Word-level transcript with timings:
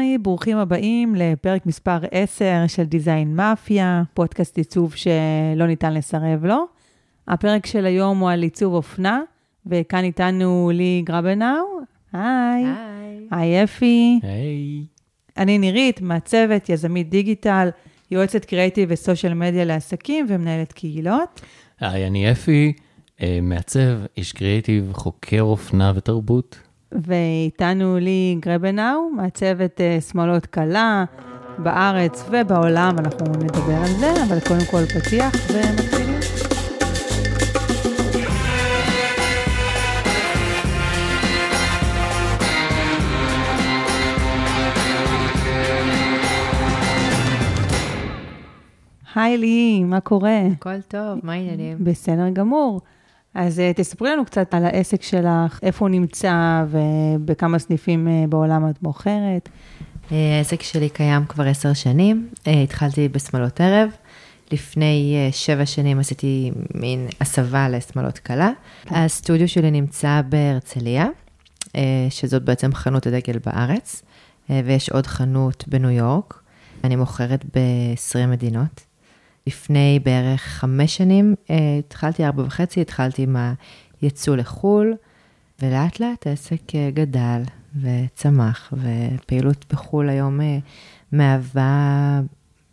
היי, 0.00 0.18
ברוכים 0.18 0.56
הבאים 0.56 1.14
לפרק 1.14 1.66
מספר 1.66 1.98
10 2.10 2.44
של 2.66 2.84
דיזיין 2.84 3.36
מאפיה, 3.36 4.02
פודקאסט 4.14 4.58
עיצוב 4.58 4.94
שלא 4.94 5.66
ניתן 5.66 5.94
לסרב 5.94 6.44
לו. 6.44 6.64
הפרק 7.28 7.66
של 7.66 7.86
היום 7.86 8.18
הוא 8.18 8.30
על 8.30 8.42
עיצוב 8.42 8.74
אופנה, 8.74 9.22
וכאן 9.66 10.04
איתנו 10.04 10.70
לי 10.74 11.02
גרבנאו. 11.06 11.64
היי. 12.12 12.64
היי. 12.64 13.26
היי 13.30 13.64
אפי. 13.64 14.20
היי. 14.22 14.84
אני 15.36 15.58
נירית, 15.58 16.00
מעצבת, 16.00 16.68
יזמית 16.68 17.08
דיגיטל, 17.08 17.68
יועצת 18.10 18.44
קריאיטיב 18.44 18.88
וסושיאל 18.92 19.34
מדיה 19.34 19.64
לעסקים 19.64 20.26
ומנהלת 20.28 20.72
קהילות. 20.72 21.40
היי, 21.80 22.06
אני 22.06 22.32
אפי, 22.32 22.72
אה, 23.22 23.38
מעצב, 23.42 23.98
איש 24.16 24.32
קריאיטיב, 24.32 24.92
חוקר 24.92 25.42
אופנה 25.42 25.92
ותרבות. 25.94 26.69
ואיתנו 26.92 27.98
לי 27.98 28.36
גרבנאו, 28.40 29.10
מעצבת 29.10 29.80
אה, 29.80 29.98
שמאלות 30.00 30.46
קלה 30.46 31.04
בארץ 31.58 32.24
ובעולם, 32.30 32.96
אנחנו 32.98 33.26
נדבר 33.26 33.76
על 33.76 33.92
זה, 33.98 34.12
אבל 34.28 34.38
קודם 34.48 34.64
כל 34.70 34.84
פתיח 34.86 35.32
ומתחילים. 35.52 36.20
היי 49.14 49.38
לי, 49.38 49.84
מה 49.84 50.00
קורה? 50.00 50.40
הכל 50.52 50.80
טוב, 50.88 51.18
מה 51.22 51.32
העניינים? 51.32 51.76
בסדר 51.84 52.28
גמור. 52.28 52.80
אז 53.34 53.58
uh, 53.58 53.76
תספרי 53.76 54.10
לנו 54.10 54.24
קצת 54.24 54.54
על 54.54 54.64
העסק 54.64 55.02
שלך, 55.02 55.60
איפה 55.62 55.84
הוא 55.84 55.90
נמצא 55.90 56.64
ובכמה 56.70 57.58
סניפים 57.58 58.08
uh, 58.08 58.30
בעולם 58.30 58.70
את 58.70 58.82
מוכרת. 58.82 59.48
אה, 60.12 60.36
העסק 60.36 60.62
שלי 60.62 60.88
קיים 60.88 61.24
כבר 61.26 61.46
עשר 61.46 61.72
שנים, 61.72 62.28
אה, 62.46 62.62
התחלתי 62.62 63.08
בשמאלות 63.08 63.60
ערב. 63.60 63.90
לפני 64.52 65.14
אה, 65.16 65.32
שבע 65.32 65.66
שנים 65.66 65.98
עשיתי 65.98 66.50
מין 66.74 67.08
הסבה 67.20 67.68
לשמאלות 67.68 68.18
קלה. 68.18 68.50
הסטודיו 68.86 69.48
שלי 69.48 69.70
נמצא 69.70 70.20
בהרצליה, 70.28 71.06
אה, 71.76 72.06
שזאת 72.10 72.42
בעצם 72.42 72.74
חנות 72.74 73.06
הדגל 73.06 73.38
בארץ, 73.46 74.02
אה, 74.50 74.60
ויש 74.64 74.90
עוד 74.90 75.06
חנות 75.06 75.64
בניו 75.68 75.90
יורק. 75.90 76.42
אני 76.84 76.96
מוכרת 76.96 77.44
ב-20 77.44 78.26
מדינות. 78.26 78.89
לפני 79.46 80.00
בערך 80.04 80.42
חמש 80.42 80.96
שנים, 80.96 81.34
אה, 81.50 81.56
התחלתי 81.78 82.24
ארבע 82.24 82.42
וחצי, 82.42 82.80
התחלתי 82.80 83.22
עם 83.22 83.36
היצוא 84.00 84.36
לחו"ל, 84.36 84.94
ולאט 85.62 86.00
לאט 86.00 86.26
העסק 86.26 86.74
אה, 86.74 86.90
גדל 86.94 87.42
וצמח, 87.80 88.72
ופעילות 88.72 89.64
בחו"ל 89.72 90.08
היום 90.08 90.40
אה, 90.40 90.58
מהווה 91.12 92.20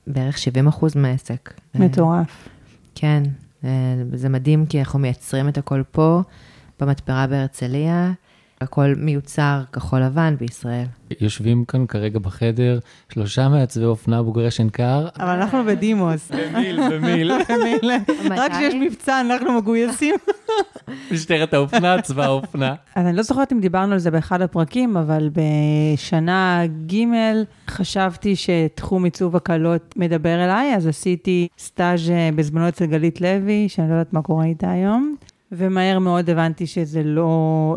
בערך 0.07 0.37
70 0.37 0.67
אחוז 0.67 0.95
מהעסק. 0.95 1.53
מטורף. 1.75 2.49
כן, 2.95 3.23
זה 4.13 4.29
מדהים 4.29 4.65
כי 4.65 4.79
אנחנו 4.79 4.99
מייצרים 4.99 5.49
את 5.49 5.57
הכל 5.57 5.83
פה, 5.91 6.21
במתפרה 6.79 7.27
בהרצליה, 7.27 8.11
הכל 8.61 8.94
מיוצר 8.97 9.61
כחול 9.72 10.03
לבן 10.03 10.36
בישראל. 10.39 10.86
יושבים 11.22 11.66
כאן 11.66 11.86
כרגע 11.88 12.19
בחדר 12.19 12.80
שלושה 13.14 13.49
מעצבי 13.49 13.86
אופנה 13.86 14.23
בוגרי 14.23 14.52
שנקר. 14.52 15.08
אבל 15.19 15.30
אנחנו 15.30 15.66
בדימוס. 15.66 16.31
במיל, 16.31 16.80
במיל. 16.89 17.31
רק 18.38 18.52
כשיש 18.52 18.73
מבצע 18.73 19.22
אנחנו 19.22 19.53
מגויסים. 19.53 20.16
משטרת 21.11 21.53
האופנה, 21.53 22.02
צבא 22.02 22.25
האופנה. 22.25 22.75
אז 22.95 23.05
אני 23.05 23.17
לא 23.17 23.23
זוכרת 23.23 23.52
אם 23.52 23.59
דיברנו 23.59 23.94
על 23.94 23.99
זה 23.99 24.11
באחד 24.11 24.41
הפרקים, 24.41 24.97
אבל 24.97 25.30
בשנה 25.33 26.64
ג' 26.88 27.03
חשבתי 27.69 28.36
שתחום 28.36 29.03
עיצוב 29.05 29.36
הקלות 29.36 29.94
מדבר 29.97 30.44
אליי, 30.44 30.75
אז 30.75 30.88
עשיתי 30.88 31.47
סטאז' 31.59 32.09
אה, 32.09 32.30
בזמנו 32.36 32.69
אצל 32.69 32.86
גלית 32.86 33.21
לוי, 33.21 33.69
שאני 33.69 33.89
לא 33.89 33.94
יודעת 33.94 34.14
מה 34.14 34.21
קורה 34.21 34.45
איתה 34.45 34.71
היום, 34.71 35.15
ומהר 35.52 35.99
מאוד 35.99 36.30
הבנתי 36.30 36.67
שזה 36.67 37.03
לא, 37.03 37.27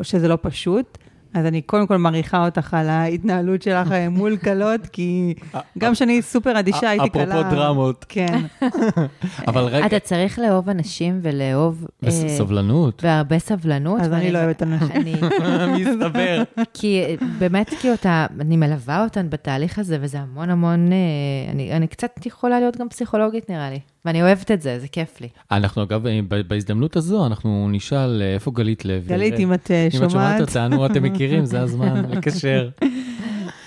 שזה 0.03 0.29
לא 0.29 0.39
פשוט. 0.43 0.99
אז 1.35 1.47
אני 1.47 1.63
קודם 1.63 1.87
כל 1.87 1.97
מעריכה 1.97 2.45
אותך 2.45 2.75
על 2.75 2.89
ההתנהלות 2.89 3.63
שלך 3.63 3.93
אה, 3.93 4.09
מול 4.09 4.37
כלות, 4.37 4.87
כי 4.87 5.35
גם 5.79 5.95
שאני 5.95 6.23
סופר 6.23 6.59
אדישה, 6.59 6.91
הייתי 6.91 7.09
קלה. 7.11 7.23
אפרופו 7.23 7.51
דרמות. 7.57 8.05
כן. 8.09 8.39
אבל 9.49 9.65
רגע, 9.65 9.87
אתה 9.87 9.99
צריך 9.99 10.39
לאהוב 10.39 10.69
אנשים 10.69 11.19
ולאהוב... 11.23 11.87
אה, 12.05 12.11
סבלנות. 12.11 13.05
והרבה 13.05 13.39
סבלנות. 13.39 14.01
אז 14.01 14.13
אני 14.13 14.33
לא 14.33 14.39
אוהבת 14.39 14.63
אנשים. 14.63 14.91
אני- 14.91 15.15
מסתבר. 15.85 16.43
כי 16.75 17.03
אה, 17.05 17.15
באמת, 17.39 17.71
כאילו, 17.81 17.95
אתה, 17.95 18.27
אני 18.41 18.57
מלווה 18.57 19.05
אותן 19.05 19.31
בתהליך 19.31 19.79
הזה, 19.79 19.99
וזה 20.01 20.19
המון 20.21 20.51
המון, 20.51 20.89
אני, 21.53 21.73
אני 21.73 21.87
קצת 21.87 22.27
יכולה 22.27 22.61
להיות 22.61 22.77
גם 22.77 22.89
פסיכולוגית, 22.89 23.51
נראה 23.51 23.71
לי. 23.71 23.81
ואני 24.05 24.23
אוהבת 24.23 24.51
את 24.51 24.63
זה, 24.63 24.79
זה 24.79 24.89
כיף 24.89 25.21
לי. 25.21 25.29
אנחנו 25.51 25.83
אגב, 25.83 26.07
אה, 26.07 26.21
בהזדמנות 26.49 26.97
הזו, 26.97 27.27
אנחנו 27.27 27.69
נשאל 27.71 28.23
אה, 28.23 28.35
איפה 28.35 28.51
גלית 28.51 28.85
לוי. 28.85 29.09
גלית, 29.09 29.35
אם 29.39 29.55
את 29.55 29.71
אה, 29.71 29.83
אם 29.83 29.87
את 29.87 29.93
שומעת 29.93 30.11
שומעת, 30.11 30.41
אותנו, 30.41 30.87
אתם 30.87 31.03
מכירים, 31.03 31.45
זה 31.45 31.61
הזמן 31.61 32.05
לקשר. 32.11 32.69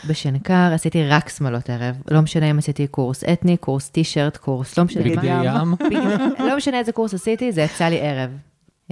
בשנקר 0.08 0.72
עשיתי 0.74 1.08
רק 1.08 1.30
שמאלות 1.30 1.70
ערב, 1.70 1.96
לא 2.12 2.22
משנה 2.22 2.52
אם 2.52 2.58
עשיתי 2.58 2.88
קורס 2.88 3.24
אתני, 3.24 3.58
קורס 3.58 3.90
טישרט, 3.90 4.38
קורס, 4.38 4.78
לא 4.78 4.84
משנה 4.84 5.04
בגדי. 5.04 5.28
ים. 5.28 5.76
לא 6.50 6.58
משנה 6.58 6.80
איזה 6.80 6.92
קורס 6.92 7.14
עשיתי, 7.14 7.52
זה 7.52 7.62
יצא 7.62 7.86
לי 7.86 8.00
ערב. 8.02 8.30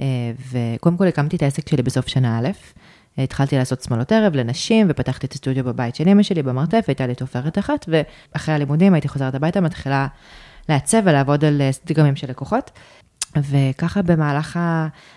אה, 0.00 0.06
וקודם 0.52 0.96
כל 0.96 1.06
הקמתי 1.06 1.36
את 1.36 1.42
העסק 1.42 1.68
שלי 1.68 1.82
בסוף 1.82 2.08
שנה 2.08 2.38
א', 2.38 2.48
אה, 3.18 3.24
התחלתי 3.24 3.56
לעשות 3.56 3.82
שמאלות 3.82 4.12
ערב 4.12 4.34
לנשים, 4.34 4.86
ופתחתי 4.90 5.26
את 5.26 5.32
הסטודיו 5.32 5.64
בבית 5.64 5.94
של 5.94 6.08
אמא 6.08 6.22
שלי 6.22 6.42
במרתף, 6.42 6.84
הייתה 6.88 7.06
לי 7.06 7.14
תופרת 7.14 7.58
אחת, 7.58 7.86
ואחרי 7.88 8.54
הלימודים 8.54 8.94
הייתי 8.94 9.08
חוזרת 9.08 9.34
הביתה, 9.34 9.60
מתחילה 9.60 10.06
לעצב 10.68 10.98
ולעבוד 11.04 11.44
על 11.44 11.60
אה, 11.60 11.70
דגמים 11.86 12.16
של 12.16 12.30
לקוחות. 12.30 12.70
וככה 13.36 14.02
במהלך 14.02 14.58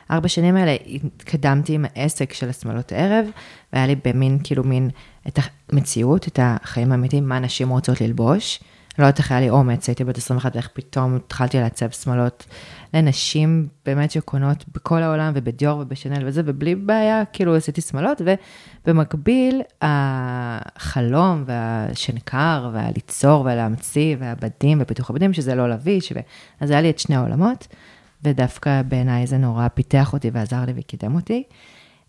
הארבע 0.09 0.27
שנים 0.27 0.55
האלה 0.55 0.75
התקדמתי 0.85 1.73
עם 1.73 1.85
העסק 1.95 2.33
של 2.33 2.49
השמאלות 2.49 2.91
ערב, 2.91 3.25
והיה 3.73 3.87
לי 3.87 3.95
במין, 4.05 4.39
כאילו 4.43 4.63
מין, 4.63 4.89
את 5.27 5.39
המציאות, 5.69 6.27
את 6.27 6.39
החיים 6.41 6.91
האמיתיים, 6.91 7.29
מה 7.29 7.39
נשים 7.39 7.69
רוצות 7.69 8.01
ללבוש. 8.01 8.59
לא 8.99 9.03
יודעת 9.03 9.19
איך 9.19 9.31
היה 9.31 9.39
לי 9.39 9.49
אומץ, 9.49 9.89
הייתי 9.89 10.03
בת 10.03 10.17
21 10.17 10.55
ואיך 10.55 10.69
פתאום 10.73 11.15
התחלתי 11.15 11.59
לעצב 11.59 11.89
שמאלות 11.89 12.45
לנשים 12.93 13.67
באמת 13.85 14.11
שקונות 14.11 14.65
בכל 14.73 15.03
העולם 15.03 15.33
ובדיור 15.35 15.79
ובשנל 15.79 16.27
וזה, 16.27 16.41
ובלי 16.45 16.75
בעיה, 16.75 17.23
כאילו 17.33 17.55
עשיתי 17.55 17.81
שמאלות, 17.81 18.21
ובמקביל 18.85 19.61
החלום 19.81 21.43
והשנקר 21.45 22.69
והליצור 22.73 23.45
והלהמציא 23.45 24.15
והבדים 24.19 24.77
ופיתוח 24.81 25.09
הבדים, 25.09 25.33
שזה 25.33 25.55
לא 25.55 25.69
לביש, 25.69 26.11
ו... 26.15 26.19
אז 26.59 26.71
היה 26.71 26.81
לי 26.81 26.89
את 26.89 26.99
שני 26.99 27.15
העולמות, 27.15 27.67
ודווקא 28.23 28.81
בעיניי 28.81 29.27
זה 29.27 29.37
נורא 29.37 29.67
פיתח 29.67 30.13
אותי 30.13 30.29
ועזר 30.33 30.65
לי 30.65 30.73
וקידם 30.75 31.15
אותי. 31.15 31.43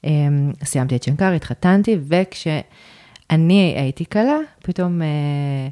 אמ, 0.04 0.52
סיימתי 0.64 0.96
את 0.96 1.02
שנקר, 1.02 1.32
התחתנתי, 1.32 1.98
וכשאני 2.08 3.75
הייתי 3.76 4.04
כלה, 4.06 4.36
פתאום... 4.62 5.02
אה, 5.02 5.69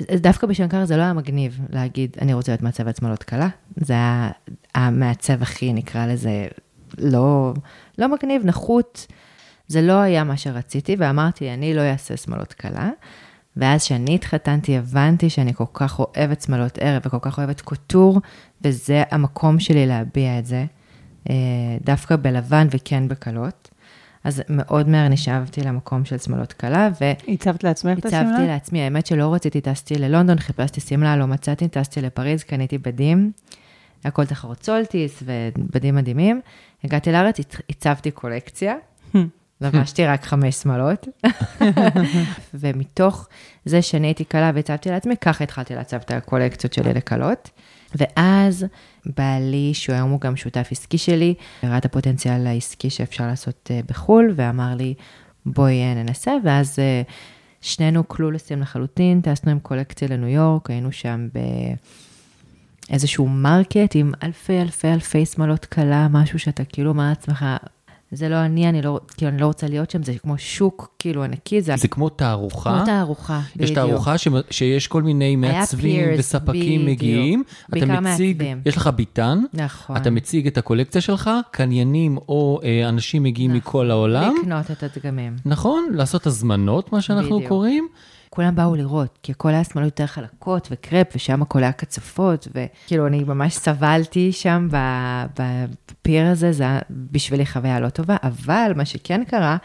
דווקא 0.00 0.46
בשנקר 0.46 0.84
זה 0.84 0.96
לא 0.96 1.02
היה 1.02 1.12
מגניב 1.12 1.60
להגיד, 1.70 2.16
אני 2.20 2.34
רוצה 2.34 2.52
להיות 2.52 2.62
מעצבת 2.62 2.96
שמאלות 2.96 3.22
קלה. 3.22 3.48
זה 3.76 3.92
היה 3.92 4.30
המעצב 4.74 5.42
הכי, 5.42 5.72
נקרא 5.72 6.06
לזה, 6.06 6.46
לא, 6.98 7.54
לא 7.98 8.08
מגניב, 8.08 8.42
נחות. 8.44 9.06
זה 9.68 9.82
לא 9.82 9.92
היה 9.92 10.24
מה 10.24 10.36
שרציתי, 10.36 10.96
ואמרתי, 10.98 11.54
אני 11.54 11.74
לא 11.74 11.80
אעשה 11.80 12.16
שמאלות 12.16 12.52
קלה. 12.52 12.90
ואז 13.56 13.84
כשאני 13.84 14.14
התחתנתי, 14.14 14.78
הבנתי 14.78 15.30
שאני 15.30 15.54
כל 15.54 15.64
כך 15.74 15.98
אוהבת 15.98 16.42
שמאלות 16.42 16.78
ערב 16.80 17.02
וכל 17.06 17.18
כך 17.22 17.38
אוהבת 17.38 17.60
קוטור, 17.60 18.20
וזה 18.62 19.02
המקום 19.10 19.60
שלי 19.60 19.86
להביע 19.86 20.38
את 20.38 20.46
זה, 20.46 20.64
אה, 21.30 21.34
דווקא 21.84 22.16
בלבן 22.16 22.66
וכן 22.70 23.08
בקלות. 23.08 23.63
אז 24.24 24.42
מאוד 24.48 24.88
מהר 24.88 25.08
נשאבתי 25.08 25.60
למקום 25.60 26.04
של 26.04 26.18
שמאלות 26.18 26.52
קלה, 26.52 26.88
ו... 27.00 27.04
הצבת 27.28 27.64
לעצמך 27.64 27.98
את 27.98 28.04
הצבתי 28.04 28.16
השמלה? 28.16 28.46
לעצמי, 28.46 28.82
האמת 28.82 29.06
שלא 29.06 29.34
רציתי, 29.34 29.60
טסתי 29.60 29.94
ללונדון, 29.94 30.38
חיפשתי 30.38 30.80
שמלה, 30.80 31.16
לא 31.16 31.26
מצאתי, 31.26 31.68
טסתי 31.68 32.00
לפריז, 32.02 32.42
קניתי 32.42 32.78
בדים, 32.78 33.32
הכל 34.04 34.24
תחרות 34.24 34.62
סולטיס 34.62 35.22
ובדים 35.22 35.94
מדהימים. 35.94 36.40
הגעתי 36.84 37.12
לארץ, 37.12 37.40
הצ- 37.40 37.60
הצבתי 37.70 38.10
קולקציה, 38.10 38.74
לבשתי 39.60 40.06
רק 40.06 40.24
חמש 40.24 40.54
שמלות, 40.54 41.08
ומתוך 42.54 43.28
זה 43.64 43.82
שאני 43.82 44.06
הייתי 44.06 44.24
כלה 44.24 44.50
ועיצבתי 44.54 44.90
לעצמי, 44.90 45.16
ככה 45.16 45.44
התחלתי 45.44 45.74
לעצב 45.74 45.96
את 45.96 46.10
הקולקציות 46.10 46.72
שלי 46.72 46.94
לכלות. 46.94 47.50
ואז 47.94 48.66
בעלי, 49.06 49.74
שהוא 49.74 49.94
היום 49.94 50.10
הוא 50.10 50.20
גם 50.20 50.36
שותף 50.36 50.68
עסקי 50.70 50.98
שלי, 50.98 51.34
הראה 51.62 51.78
את 51.78 51.84
הפוטנציאל 51.84 52.46
העסקי 52.46 52.90
שאפשר 52.90 53.26
לעשות 53.26 53.70
אה, 53.70 53.80
בחו"ל, 53.88 54.32
ואמר 54.36 54.74
לי, 54.74 54.94
בואי 55.46 55.82
אה, 55.82 55.94
ננסה, 55.94 56.32
ואז 56.44 56.78
אה, 56.78 57.02
שנינו 57.60 58.04
clueless 58.04 58.49
ים 58.49 58.60
לחלוטין, 58.60 59.20
טסנו 59.20 59.50
עם 59.50 59.58
קולקציה 59.58 60.08
לניו 60.08 60.28
יורק, 60.28 60.70
היינו 60.70 60.92
שם 60.92 61.28
באיזשהו 62.88 63.28
market 63.28 63.94
עם 63.94 64.12
אלפי 64.22 64.60
אלפי 64.60 64.88
אלפי 64.88 65.26
שמלות 65.26 65.64
כלה, 65.64 66.08
משהו 66.10 66.38
שאתה 66.38 66.64
כאילו 66.64 66.90
אומר 66.90 67.08
לעצמך, 67.08 67.46
זה 68.14 68.28
לא 68.28 68.36
אני, 68.36 68.68
אני 68.68 68.82
לא, 68.82 69.00
כאילו, 69.16 69.30
אני 69.30 69.40
לא 69.40 69.46
רוצה 69.46 69.66
להיות 69.66 69.90
שם, 69.90 70.02
זה 70.02 70.12
כמו 70.22 70.38
שוק, 70.38 70.94
כאילו, 70.98 71.24
ענקי, 71.24 71.62
זה, 71.62 71.76
זה 71.76 71.88
כמו 71.88 72.08
תערוכה. 72.08 72.76
כמו 72.76 72.86
תערוכה, 72.86 73.40
יש 73.60 73.70
תערוכה 73.70 74.18
ש... 74.18 74.28
שיש 74.50 74.86
כל 74.86 75.02
מיני 75.02 75.36
מעצבים 75.36 76.08
וספקים 76.18 76.80
בדיוק. 76.80 76.98
מגיעים. 76.98 77.42
אתה 77.78 77.86
מציג, 77.86 78.36
מעצבים. 78.36 78.60
יש 78.66 78.76
לך 78.76 78.86
ביטן, 78.86 79.42
נכון. 79.54 79.96
אתה 79.96 80.10
מציג 80.10 80.46
את 80.46 80.58
הקולקציה 80.58 81.00
שלך, 81.00 81.30
קניינים 81.50 82.16
או 82.28 82.60
אה, 82.64 82.88
אנשים 82.88 83.22
מגיעים 83.22 83.50
נכון. 83.50 83.58
מכל 83.58 83.90
העולם. 83.90 84.34
לקנות 84.40 84.70
את 84.70 84.82
הדגמים. 84.82 85.36
נכון, 85.44 85.84
לעשות 85.92 86.26
הזמנות, 86.26 86.92
מה 86.92 87.00
שאנחנו 87.00 87.36
בדיוק. 87.36 87.48
קוראים. 87.48 87.88
כולם 88.34 88.54
באו 88.54 88.76
לראות, 88.76 89.18
כי 89.22 89.32
הכל 89.32 89.48
היה 89.48 89.64
שמאלות 89.64 89.86
יותר 89.86 90.06
חלקות 90.06 90.68
וקרפ, 90.70 91.06
ושם 91.14 91.42
הכל 91.42 91.62
היה 91.62 91.72
קצפות, 91.72 92.48
וכאילו, 92.54 93.06
אני 93.06 93.24
ממש 93.24 93.54
סבלתי 93.54 94.32
שם 94.32 94.68
בפיר 95.38 96.26
הזה, 96.26 96.52
זה 96.52 96.62
היה 96.62 96.78
בשבילי 96.90 97.46
חוויה 97.46 97.80
לא 97.80 97.88
טובה, 97.88 98.16
אבל 98.22 98.72
מה 98.76 98.84
שכן 98.84 99.24
קרה, 99.24 99.56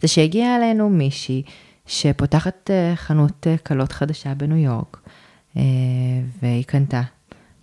זה 0.00 0.08
שהגיעה 0.08 0.56
אלינו 0.56 0.88
מישהי 0.90 1.42
שפותחת 1.86 2.70
אה, 2.70 2.96
חנות 2.96 3.46
אה, 3.46 3.56
כלות 3.56 3.92
חדשה 3.92 4.34
בניו 4.34 4.56
יורק, 4.56 5.00
אה, 5.56 5.62
והיא 6.42 6.64
קנתה, 6.64 7.02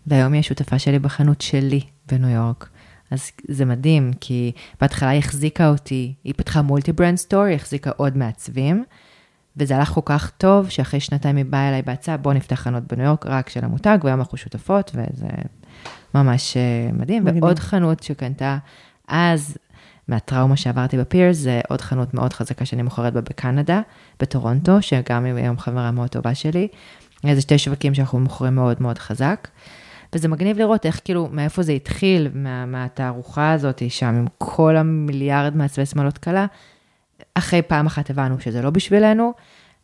והיום 0.08 0.34
היא 0.34 0.40
השותפה 0.40 0.80
שלי 0.80 1.00
בחנות 1.00 1.42
שלי 1.42 1.82
בניו 2.12 2.30
יורק. 2.30 2.70
אז 3.12 3.32
זה 3.48 3.66
מדהים, 3.66 4.12
כי 4.22 4.52
בהתחלה 4.82 5.10
היא 5.10 5.20
החזיקה 5.20 5.70
אותי, 5.70 6.14
היא 6.24 6.34
פתחה 6.38 6.62
מולטי 6.62 6.92
ברנד 6.92 7.18
סטור, 7.18 7.44
היא 7.44 7.56
החזיקה 7.56 7.92
עוד 7.98 8.18
מעצבים, 8.18 8.84
וזה 9.58 9.78
הלך 9.78 9.90
כל 9.90 10.02
כך 10.06 10.32
טוב, 10.38 10.70
שאחרי 10.70 11.00
שנתיים 11.00 11.36
היא 11.36 11.46
באה 11.46 11.70
אליי 11.70 11.82
בהצעה, 11.82 12.18
בוא 12.18 12.34
נפתח 12.34 12.56
חנות 12.56 12.84
בניו 12.84 13.06
יורק 13.06 13.26
רק 13.26 13.50
של 13.50 13.66
המותג, 13.66 13.98
והיום 14.04 14.20
אנחנו 14.20 14.38
שותפות, 14.38 14.92
וזה 14.94 15.28
ממש 16.16 16.58
אה, 16.58 16.90
מדהים. 16.94 17.26
מדהים. 17.26 17.44
ועוד 17.44 17.60
חנות 17.60 18.04
שקנתה 18.04 18.58
אז, 19.08 19.58
מהטראומה 20.08 20.58
שעברתי 20.58 20.98
בפירס, 20.98 21.38
זה 21.38 21.62
עוד 21.70 21.82
חנות 21.82 22.14
מאוד 22.14 22.34
חזקה 22.34 22.66
שאני 22.66 22.82
מוכרת 22.82 23.14
בה 23.14 23.22
בקנדה, 23.22 23.82
בטורונטו, 24.20 24.82
שגם 24.82 25.26
היא 25.26 25.34
היום 25.34 25.60
חברה 25.60 25.92
מאוד 25.92 26.10
טובה 26.10 26.36
שלי. 26.36 26.68
זה 27.34 27.42
שתי 27.42 27.58
שווקים 27.58 27.94
שאנחנו 27.94 28.20
מוכרים 28.20 28.56
מאוד 28.56 28.82
מאוד 28.82 28.98
חזק. 29.00 29.48
וזה 30.16 30.28
מגניב 30.28 30.58
לראות 30.58 30.86
איך 30.86 31.02
כאילו, 31.04 31.30
מאיפה 31.32 31.64
זה 31.64 31.72
התחיל, 31.72 32.30
מה, 32.34 32.66
מהתערוכה 32.66 33.52
הזאת 33.52 33.82
שם, 33.90 34.16
עם 34.16 34.26
כל 34.38 34.76
המיליארד 34.78 35.58
מעצבי 35.58 35.86
שמאלות 35.86 36.18
קלה. 36.18 36.46
אחרי 37.34 37.62
פעם 37.62 37.86
אחת 37.86 38.10
הבנו 38.10 38.40
שזה 38.40 38.62
לא 38.62 38.70
בשבילנו, 38.70 39.34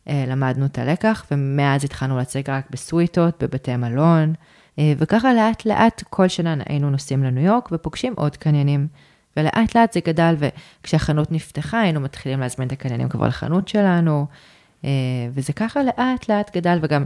אה, 0.08 0.24
למדנו 0.28 0.66
את 0.66 0.78
הלקח, 0.78 1.26
ומאז 1.30 1.84
התחלנו 1.84 2.16
להציג 2.16 2.50
רק 2.50 2.66
בסוויטות, 2.70 3.42
בבתי 3.42 3.76
מלון, 3.76 4.34
אה, 4.78 4.92
וככה 4.98 5.34
לאט 5.34 5.66
לאט 5.66 6.02
כל 6.10 6.28
שנה 6.28 6.54
היינו 6.68 6.90
נוסעים 6.90 7.24
לניו 7.24 7.44
יורק 7.44 7.68
ופוגשים 7.72 8.14
עוד 8.16 8.36
קניינים. 8.36 8.86
ולאט 9.36 9.76
לאט 9.76 9.92
זה 9.92 10.00
גדל, 10.00 10.34
וכשהחנות 10.38 11.32
נפתחה 11.32 11.80
היינו 11.80 12.00
מתחילים 12.00 12.40
להזמין 12.40 12.68
את 12.68 12.72
הקניינים 12.72 13.08
כבר 13.08 13.26
לחנות 13.28 13.68
שלנו, 13.68 14.26
אה, 14.84 14.90
וזה 15.32 15.52
ככה 15.52 15.80
לאט 15.82 16.28
לאט 16.28 16.56
גדל, 16.56 16.78
וגם 16.82 17.04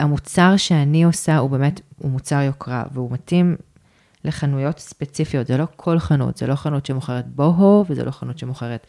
המוצר 0.00 0.56
שאני 0.56 1.04
עושה 1.04 1.36
הוא 1.36 1.50
באמת, 1.50 1.80
הוא 1.98 2.10
מוצר 2.10 2.40
יוקרה, 2.40 2.82
והוא 2.92 3.12
מתאים 3.12 3.56
לחנויות 4.24 4.78
ספציפיות, 4.78 5.46
זה 5.46 5.56
לא 5.56 5.66
כל 5.76 5.98
חנות, 5.98 6.36
זה 6.36 6.46
לא 6.46 6.54
חנות 6.54 6.86
שמוכרת 6.86 7.26
בוהו, 7.26 7.84
וזה 7.88 8.04
לא 8.04 8.10
חנות 8.10 8.38
שמוכרת 8.38 8.86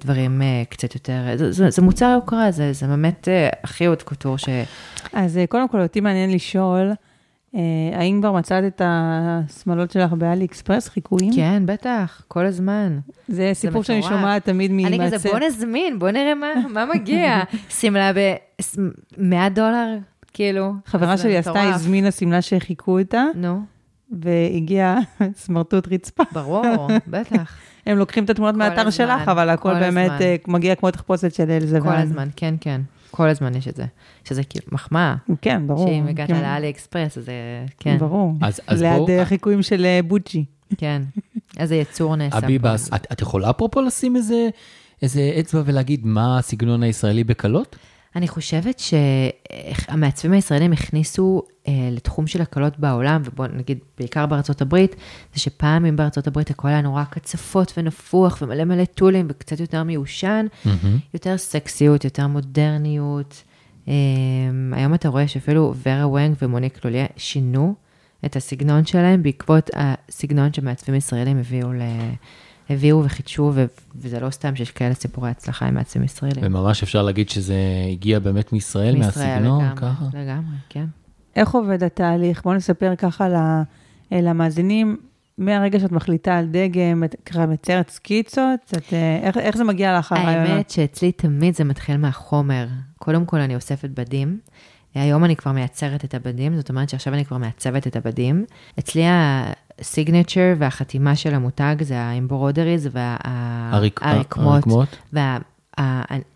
דברים 0.00 0.42
אה, 0.42 0.62
קצת 0.68 0.94
יותר, 0.94 1.22
זה, 1.36 1.52
זה, 1.52 1.70
זה 1.70 1.82
מוצר 1.82 2.12
יוקרה, 2.14 2.50
זה, 2.50 2.72
זה 2.72 2.86
באמת 2.86 3.28
אה, 3.28 3.48
הכי 3.64 3.84
עוד 3.84 4.02
קוטור 4.02 4.38
ש... 4.38 4.48
אז 5.12 5.38
אה, 5.38 5.46
קודם 5.46 5.68
כל, 5.68 5.80
אותי 5.80 6.00
מעניין 6.00 6.30
לשאול, 6.30 6.92
אה, 7.54 7.60
האם 7.98 8.18
כבר 8.20 8.32
מצאת 8.32 8.64
את 8.64 8.82
השמאלות 8.84 9.90
שלך 9.90 10.12
באלי 10.12 10.44
אקספרס, 10.44 10.88
חיקויים? 10.88 11.32
כן, 11.34 11.62
בטח, 11.66 12.22
כל 12.28 12.46
הזמן. 12.46 12.98
זה 13.28 13.50
סיפור 13.54 13.82
שאני. 13.82 14.02
שומעת 14.02 14.44
תמיד 14.44 14.70
אני 14.70 14.96
ממעצב. 14.96 15.14
כזה, 15.14 15.28
בוא 15.30 15.38
נזמין, 15.38 15.98
בוא 15.98 16.10
נראה 16.10 16.34
מה, 16.34 16.52
מה 16.68 16.84
מגיע. 16.94 17.42
שמלה 17.80 18.12
ב-100 18.12 19.48
דולר, 19.54 19.96
כאילו. 20.32 20.72
חברה 20.86 21.16
שלי 21.16 21.36
עשתה. 21.36 21.62
הזמינה 21.62 22.10
שמלה 22.10 22.42
שהחיכו 22.42 22.98
איתה, 22.98 23.24
נו, 23.34 23.60
והגיעה 24.10 24.98
סמרטוט 25.44 25.88
רצפה. 25.88 26.22
ברור, 26.32 26.88
בטח. 27.06 27.56
הם 27.86 27.98
לוקחים 27.98 28.24
את 28.24 28.30
התמונות 28.30 28.54
מהאתר 28.54 28.80
הזמן, 28.80 28.90
שלך, 28.90 29.28
אבל 29.28 29.48
הכל 29.48 29.62
כל 29.72 29.80
באמת 29.80 30.10
הזמן. 30.10 30.22
אה, 30.26 30.36
מגיע 30.48 30.74
כמו 30.74 30.90
תחפושת 30.90 31.34
של 31.34 31.50
אלזה. 31.50 31.80
כל 31.80 31.88
הזמן, 31.88 32.28
כן, 32.36 32.54
כן. 32.60 32.80
כל 33.10 33.28
הזמן 33.28 33.54
יש 33.54 33.68
את 33.68 33.76
זה. 33.76 33.84
שזה 34.28 34.42
כאילו 34.44 34.66
מחמאה. 34.72 35.14
כן, 35.40 35.62
ברור. 35.66 35.86
שאם 35.88 36.06
הגעת 36.08 36.28
כן, 36.28 36.42
לאלי 36.42 36.70
אקספרס, 36.70 37.18
אז 37.18 37.24
זה, 37.24 37.32
כן, 37.78 37.98
ברור. 37.98 38.34
אז- 38.40 38.60
אז 38.66 38.82
ליד 38.82 38.96
בואו- 38.96 39.08
אה, 39.10 39.24
חיקויים 39.24 39.62
של 39.62 39.84
אה, 39.84 40.00
בוצ'י. 40.08 40.44
כן. 40.78 41.02
איזה 41.58 41.76
יצור 41.76 42.16
נעשה 42.16 42.36
פה. 42.40 42.46
את, 42.96 43.06
את 43.12 43.20
יכולה 43.22 43.50
אפרופו 43.50 43.80
לשים 43.82 44.16
איזה, 44.16 44.48
איזה 45.02 45.32
אצבע 45.40 45.62
ולהגיד 45.64 46.00
מה 46.06 46.38
הסגנון 46.38 46.82
הישראלי 46.82 47.24
בקלות? 47.24 47.76
אני 48.16 48.28
חושבת 48.28 48.78
שהמעצבים 48.78 50.32
הישראלים 50.32 50.72
הכניסו 50.72 51.42
אה, 51.68 51.88
לתחום 51.92 52.26
של 52.26 52.42
הקלות 52.42 52.78
בעולם, 52.78 53.22
ובוא 53.24 53.46
נגיד, 53.46 53.78
בעיקר 53.98 54.26
בארצות 54.26 54.62
הברית, 54.62 54.96
זה 55.34 55.40
שפעם 55.40 55.84
אם 55.84 55.96
בארצות 55.96 56.26
הברית 56.26 56.50
הכל 56.50 56.68
היה 56.68 56.80
נורא 56.80 57.04
קצפות 57.04 57.72
ונפוח 57.76 58.38
ומלא 58.42 58.64
מלא 58.64 58.84
טולים 58.84 59.26
וקצת 59.30 59.60
יותר 59.60 59.82
מיושן, 59.82 60.46
יותר 61.14 61.38
סקסיות, 61.38 62.04
יותר 62.04 62.26
מודרניות. 62.26 63.42
אה, 63.88 63.94
היום 64.72 64.94
אתה 64.94 65.08
רואה 65.08 65.28
שאפילו 65.28 65.74
ורה 65.86 66.06
וונג 66.06 66.36
ומוניק 66.42 66.84
לוליה 66.84 67.06
שינו 67.16 67.74
את 68.24 68.36
הסגנון 68.36 68.86
שלהם 68.86 69.22
בעקבות 69.22 69.70
הסגנון 69.74 70.52
שמעצבים 70.52 70.94
ישראלים 70.94 71.38
הביאו 71.38 71.72
ל... 71.72 71.82
הביאו 72.70 73.04
וחידשו, 73.04 73.50
ו- 73.54 73.64
וזה 73.96 74.20
לא 74.20 74.30
סתם 74.30 74.56
שיש 74.56 74.70
כאלה 74.70 74.94
סיפורי 74.94 75.30
הצלחה 75.30 75.66
עם 75.66 75.74
מעצבים 75.74 76.04
ישראלים. 76.04 76.44
וממש 76.46 76.82
אפשר 76.82 77.02
להגיד 77.02 77.28
שזה 77.28 77.56
הגיע 77.92 78.18
באמת 78.18 78.52
מישראל, 78.52 78.96
מישראל 78.96 79.28
מהסגנון, 79.28 79.64
לגמרי, 79.64 79.76
ככה. 79.76 80.04
לגמרי, 80.14 80.56
כן. 80.68 80.84
איך 81.36 81.54
עובד 81.54 81.82
התהליך? 81.84 82.42
בוא 82.44 82.54
נספר 82.54 82.96
ככה 82.96 83.28
ל- 83.28 83.62
למאזינים, 84.12 84.96
מהרגע 85.38 85.80
שאת 85.80 85.92
מחליטה 85.92 86.38
על 86.38 86.46
דגם, 86.50 87.04
את 87.04 87.16
ככה 87.26 87.46
מציירת 87.46 87.90
סקיצות, 87.90 88.60
את, 88.76 88.92
אה, 88.92 89.20
איך, 89.22 89.36
איך 89.36 89.56
זה 89.56 89.64
מגיע 89.64 89.98
לך 89.98 90.12
הרעיונות? 90.12 90.48
האמת 90.50 90.70
שאצלי 90.70 91.12
תמיד 91.12 91.54
זה 91.54 91.64
מתחיל 91.64 91.96
מהחומר. 91.96 92.66
קודם 92.98 93.24
כל 93.24 93.40
אני 93.40 93.54
אוספת 93.54 93.90
בדים. 93.90 94.38
היום 94.94 95.24
אני 95.24 95.36
כבר 95.36 95.52
מייצרת 95.52 96.04
את 96.04 96.14
הבדים, 96.14 96.56
זאת 96.56 96.68
אומרת 96.68 96.88
שעכשיו 96.88 97.14
אני 97.14 97.24
כבר 97.24 97.36
מעצבת 97.36 97.86
את 97.86 97.96
הבדים. 97.96 98.44
אצלי 98.78 99.02
הסיגנצ'ר 99.82 100.54
והחתימה 100.58 101.16
של 101.16 101.34
המותג 101.34 101.76
זה 101.80 102.00
האמברודריז 102.00 102.88
והרקמות 102.92 104.62
הרקמות. 104.62 104.96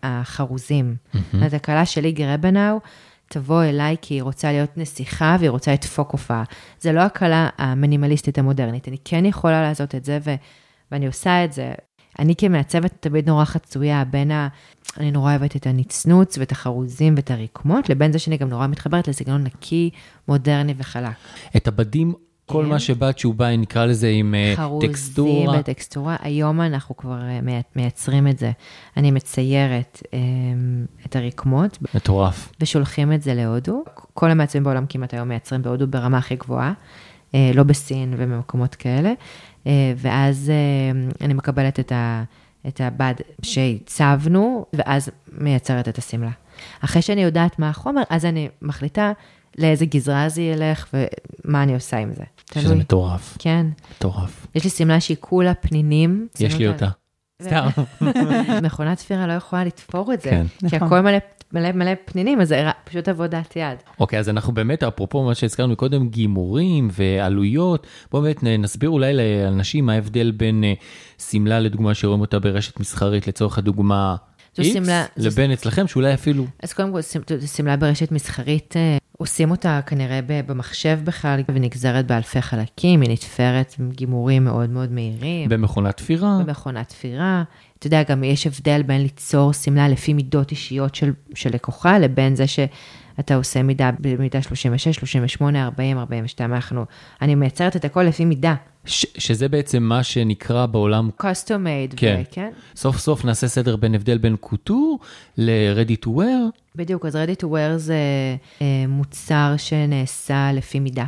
והחרוזים. 0.03 0.95
אז 1.43 1.53
הכלה 1.53 1.85
שלי 1.85 2.11
גרבנאו, 2.11 2.79
תבוא 3.27 3.63
אליי 3.63 3.95
כי 4.01 4.13
היא 4.13 4.23
רוצה 4.23 4.51
להיות 4.51 4.77
נסיכה 4.77 5.35
והיא 5.39 5.49
רוצה 5.49 5.73
לדפוק 5.73 6.11
הופעה. 6.11 6.43
זה 6.79 6.91
לא 6.91 7.01
הכלה 7.01 7.49
המינימליסטית 7.57 8.37
המודרנית, 8.37 8.87
אני 8.87 8.97
כן 9.05 9.25
יכולה 9.25 9.61
לעשות 9.61 9.95
את 9.95 10.05
זה 10.05 10.19
ו... 10.23 10.35
ואני 10.91 11.07
עושה 11.07 11.45
את 11.45 11.53
זה. 11.53 11.73
אני 12.19 12.35
כמעצבת 12.37 12.93
תמיד 12.99 13.29
נורא 13.29 13.45
חצויה 13.45 14.03
בין 14.05 14.31
ה... 14.31 14.47
אני 14.97 15.11
נורא 15.11 15.31
אוהבת 15.31 15.55
את 15.55 15.67
הנצנוץ 15.67 16.37
ואת 16.37 16.51
החרוזים 16.51 17.13
ואת 17.15 17.31
הרקמות, 17.31 17.89
לבין 17.89 18.11
זה 18.11 18.19
שאני 18.19 18.37
גם 18.37 18.49
נורא 18.49 18.67
מתחברת 18.67 19.07
לסגנון 19.07 19.43
נקי, 19.43 19.89
מודרני 20.27 20.73
וחלק. 20.77 21.11
את 21.57 21.67
הבדים, 21.67 22.13
כל 22.47 22.63
כן. 22.63 22.69
מה 22.69 22.79
שבאת 22.79 23.19
שהוא 23.19 23.35
בא, 23.35 23.55
נקרא 23.55 23.85
לזה 23.85 24.09
עם 24.09 24.35
אה, 24.35 24.53
חרוזים 24.55 24.89
טקסטורה. 24.89 25.59
וטקסטורה. 25.59 26.15
היום 26.19 26.61
אנחנו 26.61 26.97
כבר 26.97 27.21
אה, 27.21 27.41
מי- 27.41 27.61
מייצרים 27.75 28.27
את 28.27 28.37
זה. 28.37 28.51
אני 28.97 29.11
מציירת 29.11 30.03
אה, 30.13 30.19
את 31.05 31.15
הרקמות 31.15 31.77
מטורף. 31.95 32.53
ושולחים 32.61 33.13
את 33.13 33.21
זה 33.21 33.33
להודו. 33.33 33.83
כל 34.13 34.31
המעצבים 34.31 34.63
בעולם 34.63 34.85
כמעט 34.89 35.13
היום 35.13 35.27
מייצרים 35.29 35.61
בהודו 35.61 35.87
ברמה 35.87 36.17
הכי 36.17 36.35
גבוהה, 36.35 36.73
אה, 37.35 37.51
לא 37.55 37.63
בסין 37.63 38.13
ובמקומות 38.17 38.75
כאלה. 38.75 39.13
ואז 39.97 40.51
אני 41.21 41.33
מקבלת 41.33 41.79
את, 41.79 41.91
ה, 41.91 42.23
את 42.67 42.81
הבד 42.81 43.13
שהצבנו, 43.41 44.65
ואז 44.73 45.09
מייצרת 45.37 45.87
את 45.87 45.97
השמלה. 45.97 46.29
אחרי 46.81 47.01
שאני 47.01 47.23
יודעת 47.23 47.59
מה 47.59 47.69
החומר, 47.69 48.01
אז 48.09 48.25
אני 48.25 48.49
מחליטה 48.61 49.11
לאיזה 49.57 49.85
גזרה 49.85 50.29
זה 50.29 50.41
ילך 50.41 50.87
ומה 51.45 51.63
אני 51.63 51.73
עושה 51.73 51.97
עם 51.97 52.13
זה. 52.13 52.23
שזה 52.53 52.75
מטורף, 52.75 53.37
כן. 53.39 53.65
מטורף. 53.97 54.47
יש 54.55 54.63
לי 54.63 54.69
שמלה 54.69 54.99
שהיא 54.99 55.17
כולה 55.19 55.53
פנינים. 55.53 56.27
יש 56.35 56.41
לי 56.41 56.49
שמלות 56.49 56.73
אותה. 56.73 56.87
סתם. 57.43 57.67
מכונת 58.63 58.97
תפירה 58.97 59.27
לא 59.27 59.33
יכולה 59.33 59.63
לתפור 59.63 60.13
את 60.13 60.21
זה, 60.21 60.29
כן. 60.29 60.45
כי 60.69 60.75
נכון. 60.75 60.87
הכל 60.87 61.01
מלא, 61.01 61.17
מלא 61.53 61.71
מלא 61.71 61.91
פנינים, 62.05 62.41
אז 62.41 62.47
זה 62.47 62.67
רק- 62.67 62.75
פשוט 62.83 63.07
עבודת 63.07 63.55
יד. 63.55 63.77
אוקיי, 63.99 64.19
אז 64.19 64.29
אנחנו 64.29 64.53
באמת, 64.53 64.83
אפרופו 64.83 65.23
מה 65.23 65.35
שהזכרנו 65.35 65.75
קודם, 65.75 66.09
גימורים 66.09 66.89
ועלויות, 66.91 67.87
בואו 68.11 68.23
באמת 68.23 68.43
נסביר 68.43 68.89
אולי 68.89 69.13
לאנשים 69.13 69.85
מה 69.85 69.93
ההבדל 69.93 70.31
בין 70.31 70.63
אה, 70.63 70.73
שמלה 71.31 71.59
לדוגמה 71.59 71.93
שרואים 71.93 72.21
אותה 72.21 72.39
ברשת 72.39 72.79
מסחרית, 72.79 73.27
לצורך 73.27 73.57
הדוגמה, 73.57 74.15
שמלה- 74.63 75.05
לבין 75.17 75.51
אצלכם, 75.51 75.87
שאולי 75.87 76.13
אפילו... 76.13 76.45
אז 76.63 76.73
קודם 76.73 76.91
כל, 76.91 76.99
שמלה 77.55 77.77
ברשת 77.77 78.11
מסחרית, 78.11 78.73
אה, 78.77 78.97
עושים 79.17 79.51
אותה 79.51 79.79
כנראה 79.85 80.19
במחשב 80.27 80.99
בכלל, 81.03 81.41
ונגזרת 81.53 82.07
באלפי 82.07 82.41
חלקים, 82.41 83.01
היא 83.01 83.09
נתפרת 83.09 83.75
עם 83.79 83.91
גימורים 83.91 84.43
מאוד 84.45 84.69
מאוד 84.69 84.91
מהירים, 84.91 85.49
במכונת 85.49 85.97
תפירה. 85.97 86.39
במכונת 86.45 86.89
תפירה. 86.89 87.43
אתה 87.79 87.87
יודע, 87.87 88.03
גם 88.03 88.23
יש 88.23 88.47
הבדל 88.47 88.81
בין 88.83 89.01
ליצור 89.01 89.53
שמלה 89.53 89.89
לפי 89.89 90.13
מידות 90.13 90.51
אישיות 90.51 90.95
של, 90.95 91.11
של 91.35 91.49
לקוחה, 91.53 91.99
לבין 91.99 92.35
זה 92.35 92.45
שאתה 93.17 93.35
עושה 93.35 93.63
מידה 93.63 93.89
במידה 93.99 94.41
36, 94.41 94.95
38, 94.95 95.63
40, 95.65 95.97
42, 95.97 96.53
אנחנו, 96.53 96.85
אני 97.21 97.35
מייצרת 97.35 97.75
את 97.75 97.85
הכל 97.85 98.03
לפי 98.03 98.25
מידה. 98.25 98.55
ש- 98.85 99.05
שזה 99.17 99.49
בעצם 99.49 99.83
מה 99.83 100.03
שנקרא 100.03 100.65
בעולם, 100.65 101.09
custom 101.21 101.25
made, 101.65 101.93
כן. 101.95 102.21
ו- 102.21 102.31
כן? 102.33 102.49
סוף 102.75 102.97
סוף 102.97 103.25
נעשה 103.25 103.47
סדר 103.47 103.75
בין 103.75 103.95
הבדל 103.95 104.17
בין 104.17 104.35
קוטור 104.39 104.99
ל-ready 105.37 106.05
to 106.05 106.09
wear. 106.09 106.51
בדיוק, 106.75 107.05
אז 107.05 107.15
ready 107.15 107.41
to 107.41 107.45
wear 107.45 107.77
זה 107.77 107.95
אה, 108.61 108.65
מוצר 108.87 109.53
שנעשה 109.57 110.51
לפי 110.53 110.79
מידה. 110.79 111.05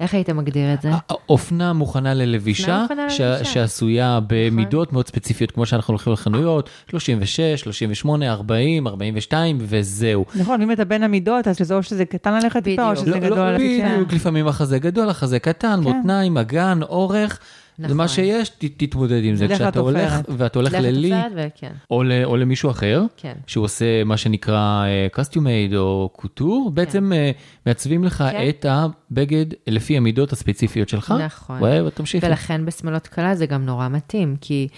איך 0.00 0.14
היית 0.14 0.30
מגדיר 0.30 0.74
את 0.74 0.82
זה? 0.82 0.90
ה- 0.92 0.98
אופנה 1.28 1.72
מוכנה 1.72 2.14
ללבישה, 2.14 2.82
מוכנה 2.82 3.10
ש- 3.10 3.20
ללבישה. 3.20 3.50
שעשויה 3.52 4.20
במידות 4.26 4.92
מאוד 4.92 5.06
ספציפיות, 5.08 5.50
כמו 5.50 5.66
שאנחנו 5.66 5.92
הולכים 5.92 6.12
לחנויות, 6.12 6.70
36, 6.90 7.40
38, 7.60 8.32
40, 8.32 8.86
42, 8.86 9.58
וזהו. 9.60 10.24
נכון, 10.34 10.62
אם 10.62 10.72
אתה 10.72 10.84
בין 10.84 11.02
המידות, 11.02 11.48
אז 11.48 11.60
לזהו 11.60 11.82
שזה 11.82 12.04
קטן 12.04 12.34
עליך 12.34 12.56
טיפה, 12.56 12.90
או. 12.90 12.96
שזה 12.96 13.10
לא, 13.10 13.18
גדול 13.18 13.38
לא, 13.38 13.46
עליך 13.48 13.60
טיפה. 13.60 13.88
בדיוק, 13.94 14.12
לפעמים 14.12 14.48
החזה 14.48 14.78
גדול, 14.78 15.08
החזה 15.08 15.38
קטן, 15.38 15.80
כן. 15.84 15.92
מותניים, 15.92 16.36
אגן, 16.38 16.78
אורך, 16.82 17.38
זה 17.78 17.84
נכון. 17.84 17.96
מה 17.96 18.08
שיש, 18.08 18.48
ת- 18.48 18.64
תתמודד 18.76 19.24
עם 19.24 19.34
זה. 19.36 19.46
לך 19.46 19.52
כשאתה 19.54 19.80
הולך. 19.80 20.14
ואתה 20.28 20.58
הולך 20.58 20.72
לך 20.72 20.78
ללי, 20.82 21.12
וכן, 21.36 21.72
או 21.90 22.02
ל- 22.02 22.24
או 22.24 22.36
למישהו 22.36 22.70
אחר, 22.70 23.02
כן. 23.16 23.32
שהוא 23.46 23.64
עושה 23.64 24.04
מה 24.04 24.16
שנקרא 24.16 24.84
קסטיומייד 25.12 25.74
או 25.74 26.10
קוטור, 26.16 26.70
בעצם 26.74 27.12
אה, 27.12 27.30
מעצבים 27.66 28.04
לך 28.04 28.24
כן. 28.30 28.48
את 28.48 28.66
הבגד 28.68 29.46
לפי 29.66 29.96
המידות 29.96 30.32
הספציפיות 30.32 30.88
שלך. 30.88 31.14
נכון. 31.24 31.62
ותמשיכי. 31.86 32.26
ולכן 32.26 32.66
בשמלות 32.66 33.06
כלה 33.06 33.34
זה 33.34 33.46
גם 33.46 33.66
נורא 33.66 33.88
מתאים, 33.88 34.36
כי 34.40 34.68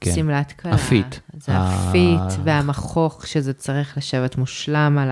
כן. 0.00 0.12
שמלת 0.14 0.52
כלה, 0.52 0.72
ה 0.72 0.81
fit. 0.81 1.16
זה 1.38 1.52
ה- 1.52 1.88
ה 1.88 2.00
fit 2.00 2.38
והמחוך, 2.44 3.26
שזה 3.26 3.52
צריך 3.52 3.96
לשבת 3.96 4.36
מושלם 4.36 4.98
על 5.00 5.08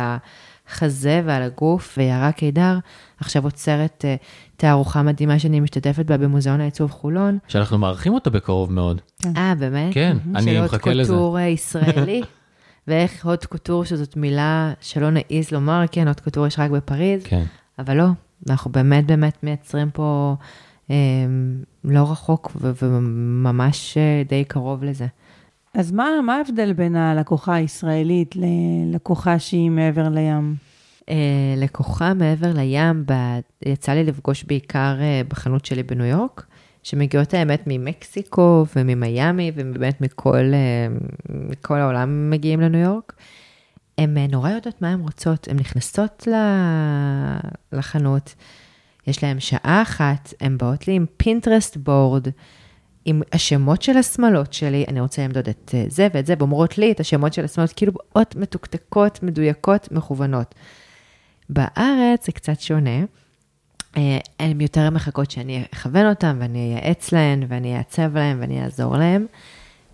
החזה 0.68 1.22
ועל 1.24 1.42
הגוף, 1.42 1.94
ויערה 1.98 2.32
קידר 2.32 2.78
עכשיו 3.20 3.44
עוצרת 3.44 4.04
אה, 4.04 4.14
תערוכה 4.60 5.02
מדהימה 5.02 5.38
שאני 5.38 5.60
משתתפת 5.60 6.06
בה 6.06 6.16
במוזיאון 6.16 6.60
העיצוב 6.60 6.90
חולון. 6.90 7.38
שאנחנו 7.48 7.78
מארחים 7.78 8.14
אותה 8.14 8.30
בקרוב 8.30 8.72
מאוד. 8.72 9.00
אה, 9.36 9.54
באמת? 9.58 9.94
כן, 9.94 10.16
אני 10.34 10.54
של 10.54 10.64
מחכה 10.64 10.90
הוט 10.90 10.98
לזה. 10.98 11.12
קוטור 11.12 11.38
אה, 11.38 11.42
ישראלי. 11.42 12.22
ואיך 12.88 13.26
הוט 13.26 13.44
קוטור, 13.44 13.84
שזאת 13.84 14.16
מילה 14.16 14.72
שלא 14.80 15.10
נעיז 15.10 15.50
לומר, 15.52 15.84
כן, 15.92 16.08
הוט 16.08 16.20
קוטור 16.20 16.46
יש 16.46 16.58
רק 16.58 16.70
בפריז, 16.70 17.22
כן. 17.24 17.44
אבל 17.78 17.96
לא, 17.96 18.06
אנחנו 18.50 18.72
באמת 18.72 19.06
באמת 19.06 19.38
מייצרים 19.42 19.90
פה 19.90 20.36
אה, 20.90 20.96
לא 21.84 22.10
רחוק 22.10 22.52
ו- 22.60 22.72
וממש 22.82 23.96
אה, 23.96 24.22
די 24.28 24.44
קרוב 24.44 24.84
לזה. 24.84 25.06
אז 25.74 25.92
מה 25.92 26.04
מה 26.26 26.36
ההבדל 26.36 26.72
בין 26.72 26.96
הלקוחה 26.96 27.54
הישראלית 27.54 28.34
ללקוחה 28.36 29.38
שהיא 29.38 29.70
מעבר 29.70 30.08
לים? 30.08 30.69
אה, 31.10 31.54
לקוחה 31.56 32.14
מעבר 32.14 32.52
לים, 32.54 33.04
ב- 33.06 33.40
יצא 33.66 33.92
לי 33.92 34.04
לפגוש 34.04 34.44
בעיקר 34.44 34.96
אה, 35.00 35.22
בחנות 35.28 35.64
שלי 35.64 35.82
בניו 35.82 36.06
יורק, 36.06 36.46
שמגיעות 36.82 37.34
האמת 37.34 37.62
ממקסיקו 37.66 38.66
וממיאמי, 38.76 39.52
ובאמת 39.54 40.00
מכל, 40.00 40.36
אה, 40.54 40.86
מכל 41.28 41.76
העולם 41.78 42.30
מגיעים 42.30 42.60
לניו 42.60 42.80
יורק. 42.80 43.12
הן 43.98 44.18
אה, 44.18 44.26
נורא 44.26 44.50
יודעות 44.50 44.82
מה 44.82 44.88
הן 44.88 45.00
רוצות, 45.00 45.48
הן 45.48 45.56
נכנסות 45.56 46.28
לחנות, 47.72 48.34
יש 49.06 49.22
להן 49.22 49.40
שעה 49.40 49.82
אחת, 49.82 50.34
הן 50.40 50.58
באות 50.58 50.88
לי 50.88 50.94
עם 50.94 51.06
פינטרסט 51.16 51.76
בורד, 51.76 52.28
עם 53.04 53.22
השמות 53.32 53.82
של 53.82 53.96
השמלות 53.96 54.52
שלי, 54.52 54.84
אני 54.88 55.00
רוצה 55.00 55.24
למדוד 55.24 55.48
את 55.48 55.70
אה, 55.74 55.84
זה 55.88 56.08
ואת 56.14 56.26
זה, 56.26 56.34
ואומרות 56.38 56.78
לי 56.78 56.92
את 56.92 57.00
השמות 57.00 57.32
של 57.32 57.44
השמלות, 57.44 57.72
כאילו 57.72 57.92
באות 57.92 58.36
מתוקתקות, 58.36 59.22
מדויקות, 59.22 59.92
מכוונות. 59.92 60.54
בארץ 61.50 62.26
זה 62.26 62.32
קצת 62.32 62.60
שונה. 62.60 63.04
אה, 63.96 64.18
הן 64.40 64.60
יותר 64.60 64.90
מחכות 64.90 65.30
שאני 65.30 65.64
אכוון 65.74 66.06
אותן 66.08 66.36
ואני 66.40 66.76
אייעץ 66.76 67.12
להן 67.12 67.44
ואני 67.48 67.76
אעצב 67.76 68.16
להן 68.16 68.40
ואני 68.40 68.64
אעזור 68.64 68.96
להן. 68.96 69.26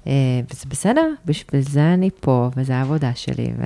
אה, 0.07 0.13
וזה 0.51 0.65
בסדר, 0.69 1.09
בשביל 1.25 1.61
זה 1.61 1.95
אני 1.95 2.11
פה 2.21 2.51
וזו 2.57 2.73
העבודה 2.73 3.15
שלי. 3.15 3.53
ו... 3.59 3.65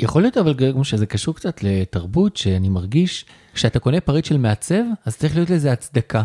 יכול 0.00 0.22
להיות 0.22 0.36
אבל 0.36 0.54
גם 0.54 0.84
שזה 0.84 1.06
קשור 1.06 1.34
קצת 1.34 1.62
לתרבות, 1.62 2.36
שאני 2.36 2.68
מרגיש, 2.68 3.24
כשאתה 3.54 3.78
קונה 3.78 4.00
פריט 4.00 4.24
של 4.24 4.36
מעצב, 4.36 4.82
אז 5.06 5.16
צריך 5.16 5.34
להיות 5.36 5.50
לזה 5.50 5.72
הצדקה. 5.72 6.22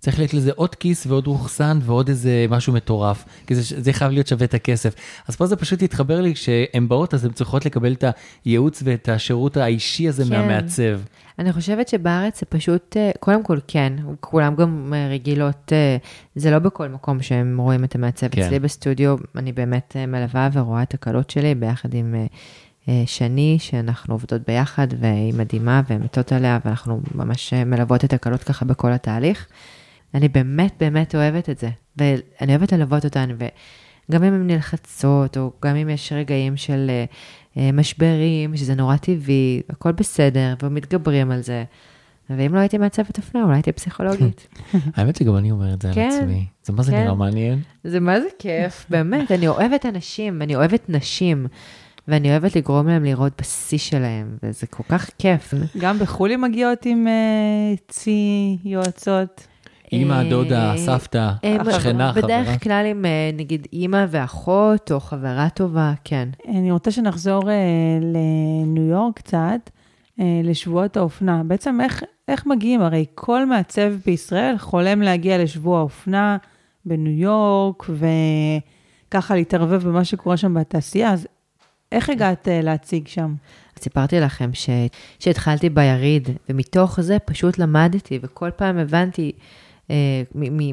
צריך 0.00 0.18
להיות 0.18 0.34
לזה 0.34 0.50
עוד 0.54 0.74
כיס 0.74 1.06
ועוד 1.06 1.26
רוכסן 1.26 1.78
ועוד 1.82 2.08
איזה 2.08 2.46
משהו 2.50 2.72
מטורף, 2.72 3.24
כי 3.46 3.54
זה, 3.54 3.82
זה 3.82 3.92
חייב 3.92 4.12
להיות 4.12 4.26
שווה 4.26 4.44
את 4.44 4.54
הכסף. 4.54 4.94
אז 5.28 5.36
פה 5.36 5.46
זה 5.46 5.56
פשוט 5.56 5.82
התחבר 5.82 6.20
לי, 6.20 6.34
כשהן 6.34 6.88
באות 6.88 7.14
אז 7.14 7.24
הן 7.24 7.32
צריכות 7.32 7.66
לקבל 7.66 7.92
את 7.92 8.04
הייעוץ 8.44 8.82
ואת 8.84 9.08
השירות 9.08 9.56
האישי 9.56 10.08
הזה 10.08 10.24
כן. 10.24 10.30
מהמעצב. 10.30 11.00
אני 11.38 11.52
חושבת 11.52 11.88
שבארץ 11.88 12.40
זה 12.40 12.46
פשוט, 12.46 12.96
אה, 12.96 13.10
קודם 13.20 13.42
כל 13.42 13.58
כן, 13.68 13.92
כולם 14.20 14.54
גם 14.54 14.92
אה, 14.96 15.08
רגילות, 15.08 15.72
אה, 15.72 15.96
זה 16.34 16.50
לא 16.50 16.58
בכל 16.58 16.88
מקום 16.88 17.22
שהם 17.22 17.58
רואים 17.58 17.84
את 17.84 17.94
המעצב. 17.94 18.28
כן. 18.28 18.42
אצלי 18.42 18.58
בסטודיו 18.58 19.16
אני 19.36 19.52
באמת 19.52 19.96
מלווה 20.08 20.48
ורואה 20.52 20.82
את 20.82 20.94
הקלות 20.94 21.30
שלי 21.30 21.54
ביחד 21.54 21.94
עם 21.94 22.14
שני, 23.06 23.56
שאנחנו 23.60 24.14
עובדות 24.14 24.42
ביחד, 24.46 24.86
והיא 25.00 25.34
מדהימה 25.34 25.82
והן 25.88 26.02
מתות 26.02 26.32
עליה, 26.32 26.58
ואנחנו 26.64 27.00
ממש 27.14 27.54
מלוות 27.54 28.04
את 28.04 28.12
הקלות 28.12 28.44
ככה 28.44 28.64
בכל 28.64 28.92
התהליך. 28.92 29.46
אני 30.14 30.28
באמת 30.28 30.72
באמת 30.80 31.14
אוהבת 31.14 31.50
את 31.50 31.58
זה, 31.58 31.68
ואני 31.96 32.52
אוהבת 32.52 32.72
ללוות 32.72 33.04
אותן, 33.04 33.30
וגם 33.30 34.24
אם 34.24 34.34
הן 34.34 34.46
נלחצות, 34.46 35.36
או 35.36 35.52
גם 35.64 35.76
אם 35.76 35.88
יש 35.88 36.12
רגעים 36.12 36.56
של 36.56 36.90
אה, 36.90 37.04
אה, 37.56 37.72
משברים, 37.72 38.56
שזה 38.56 38.74
נורא 38.74 38.96
טבעי, 38.96 39.60
הכל 39.68 39.92
בסדר, 39.92 40.54
ומתגברים 40.62 41.30
על 41.30 41.42
זה. 41.42 41.64
ואם 42.30 42.54
לא 42.54 42.60
הייתי 42.60 42.78
מעצבת 42.78 43.18
אופנה, 43.18 43.42
אולי 43.42 43.54
הייתי 43.56 43.72
פסיכולוגית. 43.72 44.46
האמת 44.96 45.16
שגם 45.16 45.36
אני 45.36 45.50
אומר 45.50 45.74
את 45.74 45.82
זה 45.82 45.90
כן, 45.94 46.10
על 46.12 46.18
עצמי. 46.18 46.46
זה 46.62 46.72
מה 46.72 46.82
זה 46.82 46.92
כן. 46.92 47.02
נראה 47.02 47.14
מעניין? 47.14 47.58
זה 47.84 48.00
מה 48.00 48.20
זה 48.20 48.26
כיף, 48.38 48.86
באמת, 48.90 49.32
אני 49.32 49.48
אוהבת 49.48 49.86
אנשים, 49.86 50.42
אני 50.42 50.56
אוהבת 50.56 50.84
נשים, 50.88 51.46
ואני 52.08 52.30
אוהבת 52.30 52.56
לגרום 52.56 52.88
להם 52.88 53.04
לראות 53.04 53.32
בשיא 53.40 53.78
שלהם, 53.78 54.36
וזה 54.42 54.66
כל 54.66 54.82
כך 54.88 55.10
כיף. 55.18 55.54
גם 55.78 55.98
בחו"ל 55.98 56.36
מגיעות 56.36 56.86
עם 56.86 57.06
אה, 57.08 57.74
צי 57.88 58.58
יועצות. 58.64 59.46
אימא, 59.92 60.12
אה, 60.12 60.30
דודה, 60.30 60.74
סבתא, 60.76 61.32
אה, 61.44 61.56
שכנה, 61.80 62.12
חברה. 62.12 62.22
בדרך 62.22 62.64
כלל 62.64 62.86
עם 62.86 63.04
אה, 63.04 63.30
נגיד 63.34 63.66
אימא 63.72 64.04
ואחות, 64.08 64.92
או 64.92 65.00
חברה 65.00 65.48
טובה, 65.54 65.92
כן. 66.04 66.28
אני 66.48 66.70
רוצה 66.70 66.90
שנחזור 66.90 67.42
לניו 68.00 68.82
יורק 68.82 69.16
קצת, 69.16 69.70
לשבועות 70.44 70.96
האופנה. 70.96 71.42
בעצם 71.44 71.80
איך, 71.80 72.02
איך 72.28 72.46
מגיעים? 72.46 72.82
הרי 72.82 73.04
כל 73.14 73.46
מעצב 73.46 73.92
בישראל 74.06 74.58
חולם 74.58 75.02
להגיע 75.02 75.42
לשבוע 75.42 75.78
האופנה 75.78 76.36
בניו 76.84 77.12
יורק, 77.12 77.90
וככה 79.08 79.34
להתערבב 79.34 79.88
במה 79.88 80.04
שקורה 80.04 80.36
שם 80.36 80.54
בתעשייה, 80.54 81.12
אז 81.12 81.26
איך 81.92 82.10
הגעת 82.10 82.48
להציג 82.62 83.08
שם? 83.08 83.34
סיפרתי 83.78 84.20
לכם 84.20 84.50
ש... 84.52 84.70
שהתחלתי 85.18 85.68
ביריד, 85.68 86.28
ומתוך 86.48 87.00
זה 87.00 87.18
פשוט 87.18 87.58
למדתי, 87.58 88.18
וכל 88.22 88.50
פעם 88.50 88.78
הבנתי, 88.78 89.32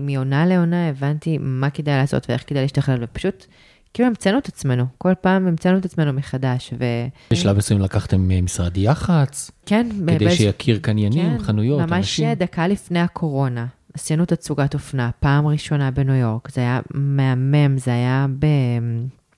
מעונה 0.02 0.46
לעונה 0.46 0.90
הבנתי 0.90 1.38
מה 1.42 1.70
כדאי 1.70 1.96
לעשות 1.98 2.26
ואיך 2.30 2.44
כדאי 2.48 2.62
להשתכלל, 2.62 2.98
ופשוט 3.02 3.46
כאילו 3.94 4.08
המצאנו 4.10 4.38
את 4.38 4.48
עצמנו, 4.48 4.86
כל 4.98 5.14
פעם 5.22 5.48
המצאנו 5.48 5.78
את 5.78 5.86
עצמנו 5.86 6.14
מחדש, 6.14 6.74
וכן, 6.74 7.08
בשלב 7.32 7.58
מסוים 7.58 7.82
לקחתם 7.82 8.32
אה, 8.32 8.42
משרד 8.42 8.78
יח"צ, 8.78 9.52
כדי 9.66 10.26
באיז- 10.26 10.38
שיכיר 10.38 10.80
קניינים, 10.82 11.38
כן, 11.38 11.44
חנויות, 11.44 11.80
ממש 11.82 11.92
אנשים. 11.94 12.34
דקה 12.34 12.68
לפני 12.68 13.00
הקורונה, 13.00 13.66
עשינו 13.94 14.26
תצוגת 14.26 14.74
אופנה, 14.74 15.10
פעם 15.20 15.48
ראשונה 15.48 15.92
בניו 15.92 16.16
יורק, 16.16 16.52
זה 16.52 16.62
היה 16.62 16.80
מהמם, 16.94 17.78
זה 17.78 17.92
היה 17.92 18.26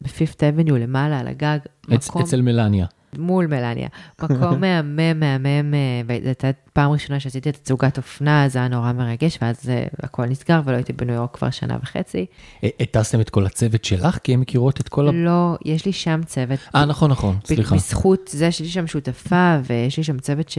בפיפט 0.02 0.44
אבניו 0.44 0.78
למעלה, 0.78 1.20
על 1.20 1.28
הגג, 1.28 1.60
אצ- 1.94 2.18
אצל 2.22 2.42
מלניה. 2.42 2.86
מול 3.18 3.48
מלניה. 3.48 3.88
מקום 4.24 4.62
מהמם, 4.62 4.90
מהמם, 5.20 5.74
אה, 5.74 5.80
וזו 6.08 6.28
הייתה 6.28 6.48
פעם 6.80 6.92
ראשונה 6.92 7.20
שעשיתי 7.20 7.50
את 7.50 7.56
תצוגת 7.56 7.98
אופנה, 7.98 8.50
זה 8.50 8.60
היה 8.60 8.68
נורא 8.68 8.92
מרגש, 8.92 9.38
ואז 9.42 9.72
הכל 10.04 10.26
נסגר, 10.26 10.62
ולא 10.66 10.76
הייתי 10.76 10.94
בניו 10.94 11.16
יורק 11.16 11.38
כבר 11.38 11.50
שנה 11.50 11.78
וחצי. 11.84 12.26
הטסתם 12.64 13.22
את 13.22 13.30
כל 13.30 13.46
הצוות 13.46 13.86
שלך, 13.86 14.18
כי 14.24 14.34
הן 14.34 14.40
מכירות 14.40 14.80
את 14.80 14.90
כל 14.90 15.08
ה... 15.08 15.12
לא, 15.12 15.58
יש 15.66 15.86
לי 15.86 15.94
שם 15.94 16.22
צוות. 16.26 16.60
אה, 16.76 16.86
נכון, 16.86 17.12
נכון, 17.12 17.38
סליחה. 17.46 17.76
בזכות 17.76 18.30
זה 18.34 18.52
שיש 18.52 18.62
לי 18.62 18.68
שם 18.68 18.88
שותפה, 18.88 19.58
ויש 19.64 19.98
לי 19.98 20.04
שם 20.04 20.20
צוות 20.20 20.50
ש... 20.50 20.58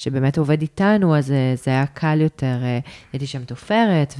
שבאמת 0.00 0.38
עובד 0.38 0.62
איתנו, 0.62 1.16
אז 1.16 1.32
אה, 1.32 1.54
זה 1.64 1.70
היה 1.70 1.86
קל 1.86 2.20
יותר. 2.20 2.58
אה, 2.62 2.78
הייתי 3.12 3.26
שם 3.26 3.44
תופרת, 3.44 4.14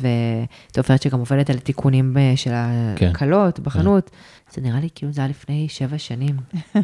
ותופרת 0.70 1.02
שגם 1.02 1.18
עובדת 1.18 1.50
על 1.50 1.58
תיקונים 1.58 2.16
אה, 2.16 2.32
של 2.36 2.50
כן. 2.96 3.10
הקלות 3.10 3.60
בחנות. 3.60 4.10
זה 4.54 4.60
נראה 4.60 4.80
לי 4.80 4.88
כאילו 4.94 5.12
זה 5.12 5.20
היה 5.20 5.28
לפני 5.28 5.66
שבע 5.68 5.98
שנים. 5.98 6.36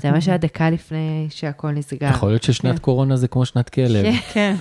זה 0.02 0.10
ממש 0.10 0.28
היה 0.28 0.36
דקה 0.36 0.70
לפני 0.70 1.26
שהכל 1.30 1.70
נסגר. 1.70 2.08
יכול 2.08 2.28
להיות 2.28 2.42
ששנת 2.42 2.78
קורונה 2.78 3.16
זה 3.16 3.28
כמו 3.28 3.46
שנת 3.46 3.68
כלב. 3.68 4.14
כן. 4.36 4.54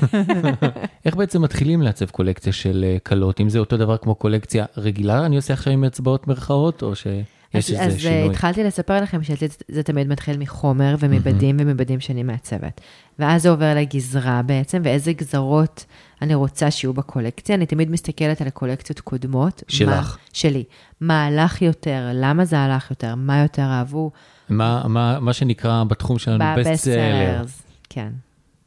איך 1.06 1.16
בעצם 1.16 1.42
מתחילים 1.42 1.82
לעצב 1.82 2.10
קולקציה 2.10 2.54
של 2.54 2.86
אה, 2.88 2.98
כלות? 3.00 3.42
אם 3.42 3.50
זה 3.50 3.60
אותו 3.60 3.78
דבר 3.78 3.98
כמו 3.98 4.16
קולקציה 4.16 4.66
רגילה, 4.78 5.26
אני 5.26 5.36
עושה 5.36 5.54
עכשיו 5.54 5.74
עם 5.74 5.84
אצבעות 5.84 6.28
מירכאות, 6.28 6.84
או 6.84 6.96
שיש 6.96 7.26
אז, 7.54 7.72
איזה 7.72 7.82
אז 7.84 7.94
אה, 7.94 8.00
שינוי? 8.00 8.30
התחלתי 8.30 8.64
לספר 8.64 9.02
לכם 9.02 9.24
שזה 9.24 9.46
זה 9.68 9.84
תמיד 9.84 10.08
מתחיל 10.08 10.38
מחומר 10.38 10.96
ומבדים 11.00 11.58
ומבדים 11.60 12.00
שאני 12.00 12.24
מעצבת. 12.24 12.82
ואז 13.20 13.42
זה 13.42 13.50
עובר 13.50 13.76
לגזרה 13.76 14.42
בעצם, 14.42 14.82
ואיזה 14.84 15.14
גזרות 15.14 15.86
אני 16.22 16.36
רוצה 16.36 16.72
שיהיו 16.72 16.94
בקולקציה. 16.94 17.56
אני 17.56 17.66
תמיד 17.66 17.92
מסתכלת 17.92 18.42
על 18.42 18.50
קולקציות 18.50 19.00
קודמות. 19.00 19.64
שלך. 19.68 19.90
מה, 19.90 20.04
שלי. 20.34 20.64
מה 21.02 21.26
הלך 21.26 21.62
יותר, 21.62 22.10
למה 22.14 22.46
זה 22.46 22.60
הלך 22.60 22.90
יותר, 22.90 23.16
מה 23.16 23.42
יותר 23.42 23.64
אהבו. 23.64 24.12
מה, 24.50 24.84
מה, 24.88 25.20
מה 25.20 25.34
שנקרא 25.34 25.84
בתחום 25.84 26.20
שלנו 26.20 26.46
best 26.58 26.74
seller, 26.74 27.36
ב 27.38 27.40
sellers. 27.40 27.62
כן. 27.90 28.10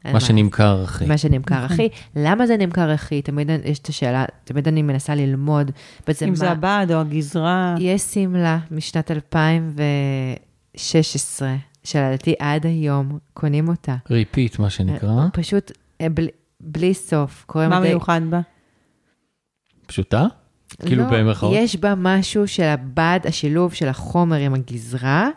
מה 0.05 0.19
שנמכר 0.19 0.83
הכי. 0.83 1.05
מה 1.05 1.17
שנמכר 1.17 1.65
הכי. 1.65 1.89
למה 2.15 2.47
זה 2.47 2.57
נמכר 2.57 2.89
הכי? 2.89 3.21
תמיד 3.21 3.49
יש 3.65 3.79
את 3.79 3.87
השאלה, 3.87 4.25
תמיד 4.43 4.67
אני 4.67 4.81
מנסה 4.81 5.15
ללמוד. 5.15 5.71
בעצם 6.07 6.27
אם. 6.27 6.35
זה 6.35 6.51
הבד 6.51 6.87
או 6.93 6.99
הגזרה. 6.99 7.75
יש 7.79 8.01
שמלה 8.01 8.59
משנת 8.71 9.11
2016, 9.11 11.55
שלדעתי 11.83 12.33
עד 12.39 12.65
היום 12.65 13.17
קונים 13.33 13.67
אותה. 13.67 13.95
repeat, 14.09 14.59
מה 14.59 14.69
שנקרא. 14.69 15.25
פשוט 15.33 15.71
אה, 16.01 16.09
בלי, 16.09 16.27
בלי 16.61 16.93
סוף. 16.93 17.45
מה 17.55 17.79
מיוחד 17.79 18.21
בה? 18.29 18.39
פשוטה? 19.85 20.25
כאילו 20.85 21.03
לא, 21.03 21.09
במרכאות? 21.09 21.53
יש 21.55 21.75
בה 21.75 21.93
משהו 21.97 22.47
של 22.47 22.63
הבד, 22.63 23.19
השילוב 23.23 23.73
של 23.73 23.87
החומר 23.87 24.37
עם 24.37 24.53
הגזרה, 24.53 25.29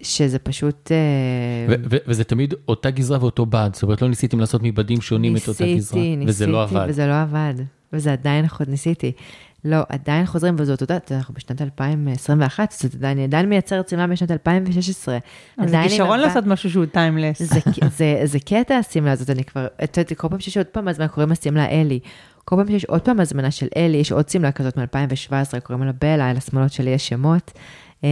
שזה 0.00 0.38
פשוט... 0.38 0.92
אה, 0.92 0.96
ו- 1.68 1.82
ו- 1.90 1.96
וזה 2.06 2.24
תמיד 2.24 2.54
אותה 2.68 2.90
גזרה 2.90 3.18
ואותו 3.20 3.46
בד, 3.46 3.70
זאת 3.72 3.82
אומרת 3.82 4.02
לא 4.02 4.08
ניסיתם 4.08 4.40
לעשות 4.40 4.62
מבדים 4.64 5.00
שונים 5.00 5.36
את 5.36 5.48
אותה 5.48 5.64
גזרה, 5.64 6.00
ניסיתי, 6.00 6.24
וזה 6.26 6.46
לא 6.46 6.62
ניסיתי, 6.62 6.78
עבד. 6.78 6.90
וזה 6.90 7.06
לא 7.06 7.22
עבד. 7.22 7.54
וזה 7.92 8.12
עדיין 8.12 8.48
חוד 8.48 8.68
ניסיתי. 8.68 9.12
לא, 9.64 9.78
עדיין 9.88 10.26
חוזרים, 10.26 10.54
וזאת 10.58 10.82
אותה, 10.82 10.96
אנחנו 11.10 11.34
בשנת 11.34 11.62
2021, 11.62 12.72
זאת 12.72 12.94
אומרת, 12.94 13.04
אני 13.04 13.24
עדיין 13.24 13.48
מייצרת 13.48 13.88
שמלה 13.88 14.06
בשנת 14.06 14.30
2016. 14.30 15.18
אז 15.58 15.70
זה 15.70 15.76
כישרון 15.82 16.20
לעשות 16.20 16.46
משהו 16.46 16.70
שהוא 16.70 16.84
טיימלס. 16.86 17.42
זה, 17.42 17.60
זה, 17.98 18.20
זה 18.24 18.38
קטע 18.40 18.74
השמלה 18.74 19.12
הזאת, 19.12 19.30
אני 19.30 19.44
כבר, 19.44 19.66
את 19.84 19.96
יודעת, 19.96 20.18
כל 20.18 20.28
פעם 20.28 20.40
שיש 20.40 20.56
עוד 20.56 20.66
פעם 20.66 20.88
הזמנה, 20.88 21.08
קוראים 21.08 21.28
לה 21.28 21.34
שמלה 21.34 21.68
אלי. 21.68 22.00
כל 22.44 22.56
פעם 22.56 22.66
שיש 22.66 22.84
עוד 22.84 23.00
פעם 23.00 23.20
הזמנה 23.20 23.50
של 23.50 23.66
אלי, 23.76 23.96
יש 23.96 24.12
עוד 24.12 24.28
שמלה 24.28 24.52
כזאת 24.52 24.78
מ-2017, 24.78 25.60
קוראים 25.60 25.84
לה 25.86 25.92
בלה, 25.92 26.30
על 26.30 26.36
השמלות 26.36 26.72
שלי 26.72 26.90
יש 26.90 27.08
שמות. 27.08 27.52
אה, 28.04 28.08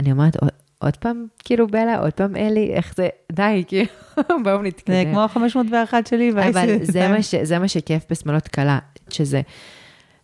אני 0.00 0.12
אומרת, 0.12 0.36
עוד, 0.78 0.96
פעם, 0.96 1.26
כאילו 1.44 1.66
בלה, 1.66 1.98
עוד 1.98 2.12
פעם 2.12 2.36
אלי, 2.36 2.70
איך 2.72 2.94
זה, 2.96 3.08
די, 3.32 3.64
כאילו, 3.68 3.90
בואו 4.44 4.62
נתקדם. 4.62 4.94
זה 4.96 5.04
כמו 5.12 5.20
ה-501 5.20 5.94
שלי. 6.08 6.30
אבל 6.30 6.68
זה 6.82 7.08
מה, 7.08 7.22
ש, 7.22 7.34
זה 7.34 7.58
מה 7.58 7.68
שכיף 7.68 8.02
בשמלות 8.10 8.48
כלה, 8.48 8.78
שזה 9.10 9.40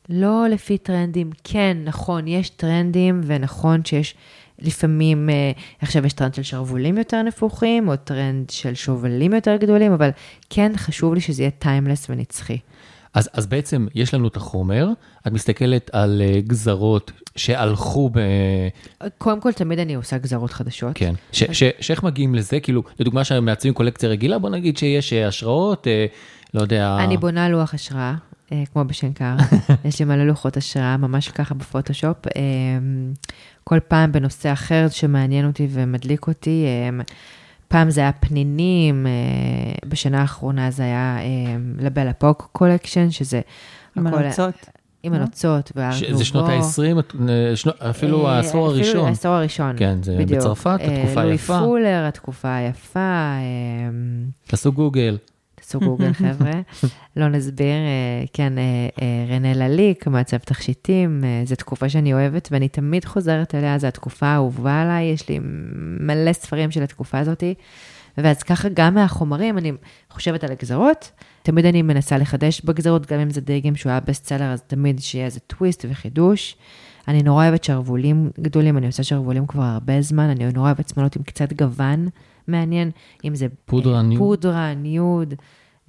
לא 0.09 0.47
לפי 0.51 0.79
טרנדים, 0.79 1.31
כן, 1.45 1.77
נכון, 1.85 2.29
יש 2.29 2.51
טרנדים, 2.51 3.21
ונכון 3.25 3.85
שיש 3.85 4.15
לפעמים, 4.59 5.31
אה, 5.31 5.53
עכשיו 5.81 6.07
יש 6.07 6.13
טרנד 6.13 6.35
של 6.35 6.43
שרוולים 6.43 6.99
יותר 6.99 7.23
נפוחים, 7.23 7.89
או 7.89 7.97
טרנד 7.97 8.51
של 8.51 8.75
שובלים 8.75 9.33
יותר 9.33 9.57
גדולים, 9.57 9.93
אבל 9.93 10.11
כן 10.51 10.73
חשוב 10.77 11.15
לי 11.15 11.21
שזה 11.21 11.43
יהיה 11.43 11.51
טיימלס 11.51 12.07
ונצחי. 12.11 12.59
אז, 13.15 13.31
אז 13.33 13.47
בעצם 13.47 13.87
יש 13.95 14.15
לנו 14.15 14.29
את 14.29 14.37
החומר, 14.37 14.89
את 15.27 15.33
מסתכלת 15.33 15.91
על 15.93 16.23
אה, 16.25 16.41
גזרות 16.41 17.13
שהלכו 17.37 18.11
ב... 18.13 18.19
קודם 19.19 19.41
כל, 19.41 19.53
תמיד 19.53 19.79
אני 19.79 19.95
עושה 19.95 20.19
גזרות 20.19 20.53
חדשות. 20.53 20.93
כן. 20.95 21.15
ש, 21.33 21.43
ש, 21.53 21.63
שאיך 21.81 22.03
מגיעים 22.03 22.35
לזה? 22.35 22.61
כאילו, 22.61 22.83
לדוגמה 23.01 23.25
שמעצבים 23.25 23.75
קולקציה 23.75 24.09
רגילה, 24.09 24.39
בוא 24.39 24.51
נגיד 24.51 24.77
שיש 24.77 25.13
אה, 25.13 25.29
השראות, 25.29 25.87
אה, 25.87 26.07
לא 26.55 26.61
יודע... 26.61 26.97
אני 27.05 27.17
בונה 27.17 27.49
לוח 27.49 27.75
השראה, 27.75 28.15
אה, 28.53 28.63
כמו 28.73 28.85
בשנקר. 28.85 29.35
יש 29.85 29.99
לי 29.99 30.05
מלא 30.05 30.25
לוחות 30.25 30.57
השראה, 30.57 30.97
ממש 30.97 31.29
ככה 31.29 31.55
בפוטושופ. 31.55 32.27
אה, 32.27 32.43
כל 33.65 33.79
פעם 33.89 34.13
בנושא 34.13 34.53
אחר 34.53 34.87
שמעניין 34.91 35.47
אותי 35.47 35.69
ומדליק 35.71 36.27
אותי. 36.27 36.67
אה, 37.75 37.81
פעם 37.81 37.91
זה 37.91 38.01
היה 38.01 38.13
פנינים, 38.13 39.07
אה, 39.07 39.13
בשנה 39.89 40.21
האחרונה 40.21 40.71
זה 40.71 40.83
היה 40.83 41.17
אה, 41.19 41.25
la 41.79 41.89
belle 41.89 42.13
époque 42.13 42.49
collection, 42.53 43.11
שזה... 43.11 43.41
עם 43.97 44.07
הכל- 44.07 44.17
הנוצות. 44.23 44.55
עם 45.03 45.13
לא? 45.13 45.19
הנוצות. 45.19 45.73
ש, 45.93 46.05
זה 46.13 46.25
שנות 46.25 46.49
ה-20, 46.49 47.17
אפילו 47.91 48.27
אה, 48.27 48.33
העשור 48.37 48.67
הראשון. 48.67 49.09
העשור 49.09 49.33
הראשון. 49.33 49.75
כן, 49.79 50.03
זה 50.03 50.17
בדיוק. 50.19 50.41
בצרפת, 50.41 50.79
אה, 50.81 50.87
התקופה 51.03 51.23
לואי 51.23 51.33
היפה. 51.33 51.59
פולר, 51.65 52.05
התקופה 52.09 52.55
היפה. 52.55 53.01
אה, 53.01 53.41
תעשו 54.47 54.73
גוגל. 54.73 55.17
תעשו 55.65 55.81
גוגל, 55.81 56.13
חבר'ה. 56.23 56.61
לא 57.17 57.29
נסביר, 57.29 57.67
אה, 57.67 58.25
כן, 58.33 58.59
אה, 58.59 58.63
אה, 59.03 59.35
רנה 59.35 59.55
לליק, 59.55 60.07
מעצב 60.07 60.37
תכשיטים, 60.37 61.25
זו 61.45 61.57
תקופה 61.57 61.89
שאני 61.89 62.15
אוהבת 62.15 62.49
ואני 62.53 62.69
תמיד 62.69 63.05
חוזרת 63.05 63.55
אליה, 63.55 63.79
זו 63.79 63.87
התקופה 63.87 64.27
האהובה 64.27 64.83
עליי, 64.83 65.05
יש 65.05 65.29
לי 65.29 65.39
מלא 66.01 66.33
ספרים 66.33 66.71
של 66.71 66.83
התקופה 66.83 67.19
הזאת. 67.19 67.45
ואז 68.19 68.43
ככה 68.43 68.69
גם 68.75 68.95
מהחומרים, 68.95 69.59
אני 69.59 69.73
חושבת 70.11 70.45
על 70.45 70.53
הגזרות, 70.53 71.11
תמיד 71.43 71.67
אני 71.67 71.83
מנסה 71.83 72.19
לחדש 72.19 72.61
בגזרות, 72.61 73.13
גם 73.13 73.21
אם 73.21 73.31
זה 73.31 73.41
דגם 73.41 73.77
שהוא 73.77 73.91
היה 73.91 74.01
best 74.01 74.27
seller, 74.27 74.53
אז 74.53 74.63
תמיד 74.63 75.01
שיהיה 75.01 75.25
איזה 75.25 75.41
טוויסט 75.41 75.85
וחידוש. 75.89 76.57
אני 77.09 77.23
נורא 77.23 77.45
אוהבת 77.45 77.65
שרוולים 77.65 78.31
גדולים, 78.41 78.79
אני 78.79 78.87
עושה 78.87 79.03
שרוולים 79.03 79.47
כבר 79.47 79.63
הרבה 79.63 80.03
זמן, 80.03 80.29
אני 80.29 80.53
נורא 80.53 80.67
אוהבת 80.67 80.89
שמלות 80.89 81.17
עם 81.17 81.23
קצת 81.23 81.53
גוון 81.53 82.09
מעניין, 82.49 82.91
אם 83.25 83.35
זה 83.35 83.47
פודרה, 83.65 83.97
אה, 83.97 84.03
nude. 84.03 84.19
פודרה, 84.19 84.75
nude, 84.75 85.35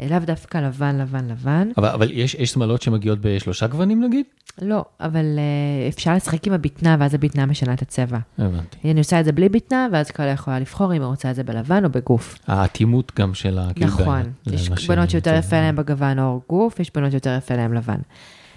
אה, 0.02 0.08
לאו 0.10 0.20
דווקא 0.20 0.58
לבן, 0.58 0.98
לבן, 0.98 1.28
לבן. 1.28 1.70
אבל, 1.78 1.88
אבל 1.88 2.12
יש, 2.12 2.36
יש 2.36 2.52
שמלות 2.52 2.82
שמגיעות 2.82 3.20
בשלושה 3.22 3.68
גוונים 3.68 4.04
נגיד? 4.04 4.26
לא, 4.62 4.86
אבל 5.00 5.26
uh, 5.36 5.94
אפשר 5.94 6.14
לשחק 6.16 6.48
עם 6.48 6.54
הבטנה, 6.54 6.96
ואז 7.00 7.14
הבטנה 7.14 7.46
משנה 7.46 7.74
את 7.74 7.82
הצבע. 7.82 8.18
הבנתי. 8.38 8.92
אני 8.92 9.00
עושה 9.00 9.20
את 9.20 9.26
זה 9.26 9.32
בלי 9.32 9.50
בטנה, 9.50 9.88
ואז 9.92 10.12
כל 10.12 10.24
יכולה 10.34 10.60
לבחור 10.60 10.96
אם 10.96 11.02
היא 11.02 11.08
רוצה 11.08 11.30
את 11.32 11.36
זה 11.36 11.44
בלבן 11.44 11.86
או 11.86 11.90
בגוף. 11.90 12.40
האטימות 12.48 13.12
גם 13.20 13.34
של 13.34 13.60
ה... 13.60 13.74
כאילו, 13.74 13.88
נכון, 13.88 14.22
יש 14.52 14.88
בנות 14.88 15.10
שיותר 15.10 15.36
יפה 15.36 15.56
להן 15.56 15.76
בגוון 15.76 16.20
אור 16.20 16.42
גוף, 16.50 16.80
יש 16.80 16.92
בנות 16.96 17.12
שיותר 17.12 17.36
יפה 17.38 17.56
להן 17.56 17.74
לבן. 17.74 18.00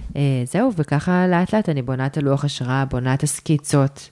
Uh, 0.09 0.17
זהו, 0.45 0.71
וככה 0.77 1.27
לאט 1.27 1.55
לאט 1.55 1.69
אני 1.69 1.83
בונה 1.83 2.07
את 2.07 2.17
הלוח 2.17 2.45
השראה, 2.45 2.85
בונה 2.85 3.15
את 3.15 3.23
הסקיצות, 3.23 4.11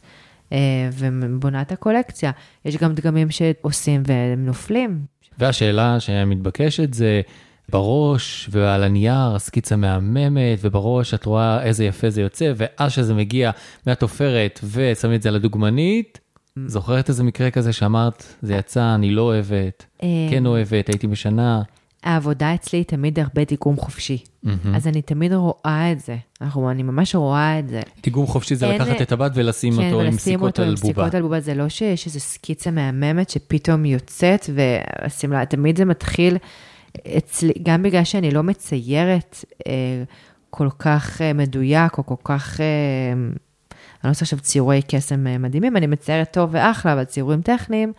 ובונה 0.93 1.63
את 1.63 1.73
הקולקציה. 1.73 2.31
יש 2.65 2.77
גם 2.77 2.95
דגמים 2.95 3.31
שעושים 3.31 4.03
והם 4.07 4.47
נופלים. 4.47 5.01
והשאלה 5.39 6.01
שמתבקשת 6.01 6.95
זה, 6.95 7.21
בראש 7.69 8.49
ועל 8.53 8.83
הנייר 8.83 9.35
הסקיצה 9.35 9.77
מהממת, 9.77 10.59
ובראש 10.63 11.15
את 11.15 11.25
רואה 11.25 11.63
איזה 11.63 11.85
יפה 11.85 12.11
זה 12.11 12.21
יוצא, 12.21 12.53
ואז 12.57 12.93
שזה 12.93 13.15
מגיע 13.15 13.51
מהתופרת 13.87 14.61
ושמים 14.73 15.15
את 15.15 15.23
זה 15.23 15.29
על 15.29 15.35
הדוגמנית, 15.37 16.21
זוכרת 16.67 17.09
איזה 17.09 17.25
מקרה 17.25 17.51
כזה 17.51 17.73
שאמרת, 17.73 18.35
זה 18.43 18.55
יצא, 18.55 18.95
אני 18.95 19.11
לא 19.11 19.23
אוהבת, 19.23 19.87
אה, 20.03 20.09
כן 20.31 20.47
אוהבת, 20.47 20.89
הייתי 20.89 21.07
משנה. 21.07 21.63
העבודה 22.05 22.55
אצלי 22.55 22.79
היא 22.79 22.85
תמיד 22.87 23.19
הרבה 23.19 23.45
דיגום 23.45 23.77
חופשי. 23.77 24.19
אז 24.75 24.87
אני 24.87 25.03
תמיד 25.03 25.33
רואה 25.33 25.93
את 25.93 26.01
זה. 26.01 26.17
אנחנו, 26.41 26.71
אני 26.71 26.83
ממש 26.83 27.15
רואה 27.15 27.59
את 27.59 27.69
זה. 27.69 27.81
דיגום 28.03 28.27
חופשי 28.27 28.55
זה 28.57 28.71
אין- 28.71 28.81
לקחת 28.83 29.03
את 29.03 29.13
הבד 29.13 29.31
ולשים 29.35 29.73
כן, 29.73 29.79
אותו 29.87 30.01
עם 30.01 30.07
ולשים 30.07 30.19
סיכות 30.19 30.43
אותו 30.51 30.63
על 30.63 30.69
עם 30.69 30.75
בובה. 30.75 30.87
סיכות 30.89 31.15
על 31.15 31.23
בובה, 31.23 31.41
זה 31.41 31.55
לא 31.55 31.69
שיש 31.69 32.07
איזו 32.07 32.21
סקיצה 32.21 32.71
מהממת 32.71 33.31
שפתאום 33.31 33.85
יוצאת, 33.85 34.51
והשמלה, 34.55 35.47
תמיד 35.47 35.77
זה 35.77 35.85
מתחיל 35.85 36.37
אצלי, 37.17 37.53
גם 37.63 37.83
בגלל 37.83 38.05
שאני 38.05 38.31
לא 38.31 38.43
מציירת 38.43 39.45
אה, 39.67 39.73
כל 40.51 40.69
כך 40.79 41.21
אה, 41.23 41.33
מדויק, 41.33 41.99
או 41.99 42.07
כל 42.07 42.15
כך, 42.25 42.61
אה, 42.61 42.67
אני 43.13 43.31
לא 44.05 44.11
עושה 44.11 44.23
עכשיו 44.25 44.39
ציורי 44.39 44.81
קסם 44.89 45.27
אה, 45.27 45.39
מדהימים, 45.39 45.77
אני 45.77 45.87
מציירת 45.87 46.33
טוב 46.33 46.51
ואחלה, 46.53 46.93
אבל 46.93 47.05
ציורים 47.05 47.43
טכניים, 47.43 47.93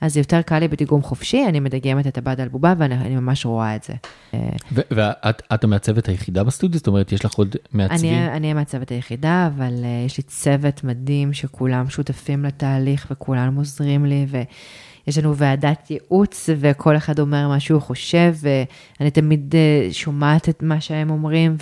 אז 0.00 0.14
זה 0.14 0.20
יותר 0.20 0.42
קל 0.42 0.58
לי 0.58 0.68
בדיגום 0.68 1.02
חופשי, 1.02 1.44
אני 1.48 1.60
מדגמת 1.60 2.06
את 2.06 2.18
הבד 2.18 2.40
על 2.40 2.48
בובה 2.48 2.74
ואני 2.78 2.94
אני 2.94 3.16
ממש 3.16 3.46
רואה 3.46 3.76
את 3.76 3.82
זה. 3.82 3.92
אה, 4.34 4.48
ואת 4.72 5.42
את 5.54 5.64
המעצבת 5.64 6.08
היחידה 6.08 6.44
בסטודיו? 6.44 6.78
זאת 6.78 6.86
אומרת, 6.86 7.12
יש 7.12 7.24
לך 7.24 7.34
עוד 7.34 7.56
מעצבים? 7.72 8.14
אני 8.14 8.36
אני 8.36 8.50
המעצבת 8.50 8.88
היחידה, 8.88 9.48
אבל 9.56 9.74
uh, 9.74 10.06
יש 10.06 10.18
לי 10.18 10.22
צוות 10.22 10.84
מדהים 10.84 11.32
שכולם 11.32 11.90
שותפים 11.90 12.44
לתהליך 12.44 13.06
וכולם 13.10 13.56
עוזרים 13.56 14.06
לי, 14.06 14.26
ויש 14.28 15.18
לנו 15.18 15.36
ועדת 15.36 15.90
ייעוץ, 15.90 16.50
וכל 16.58 16.96
אחד 16.96 17.18
אומר 17.18 17.48
מה 17.48 17.60
שהוא 17.60 17.82
חושב, 17.82 18.34
ואני 18.40 19.10
תמיד 19.10 19.54
uh, 19.54 19.92
שומעת 19.92 20.48
את 20.48 20.62
מה 20.62 20.80
שהם 20.80 21.10
אומרים, 21.10 21.56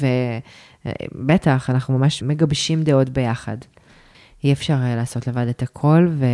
ובטח, 0.85 1.71
אנחנו 1.71 1.99
ממש 1.99 2.23
מגבשים 2.23 2.83
דעות 2.83 3.09
ביחד. 3.09 3.57
אי 4.45 4.53
אפשר 4.53 4.75
uh, 4.75 4.97
לעשות 4.97 5.27
לבד 5.27 5.47
את 5.49 5.63
הכל, 5.63 6.09
ו... 6.11 6.27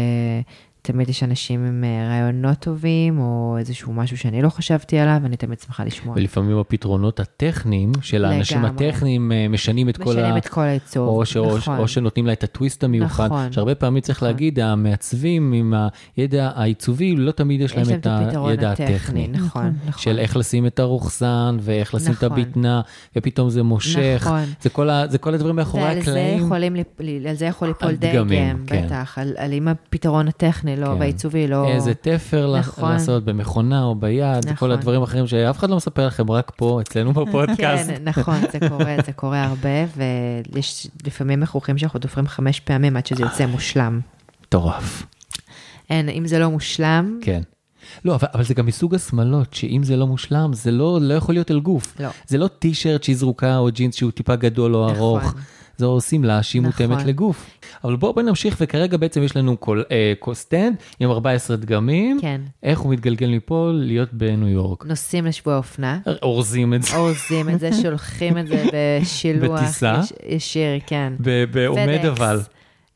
תמיד 0.85 1.09
יש 1.09 1.23
אנשים 1.23 1.67
עם 1.67 1.85
אה, 1.85 2.09
רעיונות 2.09 2.59
טובים, 2.59 3.19
או 3.19 3.57
איזשהו 3.59 3.93
משהו 3.93 4.19
שאני 4.19 4.43
לא 4.43 4.49
חשבתי 4.49 4.99
עליו, 4.99 5.21
ואני 5.23 5.37
תמיד 5.37 5.61
שמחה 5.61 5.85
לשמוע. 5.85 6.15
ולפעמים 6.17 6.59
הפתרונות 6.59 7.21
הטכניים 7.21 7.93
של 8.03 8.25
האנשים 8.25 8.63
לגמרי. 8.63 8.89
הטכניים 8.89 9.33
אה, 9.33 9.49
משנים 9.49 9.89
את 9.89 9.97
כל 9.97 10.19
ה... 10.19 10.23
משנים 10.23 10.37
את 10.37 10.49
כל 10.49 10.61
העיצוב, 10.61 11.09
או, 11.09 11.27
ש... 11.27 11.37
או, 11.37 11.57
נכון. 11.57 11.79
או 11.79 11.89
שנותנים 11.89 12.27
לה 12.27 12.33
את 12.33 12.45
הטוויסט 12.45 12.85
המיוחד, 12.85 13.27
נכון, 13.27 13.53
שהרבה 13.53 13.75
פעמים 13.75 14.01
צריך 14.01 14.19
נכון. 14.19 14.29
להגיד, 14.29 14.61
המעצבים 14.61 15.53
עם 15.53 15.75
הידע 16.17 16.51
העיצובי, 16.55 17.17
לא 17.17 17.33
תמיד 17.33 17.61
יש 17.61 17.77
להם 17.77 17.87
את 17.99 18.07
הפתרון 18.07 18.51
הידע 18.51 18.71
הטכני, 18.73 18.95
הטכני. 18.95 19.29
נכון, 19.29 19.75
נכון. 19.87 20.03
של 20.03 20.19
איך 20.19 20.37
לשים 20.37 20.67
את 20.67 20.79
הרוכסן, 20.79 21.57
ואיך 21.61 21.95
לשים 21.95 22.13
את 22.13 22.25
נכון. 22.25 22.39
הבטנה, 22.39 22.81
ופתאום 23.17 23.51
זה 23.51 23.63
מושך. 23.63 24.23
נכון. 24.27 24.45
זה, 24.61 24.71
כל 24.71 24.91
ה... 24.91 25.05
זה 25.09 25.19
כל 25.19 25.35
הדברים 25.35 25.57
מאחורי 25.57 25.85
הקלעים. 25.85 26.53
על 27.29 27.35
זה 27.35 27.47
יכול 27.47 27.69
ליפול 27.69 27.93
דגם, 27.93 28.29
כן. 28.29 28.57
בטח, 28.65 29.19
על, 29.19 29.33
על 29.37 29.53
אם 29.53 29.69
הפתרון 29.69 30.29
הטכני 30.29 30.72
לא, 30.77 30.87
כן. 30.87 31.01
והעיצובי 31.01 31.47
לא... 31.47 31.69
איזה 31.69 31.95
תפר 31.95 32.57
נכון. 32.59 32.93
לעשות 32.93 33.25
במכונה 33.25 33.83
או 33.83 33.95
ביד, 33.95 34.45
נכון. 34.45 34.57
כל 34.57 34.71
הדברים 34.73 35.01
האחרים 35.01 35.27
שאף 35.27 35.59
אחד 35.59 35.71
לא 35.71 35.77
מספר 35.77 36.07
לכם, 36.07 36.31
רק 36.31 36.53
פה, 36.57 36.81
אצלנו 36.81 37.13
בפודקאסט. 37.25 37.91
כן, 37.91 38.03
נכון, 38.05 38.41
זה 38.53 38.69
קורה, 38.69 38.97
זה 39.07 39.13
קורה 39.13 39.45
הרבה, 39.45 40.03
ויש 40.53 40.87
לפעמים 41.07 41.41
מכרוכים 41.41 41.79
שאנחנו 41.79 42.01
תופרים 42.01 42.27
חמש 42.27 42.61
פעמים 42.61 42.97
עד 42.97 43.07
שזה 43.07 43.23
יוצא 43.23 43.47
מושלם. 43.47 44.01
מטורף. 44.43 45.07
אין, 45.91 46.09
אם 46.09 46.27
זה 46.27 46.39
לא 46.39 46.51
מושלם, 46.51 47.19
כן. 47.23 47.41
לא, 48.05 48.15
אבל, 48.15 48.29
אבל 48.35 48.45
זה 48.45 48.55
גם 48.55 48.67
מסוג 48.67 48.95
השמלות, 48.95 49.55
שאם 49.55 49.81
זה 49.85 49.97
לא 49.97 50.07
מושלם, 50.07 50.53
זה 50.53 50.71
לא, 50.71 50.99
לא 51.03 51.15
יכול 51.15 51.35
להיות 51.35 51.51
על 51.51 51.61
גוף. 51.61 52.01
לא. 52.01 52.09
זה 52.27 52.39
לא 52.39 52.49
טישרט 52.49 53.03
שהיא 53.03 53.17
זרוקה 53.17 53.59
או 53.59 53.69
ג'ינס 53.73 53.95
שהוא 53.95 54.11
טיפה 54.11 54.37
גדול 54.37 54.77
או 54.77 54.87
נכון. 54.91 54.97
ארוך. 54.97 55.35
זו 55.83 56.01
שמלה 56.01 56.43
שהיא 56.43 56.63
נכון. 56.63 56.87
מותאמת 56.87 57.07
לגוף. 57.07 57.51
אבל 57.85 57.97
בואו 57.97 58.13
בוא 58.15 58.23
נמשיך, 58.23 58.57
וכרגע 58.61 58.97
בעצם 58.97 59.23
יש 59.23 59.37
לנו 59.37 59.57
כל, 59.57 59.85
אה, 59.91 60.13
כל 60.19 60.35
סטנד 60.35 60.75
עם 61.01 61.11
14 61.11 61.57
דגמים. 61.57 62.19
כן. 62.21 62.41
איך 62.63 62.79
הוא 62.79 62.93
מתגלגל 62.93 63.29
מפה 63.31 63.71
להיות 63.75 64.09
בניו 64.13 64.49
יורק. 64.49 64.87
נוסעים 64.87 65.27
לשבוע 65.27 65.57
אופנה, 65.57 65.99
אורזים 66.23 66.75
את 66.75 66.83
זה. 66.83 66.97
אורזים 66.97 67.49
את 67.49 67.61
זה, 67.61 67.71
שולחים 67.83 68.39
את 68.39 68.47
זה 68.47 68.65
בשילוח. 69.01 69.61
בטיסה? 69.61 70.01
יש- 70.05 70.13
ישיר, 70.29 70.69
כן. 70.87 71.13
ב- 71.21 71.45
בעומד. 71.53 72.07
אבל. 72.07 72.41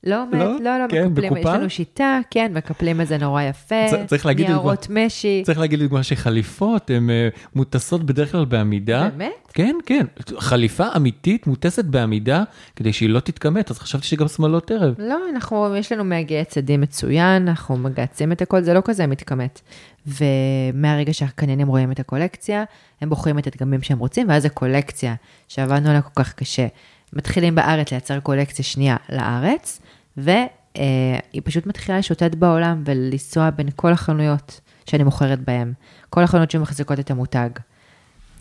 לא 0.07 0.23
עומד, 0.23 0.35
לא? 0.35 0.45
לא, 0.61 0.79
לא, 0.79 0.85
כן, 0.89 1.07
מקפלים, 1.07 1.33
יש 1.33 1.39
בקופסה? 1.41 1.57
לנו 1.57 1.71
שיטה, 1.71 2.19
כן, 2.31 2.53
מקפלים 2.55 3.01
את 3.01 3.07
זה 3.07 3.19
נורא 3.19 3.43
יפה, 3.43 3.75
צ- 3.91 4.07
צריך 4.07 4.27
להגיד 4.27 4.47
ניירות 4.47 4.87
משי. 4.91 5.43
צריך 5.47 5.59
להגיד 5.59 5.79
לדוגמה 5.79 6.03
שחליפות 6.03 6.91
הן 6.91 7.11
אה, 7.11 7.29
מוטסות 7.55 8.05
בדרך 8.07 8.33
כלל 8.33 8.45
בעמידה. 8.45 9.09
באמת? 9.17 9.33
כן, 9.53 9.77
כן. 9.87 10.07
חליפה 10.39 10.85
אמיתית 10.97 11.47
מוטסת 11.47 11.85
בעמידה 11.85 12.43
כדי 12.77 12.93
שהיא 12.93 13.09
לא 13.09 13.21
תתכמת, 13.21 13.71
אז 13.71 13.79
חשבתי 13.79 14.07
שגם 14.07 14.29
שמאלות 14.29 14.71
ערב. 14.71 14.95
לא, 14.99 15.19
אנחנו, 15.35 15.77
יש 15.77 15.93
לנו 15.93 16.05
מגהי 16.05 16.45
צדים 16.45 16.81
מצוין, 16.81 17.49
אנחנו 17.49 17.77
מגהצים 17.77 18.33
את 18.33 18.43
הכל, 18.43 18.63
זה 18.63 18.75
לא 18.75 18.81
כזה 18.85 19.07
מתכמת. 19.07 19.61
ומהרגע 20.07 21.13
שהקניינים 21.15 21.69
רואים 21.69 21.93
את 21.93 22.01
הקולקציה, 22.01 22.65
הם 23.01 23.09
בוחרים 23.09 23.39
את 23.39 23.47
הדגמים 23.47 23.83
שהם 23.83 23.99
רוצים, 23.99 24.29
ואז 24.29 24.45
הקולקציה, 24.45 25.15
שעבדנו 25.49 25.89
עליה 25.89 26.03
כל 26.03 26.23
כך 26.23 26.33
קשה, 26.33 26.67
מתחילים 27.13 27.55
בארץ 27.55 27.91
לייצר 27.91 28.21
קולקציה 28.21 28.65
שנייה 28.65 28.97
לארץ, 29.09 29.81
והיא 30.17 31.43
פשוט 31.45 31.67
מתחילה 31.67 31.99
לשוטט 31.99 32.35
בעולם 32.35 32.83
ולנסוע 32.87 33.51
בין 33.51 33.69
כל 33.77 33.93
החנויות 33.93 34.61
שאני 34.87 35.05
מוכרת 35.05 35.41
בהן, 35.41 35.73
כל 36.11 36.23
החנויות 36.23 36.51
שמחזיקות 36.51 37.01
את 37.01 37.11
המותג. 37.11 37.51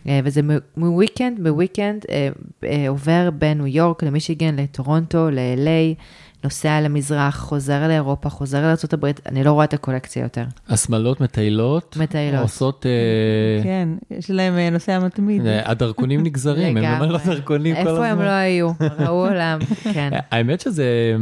אה, 0.08 0.20
וזה 0.24 0.42
מוויקנד, 0.78 1.44
בוויקנד 1.44 2.06
אה, 2.10 2.30
אה, 2.64 2.90
עובר 2.90 3.30
בין 3.32 3.58
ניו 3.58 3.68
יורק 3.68 4.04
למישיגן, 4.04 4.56
לטורונטו, 4.56 5.30
ל-LA, 5.30 6.02
נוסע 6.46 6.82
למזרח, 6.82 7.38
חוזר 7.40 7.88
לאירופה, 7.88 8.30
חוזר 8.30 8.62
לארה"ב, 8.62 9.12
אני 9.26 9.44
לא 9.44 9.52
רואה 9.52 9.66
את 9.66 9.74
הקולקציה 9.74 10.24
יותר. 10.24 10.44
השמאלות 10.70 11.22
מטיילות. 11.22 11.98
מטיילות. 12.00 12.42
עושות... 12.42 12.86
אה, 12.86 13.64
כן, 13.64 13.90
יש 14.12 14.32
להם 14.32 14.58
אה, 14.58 14.70
נוסע 14.70 15.00
מתמיד. 15.00 15.46
אה, 15.46 15.72
הדרכונים 15.72 16.24
נגזרים, 16.24 16.78
הם 16.78 16.84
לגמרי. 16.84 17.06
ממלאות 17.08 17.22
דרכונים 17.26 17.76
כל 17.76 17.82
הזמן. 17.82 17.92
איפה 17.94 18.08
הם 18.08 18.22
לא 18.22 18.30
היו? 18.30 18.72
ראו 19.00 19.28
עולם, 19.28 19.60
כן. 19.94 20.10
האמת 20.32 20.62
שזה 20.62 21.16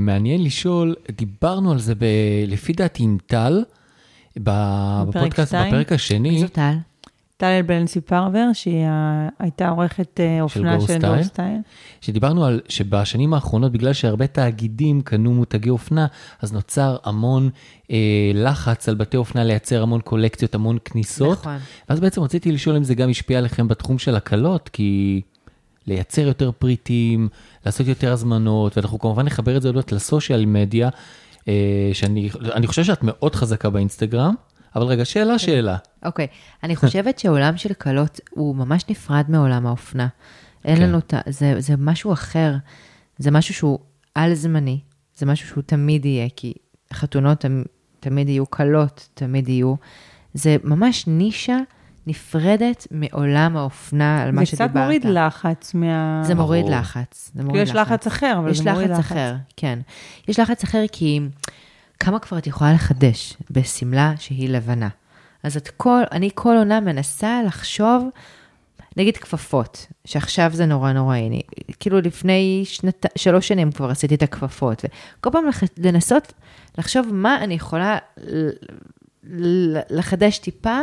מעניין 0.00 0.44
לשאול, 0.44 0.94
דיברנו 1.16 1.72
על 1.72 1.78
זה 1.78 1.94
ב, 1.94 2.04
לפי 2.46 2.72
דעתי 2.72 3.02
עם 3.02 3.18
טל, 3.26 3.64
ב- 4.42 5.02
בפודקאסט? 5.08 5.54
בפרק 5.54 5.92
השני, 5.92 6.40
זו 6.40 6.48
טל. 6.48 6.74
טל 7.36 7.62
בלנסי 7.66 8.00
פרבר, 8.00 8.48
שהיא 8.52 8.86
הייתה 9.38 9.68
עורכת 9.68 10.20
אה, 10.20 10.42
אופנה 10.42 10.80
של 10.80 10.86
סטייל? 10.86 11.16
גו 11.16 11.24
סטייל. 11.24 11.58
שדיברנו 12.00 12.44
על 12.44 12.60
שבשנים 12.68 13.34
האחרונות, 13.34 13.72
בגלל 13.72 13.92
שהרבה 13.92 14.26
תאגידים 14.26 15.02
קנו 15.02 15.34
מותגי 15.34 15.70
אופנה, 15.70 16.06
אז 16.42 16.52
נוצר 16.52 16.96
המון 17.04 17.50
אה, 17.90 17.96
לחץ 18.34 18.88
על 18.88 18.94
בתי 18.94 19.16
אופנה 19.16 19.44
לייצר 19.44 19.82
המון 19.82 20.00
קולקציות, 20.00 20.54
המון 20.54 20.78
כניסות. 20.84 21.38
נכון. 21.38 21.56
ואז 21.88 22.00
בעצם 22.00 22.22
רציתי 22.22 22.52
לשאול 22.52 22.76
אם 22.76 22.84
זה 22.84 22.94
גם 22.94 23.10
השפיע 23.10 23.38
עליכם 23.38 23.68
בתחום 23.68 23.98
של 23.98 24.16
הכלות, 24.16 24.68
כי 24.68 25.20
לייצר 25.86 26.22
יותר 26.22 26.50
פריטים, 26.58 27.28
לעשות 27.66 27.86
יותר 27.86 28.12
הזמנות, 28.12 28.76
ואנחנו 28.76 28.98
כמובן 28.98 29.26
נחבר 29.26 29.56
את 29.56 29.62
זה 29.62 29.68
עוד 29.68 29.92
לסושיאל 29.92 30.46
מדיה, 30.46 30.88
אה, 31.48 31.90
שאני 31.92 32.30
אני 32.54 32.66
חושב 32.66 32.84
שאת 32.84 33.02
מאוד 33.02 33.34
חזקה 33.34 33.70
באינסטגרם, 33.70 34.34
אבל 34.76 34.84
רגע, 34.86 35.04
שאלה, 35.04 35.38
שאלה. 35.38 35.76
אוקיי, 36.04 36.26
אני 36.62 36.76
חושבת 36.76 37.18
שעולם 37.18 37.56
של 37.56 37.74
כלות 37.74 38.20
הוא 38.30 38.56
ממש 38.56 38.84
נפרד 38.88 39.24
מעולם 39.28 39.66
האופנה. 39.66 40.08
אין 40.64 40.76
כן. 40.76 40.82
לנו 40.82 40.98
את 40.98 41.14
ה... 41.14 41.20
זה, 41.28 41.54
זה 41.58 41.74
משהו 41.78 42.12
אחר, 42.12 42.54
זה 43.18 43.30
משהו 43.30 43.54
שהוא 43.54 43.78
על-זמני, 44.14 44.80
זה 45.16 45.26
משהו 45.26 45.48
שהוא 45.48 45.62
תמיד 45.66 46.04
יהיה, 46.04 46.28
כי 46.36 46.52
חתונות 46.92 47.40
תמ- 47.44 47.64
תמיד 48.00 48.28
יהיו, 48.28 48.50
כלות 48.50 49.08
תמיד 49.14 49.48
יהיו. 49.48 49.74
זה 50.34 50.56
ממש 50.64 51.06
נישה 51.06 51.56
נפרדת 52.06 52.86
מעולם 52.90 53.56
האופנה, 53.56 54.22
על 54.22 54.32
מה 54.32 54.40
זה 54.40 54.46
שדיברת. 54.46 54.70
קצת 54.70 54.76
מוריד 54.78 55.04
לחץ 55.04 55.74
מה... 55.74 56.22
זה 56.24 56.34
מוריד. 56.34 56.66
לחץ. 56.68 57.26
זה 57.26 57.32
כאילו 57.32 57.48
מוריד 57.48 57.62
יש 57.62 57.74
לחץ 57.74 58.06
אחר, 58.06 58.34
אבל 58.38 58.50
יש 58.50 58.58
זה 58.58 58.72
מוריד 58.72 58.90
לחץ 58.90 58.98
לחץ. 58.98 59.12
אחר, 59.12 59.34
כן. 59.56 59.78
יש 60.28 60.38
לחץ 60.38 60.64
אחר 60.64 60.84
כי 60.92 61.20
כמה 61.98 62.18
כבר 62.18 62.38
את 62.38 62.46
יכולה 62.46 62.72
לחדש 62.72 63.36
בשמלה 63.50 64.12
שהיא 64.18 64.48
לבנה. 64.48 64.88
אז 65.42 65.56
את 65.56 65.68
כל, 65.68 66.02
אני 66.12 66.30
כל 66.34 66.56
עונה 66.56 66.80
מנסה 66.80 67.42
לחשוב, 67.46 68.08
נגיד 68.96 69.16
כפפות, 69.16 69.86
שעכשיו 70.04 70.50
זה 70.52 70.66
נורא 70.66 70.92
נורא, 70.92 71.16
אני, 71.16 71.42
כאילו 71.80 72.00
לפני 72.00 72.62
שנת, 72.64 73.06
שלוש 73.16 73.48
שנים 73.48 73.72
כבר 73.72 73.90
עשיתי 73.90 74.14
את 74.14 74.22
הכפפות, 74.22 74.84
וכל 74.84 75.30
פעם 75.30 75.46
לח, 75.46 75.62
לנסות 75.78 76.32
לחשוב 76.78 77.06
מה 77.12 77.44
אני 77.44 77.54
יכולה 77.54 77.98
לחדש 79.90 80.38
טיפה 80.38 80.78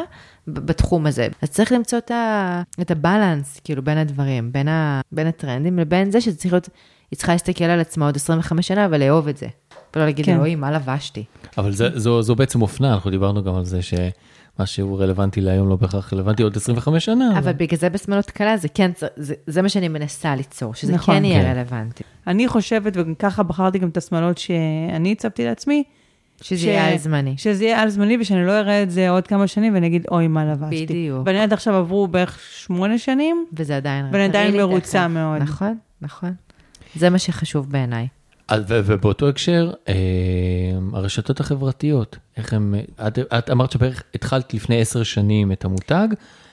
בתחום 0.47 1.05
הזה. 1.05 1.27
אז 1.41 1.49
צריך 1.49 1.71
למצוא 1.71 1.97
את, 1.97 2.11
ה, 2.11 2.61
את 2.81 2.91
הבלנס, 2.91 3.59
כאילו, 3.63 3.83
בין 3.83 3.97
הדברים, 3.97 4.51
בין, 4.51 4.67
ה, 4.67 5.01
בין 5.11 5.27
הטרנדים 5.27 5.79
לבין 5.79 6.11
זה 6.11 6.21
שזה 6.21 6.37
צריך 6.37 6.53
להיות, 6.53 6.69
היא 7.11 7.17
צריכה 7.17 7.31
להסתכל 7.31 7.63
על 7.63 7.79
עצמה 7.79 8.05
עוד 8.05 8.15
25 8.15 8.67
שנה 8.67 8.87
ולאהוב 8.91 9.27
את 9.27 9.37
זה. 9.37 9.47
ולא 9.95 10.05
להגיד, 10.05 10.25
כן. 10.25 10.35
אלוהים, 10.35 10.61
מה 10.61 10.71
לבשתי? 10.71 11.23
אבל 11.57 11.71
זה, 11.71 11.99
זו, 11.99 12.21
זו 12.21 12.35
בעצם 12.35 12.61
אופנה, 12.61 12.93
אנחנו 12.93 13.09
דיברנו 13.11 13.43
גם 13.43 13.55
על 13.55 13.65
זה 13.65 13.81
שמה 13.81 14.65
שהוא 14.65 14.99
רלוונטי 15.01 15.41
להיום 15.41 15.69
לא 15.69 15.75
בהכרח 15.75 16.13
רלוונטי 16.13 16.43
עוד 16.43 16.57
25 16.57 17.05
שנה. 17.05 17.39
אבל 17.39 17.53
בגלל 17.53 17.79
זה 17.79 17.89
בשמאלות 17.89 18.29
קלה 18.31 18.57
זה 18.57 18.67
כן, 18.67 18.91
זה, 19.15 19.33
זה 19.47 19.61
מה 19.61 19.69
שאני 19.69 19.87
מנסה 19.87 20.35
ליצור, 20.35 20.73
שזה 20.73 20.93
נכון. 20.93 21.15
כן 21.15 21.25
יהיה 21.25 21.41
כן. 21.41 21.51
רלוונטי. 21.57 22.03
אני 22.27 22.47
חושבת, 22.47 22.93
וככה 22.95 23.43
בחרתי 23.43 23.79
גם 23.79 23.89
את 23.89 23.97
השמאלות 23.97 24.37
שאני 24.37 25.11
הצבתי 25.11 25.45
לעצמי, 25.45 25.83
שזה 26.41 26.59
ש- 26.61 26.63
יהיה 26.63 26.87
על 26.91 26.97
זמני. 26.97 27.35
שזה 27.37 27.63
יהיה 27.63 27.81
על 27.81 27.89
זמני 27.89 28.17
ושאני 28.21 28.45
לא 28.45 28.59
אראה 28.59 28.83
את 28.83 28.91
זה 28.91 29.09
עוד 29.09 29.27
כמה 29.27 29.47
שנים 29.47 29.73
ואני 29.73 29.87
אגיד, 29.87 30.05
אוי, 30.11 30.27
מה 30.27 30.45
לבשתי. 30.45 30.85
בדיוק. 30.85 31.21
ואני 31.25 31.39
עד 31.39 31.53
עכשיו 31.53 31.75
עברו 31.75 32.07
בערך 32.07 32.39
שמונה 32.39 32.97
שנים, 32.97 33.45
וזה 33.53 33.77
עדיין... 33.77 34.05
ואני 34.11 34.23
עדיין 34.23 34.57
מרוצה. 34.57 35.07
מאוד. 35.07 35.41
נכון, 35.41 35.77
נכון. 36.01 36.33
זה 36.95 37.09
מה 37.09 37.19
שחשוב 37.19 37.69
בעיניי. 37.71 38.07
אז, 38.53 38.63
ו- 38.67 38.79
ובאותו 38.85 39.29
הקשר, 39.29 39.71
אה, 39.87 39.93
הרשתות 40.93 41.39
החברתיות, 41.39 42.17
איך 42.37 42.53
הם, 42.53 42.75
את, 43.07 43.19
את 43.19 43.49
אמרת 43.49 43.71
שבערך 43.71 44.03
התחלת 44.15 44.53
לפני 44.53 44.81
עשר 44.81 45.03
שנים 45.03 45.51
את 45.51 45.65
המותג, 45.65 46.07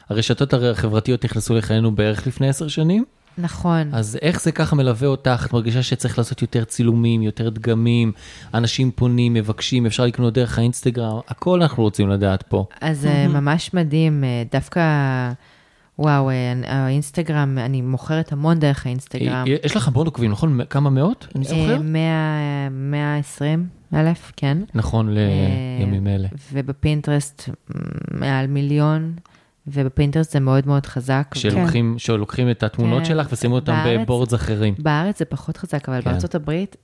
הרשתות 0.09 0.55
החברתיות 0.55 1.25
נכנסו 1.25 1.55
לחיינו 1.55 1.95
בערך 1.95 2.27
לפני 2.27 2.49
עשר 2.49 2.69
שנים? 2.69 3.05
נכון. 3.39 3.95
אז 3.95 4.19
איך 4.23 4.43
זה 4.43 4.53
ככה 4.53 4.77
מלווה 4.77 5.09
אותך? 5.09 5.47
את 5.47 5.53
מרגישה 5.53 5.83
שצריך 5.83 6.19
לעשות 6.19 6.43
יותר 6.43 6.65
צילומים, 6.65 7.23
יותר 7.23 7.49
דגמים, 7.49 8.13
אנשים 8.55 8.91
פונים, 8.91 9.35
מבקשים, 9.35 9.87
אפשר 9.87 10.07
לקנות 10.07 10.35
דרך 10.35 10.59
האינסטגרם, 10.59 11.19
הכל 11.29 11.63
אנחנו 11.63 11.83
רוצים 11.83 12.09
לדעת 12.09 12.43
פה. 12.43 12.67
אז 12.81 13.01
זה 13.01 13.27
ממש 13.29 13.75
מדהים, 13.75 14.25
אה, 14.25 14.43
דווקא, 14.53 14.83
וואו, 16.01 16.31
אה, 16.31 16.53
האינסטגרם, 16.67 17.59
אני 17.59 17.81
מוכרת 17.83 18.33
המון 18.33 18.59
דרך 18.59 18.87
האינסטגרם. 18.87 19.45
יש 19.65 19.77
לך 19.77 19.89
המון 19.89 20.07
עוקבים, 20.07 20.31
נכון? 20.31 20.61
כמה 20.71 20.91
מאות? 20.91 21.27
אני 21.37 21.45
זוכר? 21.45 21.73
אה, 21.73 21.79
100, 21.79 22.69
120 22.71 23.67
אלף, 23.95 24.33
כן. 24.37 24.59
נכון 24.75 25.15
לימים 25.79 26.07
אלה. 26.07 26.29
ובפינטרסט 26.53 27.49
מעל 28.15 28.47
מיליון, 28.47 29.13
ובפינטרסט 29.67 30.33
זה 30.33 30.41
מאוד 30.41 30.67
מאוד 30.67 30.87
חזק. 30.87 31.27
שלוקחים, 31.35 31.95
שלוקחים 31.99 32.51
את 32.51 32.63
התמונות 32.63 32.99
כן. 32.99 33.05
שלך 33.05 33.27
אותם 33.51 33.73
בארץ- 33.85 34.01
ב 34.05 34.09
boards 34.09 34.35
אחרים. 34.35 34.75
בארץ 34.79 35.19
זה 35.19 35.25
פחות 35.25 35.57
חזק, 35.57 35.89
אבל 35.89 36.03
כן. 36.03 36.11
בארצות 36.11 36.35
הברית, 36.35 36.77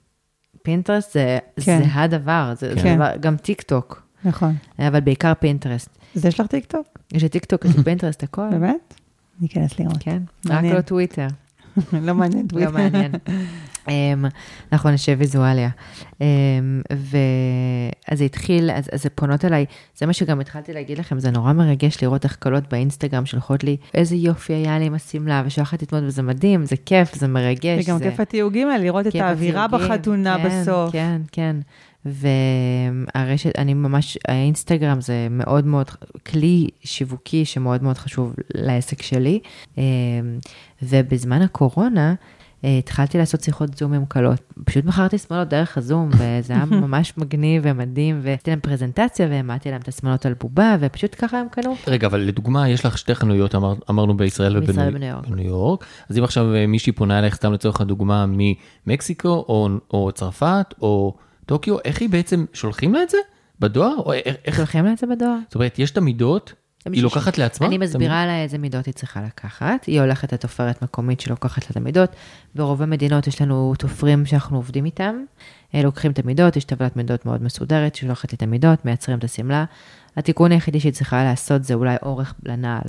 פינטרסט 0.62 1.12
זה, 1.12 1.38
כן. 1.60 1.78
זה 1.78 1.88
הדבר, 1.94 2.52
זה, 2.58 2.74
זה 2.74 2.80
כן. 2.80 2.96
דבר, 2.96 3.10
גם 3.20 3.36
טיק 3.36 3.62
טוק, 3.62 4.02
נכון. 4.24 4.54
אבל 4.78 5.00
בעיקר 5.00 5.32
פינטרסט. 5.40 5.98
אז 6.16 6.24
יש 6.24 6.40
לך 6.40 6.46
טיקטוק? 6.46 6.86
יש 7.12 7.22
לי 7.22 7.28
טיק 7.28 7.44
טוק, 7.44 7.64
יש 7.64 7.76
לי 7.76 7.82
פינטרסט, 7.82 8.22
הכל. 8.22 8.48
באמת? 8.50 8.94
אני 9.40 9.48
אכנס 9.48 9.78
לראות. 9.80 9.96
כן, 10.00 10.22
רק 10.46 10.52
מעניין. 10.52 10.76
לא 10.76 10.80
טוויטר. 10.80 11.26
לא 12.06 12.14
מעניין. 12.14 12.42
לא 12.42 12.48
טוויטר. 12.48 12.70
מעניין. 12.70 13.12
אמ, 13.88 14.24
נכון, 14.72 14.92
נושא 14.92 15.16
ויזואלי. 15.18 15.68
אמ, 16.20 16.26
ואז 16.90 18.18
זה 18.18 18.24
התחיל, 18.24 18.70
אז 18.70 18.88
אז 18.92 19.02
זה 19.02 19.10
פונות 19.10 19.44
אליי, 19.44 19.64
זה 19.98 20.06
מה 20.06 20.12
שגם 20.12 20.40
התחלתי 20.40 20.72
להגיד 20.72 20.98
לכם, 20.98 21.18
זה 21.18 21.30
נורא 21.30 21.52
מרגש 21.52 22.02
לראות 22.02 22.24
איך 22.24 22.36
כלות 22.36 22.64
באינסטגרם 22.70 23.26
שולחות 23.26 23.64
לי, 23.64 23.76
איזה 23.94 24.16
יופי 24.16 24.52
היה 24.52 24.78
לי 24.78 24.84
עם 24.84 24.94
השמלה, 24.94 25.42
ושולחת 25.46 25.80
לי 25.80 25.86
תמונות, 25.86 26.08
וזה 26.08 26.22
מדהים, 26.22 26.64
זה 26.64 26.76
כיף, 26.86 27.14
זה 27.14 27.28
מרגש. 27.28 27.84
וגם 27.88 27.98
זה- 27.98 28.04
כיף 28.04 28.20
התיוגים 28.20 28.68
האלה, 28.70 28.84
לראות 28.84 29.06
את 29.06 29.14
האווירה 29.14 29.68
בחתונה 29.68 30.36
כן, 30.42 30.60
בסוף. 30.62 30.92
כן, 30.92 31.20
כן. 31.32 31.56
והרשת, 32.06 33.58
אני 33.58 33.74
ממש, 33.74 34.18
האינסטגרם 34.28 35.00
זה 35.00 35.26
מאוד 35.30 35.66
מאוד 35.66 35.90
כלי 36.26 36.68
שיווקי 36.84 37.44
שמאוד 37.44 37.82
מאוד 37.82 37.98
חשוב 37.98 38.34
לעסק 38.54 39.02
שלי. 39.02 39.40
אמ, 39.78 39.82
ובזמן 40.82 41.42
הקורונה, 41.42 42.14
אה, 42.64 42.78
התחלתי 42.78 43.18
לעשות 43.18 43.40
שיחות 43.40 43.76
זום 43.76 43.92
עם 43.92 44.04
קלות. 44.06 44.40
פשוט 44.64 44.84
מכרתי 44.84 45.18
שמאלות 45.18 45.48
דרך 45.48 45.78
הזום, 45.78 46.10
וזה 46.12 46.52
היה 46.52 46.64
ממש 46.82 47.12
מגניב 47.16 47.62
ומדהים, 47.64 48.20
ועשיתי 48.22 48.50
להם 48.50 48.60
פרזנטציה 48.60 49.26
והעמדתי 49.30 49.70
להם 49.70 49.80
את 49.80 49.88
השמאלות 49.88 50.26
על 50.26 50.34
בובה, 50.40 50.76
ופשוט 50.80 51.14
ככה 51.18 51.40
הם 51.40 51.46
קנו. 51.50 51.76
רגע, 51.86 52.06
אבל 52.06 52.20
לדוגמה, 52.20 52.68
יש 52.68 52.86
לך 52.86 52.98
שתי 52.98 53.14
חנויות, 53.14 53.54
אמר, 53.54 53.74
אמרנו 53.90 54.16
בישראל 54.16 54.56
ובניו 54.56 54.86
ובניו 54.88 55.08
יורק. 55.08 55.26
בניו 55.26 55.46
יורק. 55.46 55.84
אז 56.08 56.18
אם 56.18 56.24
עכשיו 56.24 56.54
אה, 56.54 56.66
מישהי 56.66 56.92
פונה 56.92 57.18
אליך, 57.18 57.34
סתם 57.34 57.52
לצורך 57.52 57.80
הדוגמה, 57.80 58.26
ממקסיקו, 58.86 59.28
או, 59.28 59.68
או 59.90 60.12
צרפת, 60.12 60.74
או 60.82 61.14
טוקיו, 61.46 61.76
איך 61.84 62.00
היא 62.00 62.08
בעצם, 62.08 62.44
שולחים 62.52 62.94
לה 62.94 63.02
את 63.02 63.10
זה? 63.10 63.18
בדואר? 63.60 63.96
או 63.98 64.12
איך, 64.12 64.56
שולחים 64.56 64.84
לה 64.84 64.92
את 64.92 64.98
זה 64.98 65.06
בדואר. 65.06 65.36
זאת 65.46 65.54
אומרת, 65.54 65.78
יש 65.78 65.90
את 65.90 65.96
המידות, 65.96 66.52
היא 66.92 67.02
לוקחת 67.02 67.38
לעצמה? 67.38 67.66
אני 67.66 67.78
מסבירה 67.78 68.26
לה 68.26 68.42
איזה 68.42 68.58
מידות 68.58 68.86
היא 68.86 68.94
צריכה 68.94 69.22
לקחת. 69.22 69.84
היא 69.84 70.00
הולכת 70.00 70.32
לתופרת 70.32 70.82
מקומית 70.82 71.20
שלוקחת 71.20 71.62
לה 71.62 71.68
את 71.70 71.76
המידות. 71.76 72.10
ברוב 72.54 72.82
המדינות 72.82 73.26
יש 73.26 73.42
לנו 73.42 73.74
תופרים 73.78 74.26
שאנחנו 74.26 74.56
עובדים 74.56 74.84
איתם. 74.84 75.14
אה, 75.74 75.82
לוקחים 75.82 76.12
את 76.12 76.18
המידות, 76.18 76.56
יש 76.56 76.64
טבלת 76.64 76.96
מידות 76.96 77.26
מאוד 77.26 77.42
מסודרת, 77.42 77.94
שולחת 77.94 78.32
לי 78.32 78.36
את 78.36 78.42
המידות, 78.42 78.84
מייצרים 78.84 79.18
את 79.18 79.24
השמלה. 79.24 79.64
התיקון 80.16 80.52
היחידי 80.52 80.80
שהיא 80.80 80.92
צריכה 80.92 81.24
לעשות 81.24 81.64
זה 81.64 81.74
אולי 81.74 81.96
אורך 82.02 82.34
לנעל. 82.44 82.86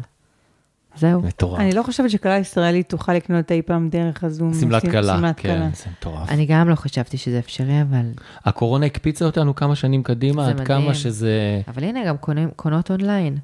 זהו. 1.00 1.22
מטורף. 1.22 1.60
אני 1.60 1.72
לא 1.72 1.84
חושבת 1.84 2.10
שכלה 2.10 2.38
ישראלית 2.38 2.90
תוכל 2.90 3.14
לקנות 3.14 3.52
אי 3.52 3.62
פעם 3.62 3.90
דרך 3.90 4.24
הזום. 4.24 4.54
שמלת 4.54 4.82
שמ- 4.82 4.92
כלה, 4.92 5.34
כן, 5.34 5.42
כלה. 5.42 5.70
זה 5.74 5.86
מטורף. 6.00 6.30
אני 6.30 6.46
גם 6.46 6.70
לא 6.70 6.76
חשבתי 6.76 7.18
שזה 7.18 7.40
אפשרי, 7.40 7.82
אבל... 7.82 8.06
הקורונה 8.46 8.86
הקפיצה 8.86 9.26
אותנו 9.26 9.56
כמה 9.56 9.76
שנים 9.76 10.04
קדימה, 10.04 10.48
עד 10.48 10.54
מדהים. 10.54 10.68
כמה 10.68 10.94
שזה... 10.94 11.62
אבל 11.68 11.84
הנה, 11.84 12.06
גם 12.06 12.18
קונים, 12.18 12.50
קונות 12.56 12.92
אונליין. 12.92 13.38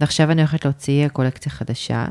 ועכשיו 0.00 0.30
אני 0.30 0.40
הולכת 0.40 0.64
להוציא 0.64 1.08
קולקציה 1.08 1.52
חדשה, 1.52 2.06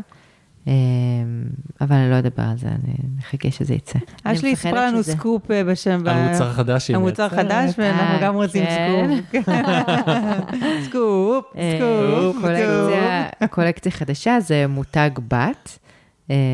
אבל 1.82 1.96
אני 1.96 2.10
לא 2.12 2.20
אדבר 2.20 2.44
על 2.44 2.58
זה, 2.58 2.68
אני 2.68 2.94
מחכה 3.18 3.52
שזה 3.52 3.74
יצא. 3.74 4.00
אשלי 4.24 4.56
סיפרה 4.56 4.88
לנו 4.88 5.04
שזה- 5.04 5.12
סקופ 5.14 5.52
אה, 5.52 5.64
בשם... 5.64 6.08
המוצר 6.08 6.48
החדש 6.50 6.92
המוצר 6.92 7.24
מייצרת. 7.24 7.40
חדש, 7.46 7.74
ואנחנו 7.78 8.16
אה, 8.16 8.22
גם 8.22 8.36
רוצים 8.36 8.66
כן. 8.66 9.22
סקופ. 9.32 9.46
סקופ, 10.86 11.46
אה, 11.58 11.78
סקופ, 11.80 12.42
קולקציה, 12.42 13.28
סקופ. 13.36 13.50
קולקציה 13.52 13.92
חדשה 13.92 14.40
זה 14.40 14.66
מותג 14.70 15.10
בת 15.28 15.78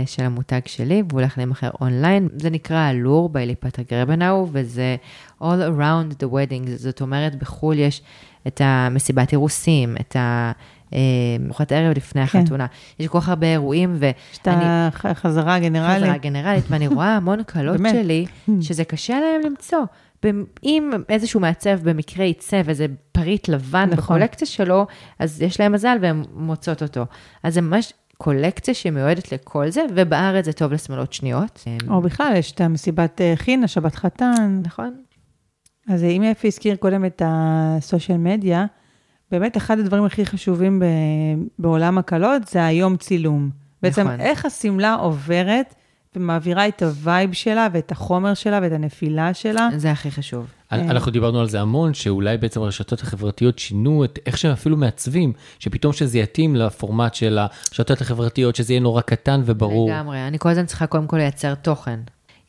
של 0.05 0.23
המותג 0.23 0.59
שלי, 0.65 1.03
והוא 1.09 1.19
הולך 1.19 1.37
להימכר 1.37 1.69
אונליין. 1.81 2.27
זה 2.37 2.49
נקרא 2.49 2.89
אלור 2.89 3.29
באליפת 3.29 3.79
הגרבנאו, 3.79 4.47
וזה 4.51 4.95
all 5.41 5.45
around 5.45 6.23
the 6.23 6.25
wedding, 6.25 6.69
זאת 6.75 7.01
אומרת, 7.01 7.35
בחו"ל 7.35 7.79
יש 7.79 8.01
את 8.47 8.61
המסיבת 8.63 9.31
אירוסים, 9.31 9.95
את 9.99 10.15
ה... 10.15 10.51
אה, 10.93 10.99
ארוחת 11.45 11.71
ערב 11.71 11.97
לפני 11.97 12.27
כן. 12.27 12.39
החתונה. 12.39 12.65
יש 12.99 13.07
כל 13.07 13.19
כך 13.19 13.29
הרבה 13.29 13.47
אירועים, 13.47 13.95
ואני... 13.99 14.13
יש 14.31 14.37
את 14.37 14.47
החזרה 15.05 15.55
הגנרלית. 15.55 16.03
חזרה 16.03 16.17
גנרלית, 16.17 16.63
ואני 16.69 16.87
רואה 16.95 17.15
המון 17.15 17.43
קלות. 17.43 17.77
שלי, 17.91 18.25
שזה 18.61 18.83
קשה 18.83 19.19
להם 19.19 19.41
למצוא. 19.51 19.79
אם 20.63 20.91
איזשהו 21.09 21.39
מעצב 21.39 21.89
במקרה 21.89 22.25
ייצב 22.25 22.69
איזה 22.69 22.85
פריט 23.11 23.47
לבן 23.47 23.89
נכון. 23.91 23.97
בקולקציה 23.97 24.47
שלו, 24.47 24.87
אז 25.19 25.41
יש 25.41 25.59
להם 25.59 25.71
מזל 25.71 25.97
והן 26.01 26.23
מוצאות 26.33 26.83
אותו. 26.83 27.05
אז 27.43 27.53
זה 27.53 27.61
ממש 27.61 27.93
קולקציה 28.17 28.73
שמיועדת 28.73 29.31
לכל 29.31 29.69
זה, 29.69 29.85
ובארץ 29.95 30.45
זה 30.45 30.53
טוב 30.53 30.73
לשמלות 30.73 31.13
שניות. 31.13 31.63
או 31.89 32.01
בכלל, 32.01 32.33
יש 32.35 32.51
את 32.51 32.61
המסיבת 32.61 33.21
אה, 33.21 33.33
חינה, 33.35 33.67
שבת 33.67 33.95
חתן. 33.95 34.61
נכון? 34.65 34.95
אז 35.89 36.03
אם 36.03 36.23
יפי 36.31 36.47
הזכיר 36.47 36.75
קודם 36.75 37.05
את 37.05 37.21
ה 37.25 37.38
social 37.38 38.17
media, 38.17 38.65
באמת 39.31 39.57
אחד 39.57 39.79
הדברים 39.79 40.03
הכי 40.03 40.25
חשובים 40.25 40.79
ב- 40.79 40.85
בעולם 41.59 41.97
הכלות 41.97 42.47
זה 42.47 42.65
היום 42.65 42.97
צילום. 42.97 43.49
בעצם 43.83 44.07
נכון. 44.07 44.21
איך 44.21 44.45
השמלה 44.45 44.93
עוברת 44.93 45.75
ומעבירה 46.15 46.67
את 46.67 46.83
ה 46.83 46.93
vibe 46.93 47.33
שלה 47.33 47.67
ואת 47.73 47.91
החומר 47.91 48.33
שלה 48.33 48.59
ואת 48.61 48.71
הנפילה 48.71 49.33
שלה. 49.33 49.69
זה 49.75 49.91
הכי 49.91 50.11
חשוב. 50.11 50.47
אה. 50.71 50.81
אנחנו 50.81 51.11
דיברנו 51.11 51.39
על 51.39 51.49
זה 51.49 51.61
המון, 51.61 51.93
שאולי 51.93 52.37
בעצם 52.37 52.61
הרשתות 52.61 53.01
החברתיות 53.01 53.59
שינו 53.59 54.03
את 54.03 54.19
איך 54.25 54.37
שהם 54.37 54.51
אפילו 54.51 54.77
מעצבים, 54.77 55.33
שפתאום 55.59 55.93
שזה 55.93 56.19
יתאים 56.19 56.55
לפורמט 56.55 57.13
של 57.13 57.37
הרשתות 57.37 58.01
החברתיות, 58.01 58.55
שזה 58.55 58.73
יהיה 58.73 58.81
נורא 58.81 59.01
קטן 59.01 59.41
וברור. 59.45 59.89
לגמרי. 59.89 60.27
אני 60.27 60.39
כל 60.39 60.49
הזמן 60.49 60.65
צריכה 60.65 60.87
קודם 60.87 61.07
כל 61.07 61.17
לייצר 61.17 61.55
תוכן. 61.55 61.99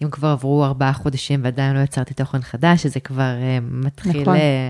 אם 0.03 0.11
כבר 0.11 0.29
עברו 0.29 0.65
ארבעה 0.65 0.93
חודשים 0.93 1.41
ועדיין 1.43 1.77
לא 1.77 1.81
יצרתי 1.81 2.15
תוכן 2.15 2.43
חדש, 2.43 2.87
אז 2.87 2.93
זה 2.93 3.01
כבר 3.01 3.23
uh, 3.23 3.65
מתחיל... 3.71 4.23
נכון. 4.23 4.37
אה, 4.37 4.69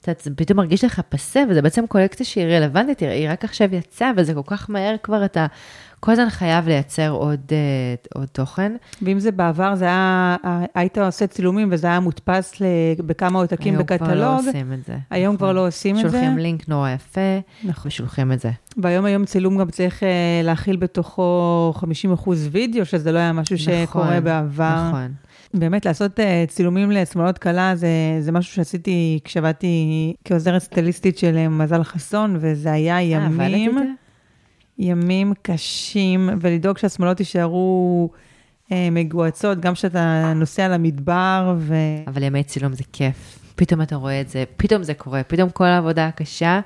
אתה 0.00 0.12
פתאום 0.36 0.56
מרגיש 0.56 0.84
לך 0.84 1.00
פסה, 1.08 1.42
וזה 1.50 1.62
בעצם 1.62 1.86
קולקציה 1.86 2.26
שהיא 2.26 2.44
רלוונטית, 2.44 3.00
היא- 3.00 3.30
רק 3.30 3.44
עכשיו 3.44 3.74
יצאה, 3.74 4.10
וזה 4.16 4.34
כל 4.34 4.40
כך 4.46 4.70
מהר 4.70 4.94
כבר, 5.02 5.24
אתה 5.24 5.46
כל 6.00 6.12
הזמן 6.12 6.30
חייב 6.30 6.68
לייצר 6.68 7.08
עוד, 7.10 7.40
אה, 7.52 7.56
עוד 8.14 8.28
תוכן. 8.32 8.72
ואם 9.02 9.20
זה 9.20 9.30
בעבר, 9.32 9.74
זה 9.74 9.84
היה, 9.84 10.36
היית 10.74 10.98
עושה 10.98 11.26
צילומים 11.26 11.68
וזה 11.72 11.86
היה 11.86 12.00
מודפס 12.00 12.54
בכמה 13.06 13.38
עותקים 13.38 13.74
היום 13.74 13.84
כבר 13.86 13.96
לא 14.14 14.36
בקטלוג. 14.36 14.46
עושים 14.46 14.72
את 14.72 14.84
זה. 14.86 14.96
היום 15.10 15.36
כבר 15.36 15.46
נכון. 15.46 15.56
לא 15.56 15.66
עושים 15.66 15.96
את 15.98 16.02
זה. 16.02 16.10
שולחים 16.10 16.38
לינק 16.38 16.68
נורא 16.68 16.90
יפה, 16.90 17.20
נכון. 17.64 17.82
ושולחים 17.88 18.32
את 18.32 18.40
זה. 18.40 18.50
והיום 18.76 19.04
היום 19.04 19.24
צילום 19.24 19.58
גם 19.58 19.70
צריך 19.70 20.02
אה, 20.02 20.08
להכיל 20.44 20.76
בתוכו 20.76 21.72
50 21.76 22.12
אחוז 22.12 22.48
וידאו, 22.52 22.84
שזה 22.86 23.12
לא 23.12 23.18
היה 23.18 23.32
משהו 23.32 23.58
שקורה 23.58 24.06
נכון, 24.10 24.24
בעבר. 24.24 24.88
נכון. 24.88 25.12
באמת, 25.54 25.86
לעשות 25.86 26.18
uh, 26.18 26.22
צילומים 26.48 26.90
לשמאלות 26.90 27.38
קלה 27.38 27.76
זה, 27.76 27.88
זה 28.20 28.32
משהו 28.32 28.54
שעשיתי 28.54 29.18
כשעבדתי 29.24 30.14
כעוזרת 30.24 30.62
סטליסטית 30.62 31.18
של 31.18 31.36
אה, 31.36 31.48
מזל 31.48 31.82
חסון, 31.82 32.36
וזה 32.40 32.72
היה 32.72 32.96
אה, 32.96 33.02
ימים? 33.02 33.96
ימים 34.78 35.32
קשים, 35.42 36.30
ולדאוג 36.40 36.78
שהשמאלות 36.78 37.20
יישארו 37.20 38.10
מגועצות, 38.70 39.60
גם 39.60 39.74
כשאתה 39.74 40.32
נוסע 40.36 40.68
למדבר, 40.68 41.54
ו... 41.58 41.74
אבל 42.06 42.22
ימי 42.22 42.44
צילום 42.44 42.72
זה 42.72 42.82
כיף. 42.92 43.38
פתאום 43.56 43.82
אתה 43.82 43.96
רואה 43.96 44.20
את 44.20 44.28
זה, 44.28 44.44
פתאום 44.56 44.82
זה 44.82 44.94
קורה, 44.94 45.22
פתאום 45.22 45.50
כל 45.50 45.64
העבודה 45.64 46.06
הקשה, 46.06 46.60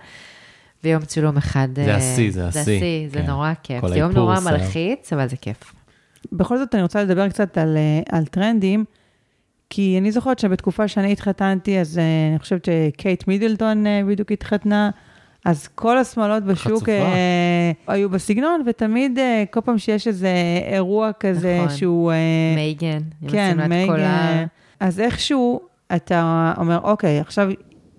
ויום 0.84 1.04
צילום 1.04 1.36
אחד... 1.36 1.68
זה 1.74 1.90
אה, 1.90 1.96
השיא, 1.96 2.32
זה 2.32 2.46
השיא, 2.46 2.62
זה 2.62 2.72
השיא, 2.76 3.08
זה 3.08 3.18
כן. 3.18 3.26
נורא 3.26 3.52
כיף. 3.62 3.88
זה 3.88 3.98
יום 3.98 4.12
נורא. 4.12 4.40
מלחיץ, 4.40 5.12
אבל 5.12 5.28
זה 5.28 5.36
כיף. 5.36 5.74
בכל 6.32 6.58
זאת, 6.58 6.74
אני 6.74 6.82
רוצה 6.82 7.02
לדבר 7.02 7.28
קצת 7.28 7.58
על, 7.58 7.76
אה, 7.76 8.18
על 8.18 8.26
טרנדים, 8.26 8.84
כי 9.70 9.98
אני 9.98 10.12
זוכרת 10.12 10.38
שבתקופה 10.38 10.88
שאני 10.88 11.12
התחתנתי, 11.12 11.80
אז 11.80 11.98
אה, 11.98 12.28
אני 12.30 12.38
חושבת 12.38 12.64
שקייט 12.64 13.28
מידלטון 13.28 13.86
אה, 13.86 14.00
בדיוק 14.08 14.32
התחתנה, 14.32 14.90
אז 15.44 15.68
כל 15.68 15.98
השמאלות 15.98 16.44
בשוק. 16.44 16.88
אה, 16.88 17.72
היו 17.86 18.10
בסגנון, 18.10 18.62
ותמיד 18.66 19.18
אה, 19.18 19.44
כל 19.50 19.60
פעם 19.60 19.78
שיש 19.78 20.08
איזה 20.08 20.28
אירוע 20.72 21.10
כזה 21.20 21.58
נכון. 21.64 21.76
שהוא... 21.76 22.12
אה, 22.12 22.16
מייגן, 22.54 23.00
כן, 23.28 23.56
כל 23.56 23.62
ה... 23.62 23.68
מייגן. 23.68 24.46
אז 24.80 25.00
איכשהו 25.00 25.60
אתה 25.96 26.52
אומר, 26.56 26.78
אוקיי, 26.82 27.20
עכשיו 27.20 27.48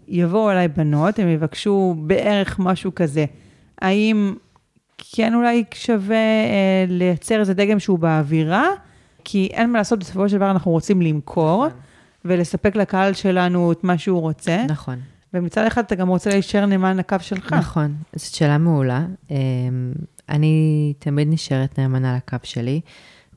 יבואו 0.07 0.51
אליי 0.51 0.67
בנות, 0.67 1.19
הם 1.19 1.27
יבקשו 1.27 1.95
בערך 1.97 2.59
משהו 2.59 2.95
כזה. 2.95 3.25
האם 3.81 4.33
כן 5.15 5.33
אולי 5.33 5.63
שווה 5.73 6.15
אה, 6.15 6.85
לייצר 6.87 7.39
איזה 7.39 7.53
דגם 7.53 7.79
שהוא 7.79 7.99
באווירה, 7.99 8.67
כי 9.23 9.49
אין 9.51 9.71
מה 9.71 9.77
לעשות, 9.77 9.99
בסופו 9.99 10.29
של 10.29 10.37
דבר 10.37 10.51
אנחנו 10.51 10.71
רוצים 10.71 11.01
למכור, 11.01 11.67
נכון. 11.67 11.79
ולספק 12.25 12.75
לקהל 12.75 13.13
שלנו 13.13 13.71
את 13.71 13.83
מה 13.83 13.97
שהוא 13.97 14.21
רוצה, 14.21 14.65
נכון. 14.69 14.99
ומצד 15.33 15.65
אחד 15.65 15.83
אתה 15.83 15.95
גם 15.95 16.07
רוצה 16.07 16.29
להישאר 16.29 16.65
נאמן 16.65 16.97
לקו 16.97 17.15
שלך. 17.19 17.53
נכון, 17.53 17.95
זאת 18.15 18.35
שאלה 18.35 18.57
מעולה. 18.57 19.05
אמ, 19.31 19.35
אני 20.29 20.93
תמיד 20.99 21.27
נשארת 21.31 21.79
נאמנה 21.79 22.15
לקו 22.15 22.37
שלי, 22.43 22.81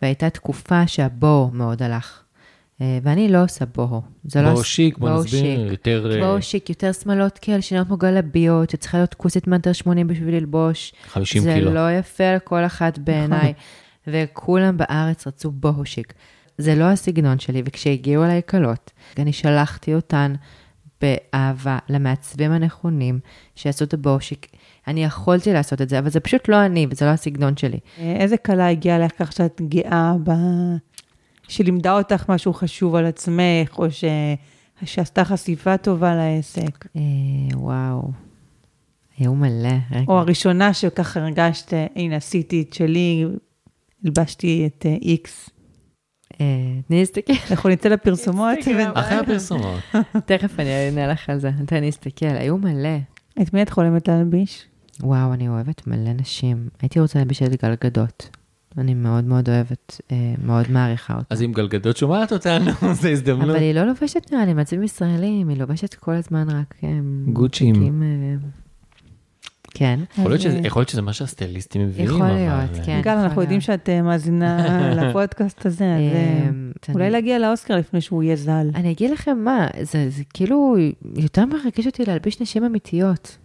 והייתה 0.02 0.30
תקופה 0.30 0.86
שהבוהו 0.86 1.50
מאוד 1.52 1.82
הלך. 1.82 2.22
אה, 2.80 2.98
ואני 3.02 3.28
לא 3.28 3.44
עושה 3.44 3.64
בוהו. 3.74 4.02
זה 4.24 4.42
לא 4.42 4.48
בואו 4.48 4.60
הס- 4.60 4.66
שיק, 4.66 4.98
בוא 4.98 5.08
בוהו 5.10 5.24
נסביר. 5.24 5.70
יותר... 5.70 6.10
אה, 6.12 6.20
בואו 6.26 6.42
שיק, 6.42 6.70
יותר 6.70 6.92
שמאלות 6.92 7.38
כאלה 7.38 7.62
שנראות 7.62 7.86
כמו 7.86 7.96
גלביות, 7.96 8.70
שצריכה 8.70 8.98
להיות 8.98 9.14
כוסית 9.14 9.46
מטר 9.46 9.72
80 9.72 10.06
בשביל 10.06 10.34
ללבוש. 10.34 10.92
50 11.08 11.42
זה 11.42 11.54
קילו. 11.54 11.74
לא 11.74 11.92
יפה 11.92 12.34
לכל 12.36 12.64
אחת 12.66 12.98
בעיניי. 12.98 13.52
וכולם 14.06 14.76
בארץ 14.76 15.26
רצו 15.26 15.50
בוהו 15.50 15.84
שיק. 15.86 16.12
זה 16.58 16.74
לא 16.74 16.84
הסגנון 16.84 17.38
שלי, 17.38 17.62
וכשהגיעו 17.64 18.24
אליי 18.24 18.40
כלות, 18.48 18.90
אני 19.18 19.32
שלחתי 19.32 19.94
אותן 19.94 20.34
באהבה 21.02 21.78
למעצבים 21.88 22.52
הנכונים, 22.52 23.20
שיעשו 23.54 23.84
את 23.84 23.94
הבוהו 23.94 24.20
שיק. 24.20 24.46
אני 24.88 25.04
יכולתי 25.04 25.52
לעשות 25.52 25.82
את 25.82 25.88
זה, 25.88 25.98
אבל 25.98 26.08
זה 26.10 26.20
פשוט 26.20 26.48
לא 26.48 26.64
אני, 26.66 26.86
וזה 26.90 27.04
לא 27.04 27.10
הסגנון 27.10 27.56
שלי. 27.56 27.78
אה, 27.98 28.16
איזה 28.20 28.36
כלה 28.36 28.68
הגיעה 28.68 28.98
לך 28.98 29.10
כך 29.18 29.32
שאת 29.32 29.60
גאה 29.68 30.12
ב... 30.24 30.30
שלימדה 31.48 31.92
אותך 31.92 32.28
משהו 32.28 32.52
חשוב 32.52 32.94
על 32.94 33.06
עצמך, 33.06 33.78
או 33.78 33.90
ש... 33.90 34.04
שעשתה 34.84 35.24
חשיפה 35.24 35.76
טובה 35.76 36.14
לעסק? 36.14 36.86
אה, 36.96 37.00
וואו, 37.54 38.10
היו 39.18 39.34
מלא. 39.34 39.68
רגע. 39.90 40.04
או 40.08 40.18
הראשונה 40.18 40.74
שככה 40.74 41.20
הרגשת, 41.20 41.74
אה, 41.74 41.86
הנה, 41.96 42.16
עשיתי 42.16 42.62
את 42.62 42.72
שלי, 42.72 43.24
הלבשתי 44.04 44.66
את 44.66 44.86
אה, 44.86 44.96
איקס. 45.02 45.50
אה, 46.40 46.46
תני 46.86 46.96
לי 46.96 47.00
להסתכל. 47.00 47.32
אנחנו 47.50 47.70
נצא 47.70 47.88
לפרסומות. 47.88 48.58
אחרי 48.94 49.16
הפרסומות. 49.16 49.80
תכף 50.26 50.60
אני 50.60 50.86
אענה 50.86 51.06
לך 51.06 51.30
על 51.30 51.38
זה, 51.38 51.50
תן 51.66 51.76
לי 51.76 51.86
להסתכל, 51.86 52.26
היו 52.26 52.58
מלא. 52.58 52.98
את 53.42 53.54
מי 53.54 53.62
את 53.62 53.70
חולמת 53.70 54.08
להלביש? 54.08 54.64
וואו, 55.00 55.32
אני 55.32 55.48
אוהבת 55.48 55.86
מלא 55.86 56.12
נשים. 56.12 56.68
הייתי 56.82 57.00
רוצה 57.00 57.18
להלביש 57.18 57.42
את 57.42 57.64
גלגדות. 57.64 58.36
אני 58.78 58.94
מאוד 58.94 59.24
מאוד 59.24 59.48
אוהבת, 59.48 60.00
אה, 60.12 60.16
מאוד 60.44 60.70
מעריכה 60.70 61.14
אותה. 61.14 61.26
אז 61.30 61.42
אם 61.42 61.52
גלגדות 61.52 61.96
שומעת 61.96 62.32
אותנו, 62.32 62.70
זו 63.00 63.08
הזדמנות. 63.08 63.50
אבל 63.50 63.58
היא 63.62 63.74
לא 63.74 63.84
לובשת 63.84 64.32
נראה 64.32 64.44
לי 64.46 64.54
מעצבים 64.54 64.82
ישראלים, 64.82 65.48
היא 65.48 65.58
לובשת 65.58 65.94
כל 65.94 66.12
הזמן 66.12 66.50
רק... 66.50 66.74
אה, 66.84 66.88
גוצ'ים. 67.32 68.02
אה, 68.02 68.48
כן. 69.70 70.00
יכול 70.18 70.30
להיות 70.30 70.40
שזה- 70.40 70.60
יכול 70.64 70.80
להיות 70.80 70.88
שזה 70.88 71.02
מה 71.02 71.12
שהסטייליסטים 71.12 71.82
מביאים, 71.86 72.08
יכול 72.10 72.22
אבל... 72.22 72.34
להיות, 72.34 72.70
אה, 72.78 72.84
כן. 72.86 73.00
גל, 73.04 73.10
אנחנו 73.10 73.26
יכול 73.30 73.42
יודעים 73.42 73.60
להיות. 73.68 73.80
שאת 73.86 74.02
מאזינה 74.04 74.66
לפודקאסט 75.08 75.66
הזה, 75.66 75.84
אז 76.88 76.94
אולי 76.94 77.10
להגיע 77.10 77.38
לאוסקר 77.38 77.76
לפני 77.76 78.00
שהוא 78.00 78.22
יהיה 78.22 78.36
ז"ל. 78.36 78.70
אני 78.74 78.92
אגיד 78.92 79.10
לכם 79.10 79.38
מה, 79.38 79.66
זה, 79.82 80.10
זה 80.10 80.22
כאילו 80.34 80.76
יותר 81.16 81.44
מרגיש 81.46 81.86
אותי 81.86 82.04
להלביש 82.04 82.40
נשים 82.40 82.64
אמיתיות. 82.64 83.38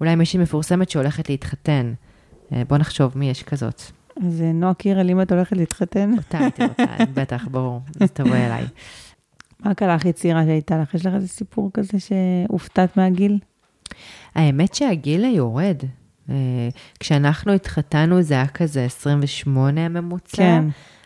אולי 0.00 0.14
מישהי 0.14 0.38
מפורסמת 0.40 0.90
שהולכת 0.90 1.28
להתחתן. 1.30 1.92
בוא 2.68 2.78
נחשוב 2.78 3.12
מי 3.18 3.30
יש 3.30 3.42
כזאת. 3.42 3.82
אז 4.26 4.42
אה, 4.42 4.52
נועה 4.52 4.74
קירל, 4.74 5.10
אם 5.10 5.22
את 5.22 5.32
הולכת 5.32 5.56
להתחתן, 5.56 6.14
אותה 6.16 6.38
הייתי 6.38 6.62
רוצה, 6.62 7.04
בטח, 7.14 7.48
ברור. 7.50 7.80
אז 8.00 8.10
תבואי 8.10 8.46
אליי. 8.46 8.64
מה 9.60 9.70
הקלה 9.70 9.94
הכי 9.94 10.12
צעירה 10.12 10.44
שהייתה 10.44 10.78
לך? 10.78 10.94
יש 10.94 11.06
לך 11.06 11.14
איזה 11.14 11.28
סיפור 11.28 11.70
כזה 11.74 11.98
שהופתעת 11.98 12.96
מהגיל? 12.96 13.38
האמת 14.34 14.74
שהגיל 14.74 15.24
יורד. 15.24 15.76
אה, 16.30 16.34
כשאנחנו 17.00 17.52
התחתנו 17.52 18.22
זה 18.22 18.34
היה 18.34 18.46
כזה 18.46 18.84
28 18.84 19.80
הממוצע. 19.80 20.36
כן. 20.36 20.64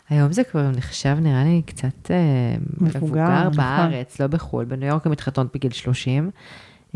היום 0.09 0.33
זה 0.33 0.45
כבר 0.45 0.71
נחשב, 0.71 1.17
נראה 1.21 1.45
לי, 1.45 1.63
קצת 1.67 2.11
אה, 2.11 2.57
מבוגר, 2.81 2.99
מבוגר 2.99 3.41
נכון. 3.41 3.57
בארץ, 3.57 4.21
לא 4.21 4.27
בחו"ל. 4.27 4.65
בניו 4.65 4.89
יורק 4.89 5.07
הן 5.07 5.13
מתחתנות 5.13 5.55
בגיל 5.55 5.73
30. 5.73 6.31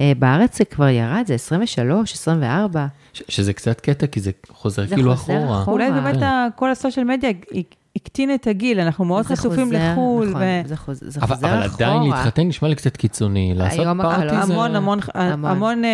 אה, 0.01 0.13
בארץ 0.19 0.59
זה 0.59 0.65
כבר 0.65 0.89
ירד, 0.89 1.25
זה 1.27 1.35
23, 1.35 2.13
24. 2.13 2.87
ש- 3.13 3.23
שזה 3.29 3.53
קצת 3.53 3.81
קטע, 3.81 4.07
כי 4.07 4.21
זה 4.21 4.31
חוזר 4.49 4.87
זה 4.87 4.95
כאילו 4.95 5.17
חוזר 5.17 5.39
אחורה. 5.39 5.63
אחורה. 5.63 5.73
אולי 5.75 5.89
כן. 5.89 5.95
באמת 6.05 6.23
ה- 6.23 6.47
כל 6.57 6.71
הסושיאל 6.71 7.05
מדיה 7.07 7.31
הק- 7.31 7.45
הקטין 7.97 8.35
את 8.35 8.47
הגיל, 8.47 8.81
אנחנו 8.81 9.05
מאוד 9.05 9.27
חשופים 9.27 9.65
חוזר, 9.67 9.93
לחו"ל. 9.93 10.29
נכון, 10.29 10.43
ו- 10.43 10.63
זה 10.69 10.77
חוז- 10.77 11.01
זה 11.07 11.21
אבל 11.23 11.35
חוזר 11.35 11.47
אבל 11.59 11.67
אחורה. 11.67 11.87
עדיין 11.89 12.03
להתחתן 12.03 12.49
נשמע 12.49 12.69
לי 12.69 12.75
קצת 12.75 12.97
קיצוני. 12.97 13.53
לעשות 13.57 13.81
היום 13.81 14.03
party 14.03 14.47
זה... 14.47 14.53
המון 14.53 14.77
המון 14.77 14.99
המון. 15.15 15.51
המון 15.51 15.85
אה, 15.85 15.91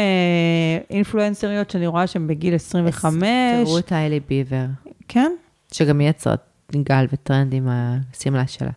אינפלואנסריות 0.90 1.70
שאני 1.70 1.86
רואה 1.86 2.06
שהן 2.06 2.26
בגיל 2.26 2.54
25. 2.54 3.22
תראו 3.64 3.78
את 3.78 3.92
היילי 3.92 4.20
ביבר, 4.28 4.64
כן? 5.08 5.32
שגם 5.72 5.98
היא 5.98 6.08
יצרה 6.08 6.34
גל 6.76 7.06
וטרנד 7.12 7.54
עם 7.54 7.68
השמלה 7.70 8.46
שלה. 8.46 8.70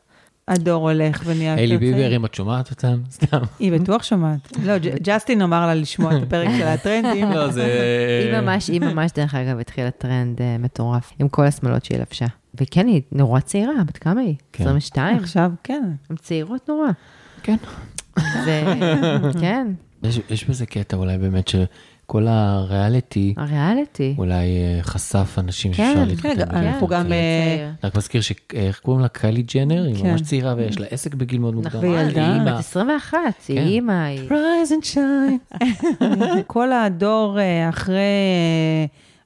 הדור 0.47 0.89
הולך 0.91 1.21
ונהיה 1.25 1.51
יותר 1.51 1.65
צעיר. 1.67 1.79
ביבר, 1.79 2.15
אם 2.15 2.25
את 2.25 2.33
שומעת 2.33 2.71
אותם, 2.71 3.01
סתם. 3.11 3.37
היא 3.59 3.71
בטוח 3.71 4.03
שומעת. 4.03 4.57
לא, 4.63 4.73
ג'סטין 5.01 5.41
אמר 5.41 5.65
לה 5.65 5.75
לשמוע 5.75 6.17
את 6.17 6.23
הפרק 6.23 6.49
של 6.57 6.67
הטרנדים. 6.67 7.31
לא, 7.31 7.47
זה... 7.51 7.67
היא 8.31 8.41
ממש, 8.41 8.67
היא 8.67 8.81
ממש, 8.81 9.11
דרך 9.15 9.35
אגב, 9.35 9.59
התחילה 9.59 9.91
טרנד 9.91 10.41
אה, 10.41 10.57
מטורף, 10.59 11.13
עם 11.19 11.29
כל 11.29 11.45
השמלות 11.45 11.85
שהיא 11.85 11.99
לבשה. 11.99 12.25
וכן, 12.61 12.87
היא 12.87 13.01
נורא 13.11 13.39
צעירה, 13.39 13.73
בת 13.85 13.97
כמה 13.97 14.21
היא? 14.21 14.35
כן. 14.53 14.63
22? 14.63 15.17
עכשיו, 15.17 15.51
כן. 15.63 15.83
הן 16.09 16.15
צעירות 16.15 16.69
נורא. 16.69 16.87
כן. 17.43 17.55
כן, 19.41 19.67
יש- 20.03 20.19
יש 20.29 20.45
בזה 20.49 20.65
קטע 20.65 20.97
אולי 20.97 21.17
באמת 21.17 21.47
שכל 22.05 22.27
הריאליטי 22.27 23.33
הריאליטי. 23.37 24.15
אולי 24.17 24.33
אה, 24.57 24.79
חשף 24.83 25.35
אנשים 25.37 25.73
כן, 25.73 25.77
שאפשר 25.77 26.01
כן, 26.03 26.07
להתחתן. 26.07 26.29
גם- 26.35 26.47
בגיל 26.47 26.67
אנחנו 26.67 26.87
גם, 26.87 27.03
צעיר. 27.03 27.13
אה. 27.13 27.71
רק 27.83 27.95
מזכיר 27.97 28.21
ש... 28.21 28.31
איך 28.53 28.79
קוראים 28.79 29.01
לה? 29.01 29.07
קיילי 29.07 29.41
ג'נר? 29.41 29.83
היא 29.83 29.95
כן. 29.95 30.11
ממש 30.11 30.21
צעירה 30.21 30.53
ויש 30.57 30.79
לה 30.79 30.85
עסק 30.89 31.13
בגיל 31.15 31.39
מאוד 31.39 31.55
מוקדם. 31.55 31.77
נכון. 31.79 31.95
היא 31.95 32.17
אימא. 32.17 32.51
בת 32.51 32.59
21, 32.59 33.17
היא 33.47 33.57
כן. 33.59 33.65
אימא, 33.67 34.05
היא... 34.05 34.29
Rise 34.29 34.71
and 34.71 34.85
shine. 34.95 35.63
כל 36.47 36.71
הדור 36.71 37.39
אה, 37.39 37.69
אחרי, 37.69 37.97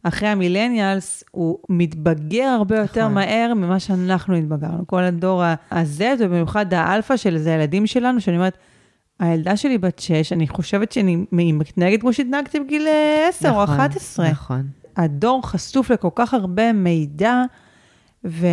אחרי 0.04 0.28
המילניאלס, 0.30 1.24
הוא 1.32 1.58
מתבגר 1.70 2.44
הרבה 2.58 2.78
יותר 2.78 3.02
נכון. 3.02 3.14
מהר 3.14 3.54
ממה 3.56 3.80
שאנחנו 3.80 4.36
התבגרנו. 4.36 4.88
כל 4.88 5.04
הדור 5.04 5.44
הזה, 5.72 6.14
ובמיוחד 6.20 6.74
האלפא 6.74 7.18
של 7.18 7.38
זה 7.38 7.52
הילדים 7.54 7.88
שלנו, 7.88 8.22
שאני 8.22 8.38
אומרת, 8.38 8.58
הילדה 9.20 9.58
שלי 9.58 9.78
בת 9.78 10.00
6, 10.00 10.34
אני 10.34 10.48
חושבת 10.48 10.92
שאני 10.92 11.26
היא 11.38 11.54
מתנהגת 11.54 12.02
כמו 12.02 12.14
שהתנהגתי 12.14 12.60
בגיל 12.60 12.88
אה, 12.88 13.26
10 13.30 13.50
או 13.52 13.64
נכון, 13.64 13.76
11. 13.76 14.30
נכון. 14.30 14.68
הדור 14.98 15.48
חשוף 15.48 15.92
לכל 15.92 16.10
כך 16.16 16.34
הרבה 16.34 16.74
מידע, 16.74 17.44
ו... 18.26 18.48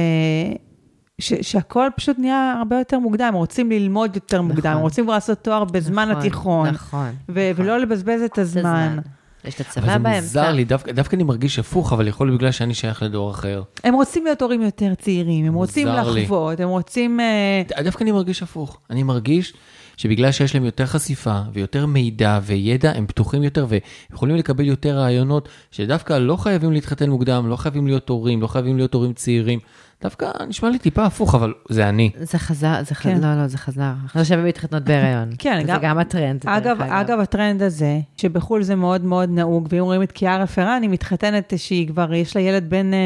ש- 1.19 1.35
שהכל 1.53 1.89
פשוט 1.97 2.19
נהיה 2.19 2.55
הרבה 2.59 2.79
יותר 2.79 2.99
מוקדם, 2.99 3.31
רוצים 3.35 3.71
ללמוד 3.71 4.15
יותר 4.15 4.43
מוקדם, 4.43 4.59
נכון. 4.61 4.73
הם 4.77 4.83
רוצים 4.83 5.05
כבר 5.05 5.15
לעשות 5.15 5.39
תואר 5.39 5.65
בזמן 5.65 6.09
נכון, 6.09 6.21
התיכון, 6.21 6.69
נכון. 6.69 7.11
ו- 7.29 7.51
נכון. 7.53 7.65
ולא 7.65 7.79
לבזבז 7.79 8.21
את 8.23 8.39
הזמן. 8.39 8.97
יש 9.45 9.55
את 9.55 9.61
אבל 9.61 9.69
הצבא 9.71 9.93
זה 9.93 9.99
באמצע. 9.99 10.21
מוזר 10.21 10.53
לי, 10.53 10.65
דווקא 10.65 10.93
דווקא 10.93 11.17
אני 11.17 11.25
מרגיש 11.25 11.59
הפוך, 11.59 11.93
אבל 11.93 12.09
יכול 12.09 12.27
להיות 12.27 12.39
בגלל 12.39 12.51
שאני 12.51 12.75
שייך 12.75 13.03
לדור 13.03 13.31
אחר. 13.31 13.63
הם 13.85 13.95
רוצים 13.95 14.25
להיות 14.25 14.43
הורים 14.43 14.63
יותר 14.63 14.95
צעירים, 14.95 15.47
הם 15.47 15.55
רוצים 15.55 15.89
מוזר 15.89 16.11
לי. 16.13 16.23
לחוות, 16.23 16.61
הם 16.61 16.69
רוצים... 16.69 17.21
אה, 17.21 17.83
דווקא 17.85 18.05
אני 18.05 18.13
מרגיש 18.13 18.43
הפוך. 18.43 18.81
אני 18.91 19.03
מרגיש 19.03 19.55
שבגלל 19.97 20.33
שיש 20.33 20.55
להם 20.55 20.65
יותר 20.65 20.87
חשיפה 20.87 21.41
ויותר 21.53 21.87
מידע 21.87 22.41
וידע, 22.43 22.93
הם 22.93 23.07
פתוחים 23.07 23.43
יותר 23.43 23.67
ויכולים 23.69 24.37
לקבל 24.37 24.65
יותר 24.65 24.99
רעיונות, 24.99 25.49
שדווקא 25.71 26.13
לא 26.13 26.37
חייבים 26.37 26.73
להתחתן 26.73 27.11
מוקדם, 27.11 27.47
לא 27.49 27.57
חייבים 27.57 27.87
להיות 27.87 28.09
הורים, 28.09 28.43
לא 28.43 28.47
חייבים 28.47 28.77
להיות 28.77 28.95
הורים 28.95 29.13
צעירים. 29.13 29.59
דווקא 30.03 30.27
נשמע 30.49 30.71
לי 30.71 30.79
טיפה 30.79 31.05
הפוך, 31.05 31.35
אבל 31.35 31.53
זה 31.69 31.89
אני. 31.89 32.11
זה 32.21 32.39
חזר, 32.39 32.75
זה 32.89 32.95
חזר, 32.95 33.11
כן. 33.15 33.21
לא, 33.21 33.43
לא, 33.43 33.47
זה 33.47 33.59
חזר. 33.59 33.93
עכשיו 34.05 34.25
שווה 34.25 34.43
להתחתנות 34.45 34.83
בהיריון. 34.83 35.29
כן, 35.39 35.59
זה 35.61 35.73
גם- 35.73 35.79
גם 35.83 35.99
הטרנד. 35.99 36.41
דרך 36.41 36.49
אגב, 36.57 36.81
אגב, 36.83 37.19
הטרנד 37.21 37.63
הזה, 37.63 37.99
שבחו"ל 38.17 38.63
זה 38.63 38.75
מאוד 38.75 39.05
מאוד 39.05 39.31
נהוג, 39.31 39.69
ואם 39.71 39.83
רואים 39.83 40.03
את 40.03 40.13
קיארה 40.13 40.47
פרני 40.47 40.89
מתחתנת 40.89 41.53
שהיא 41.57 41.89
כבר, 41.89 42.15
יש 42.15 42.37
לה 42.37 42.43
ילד 42.43 42.71
בן 42.71 42.91
אה, 42.95 42.99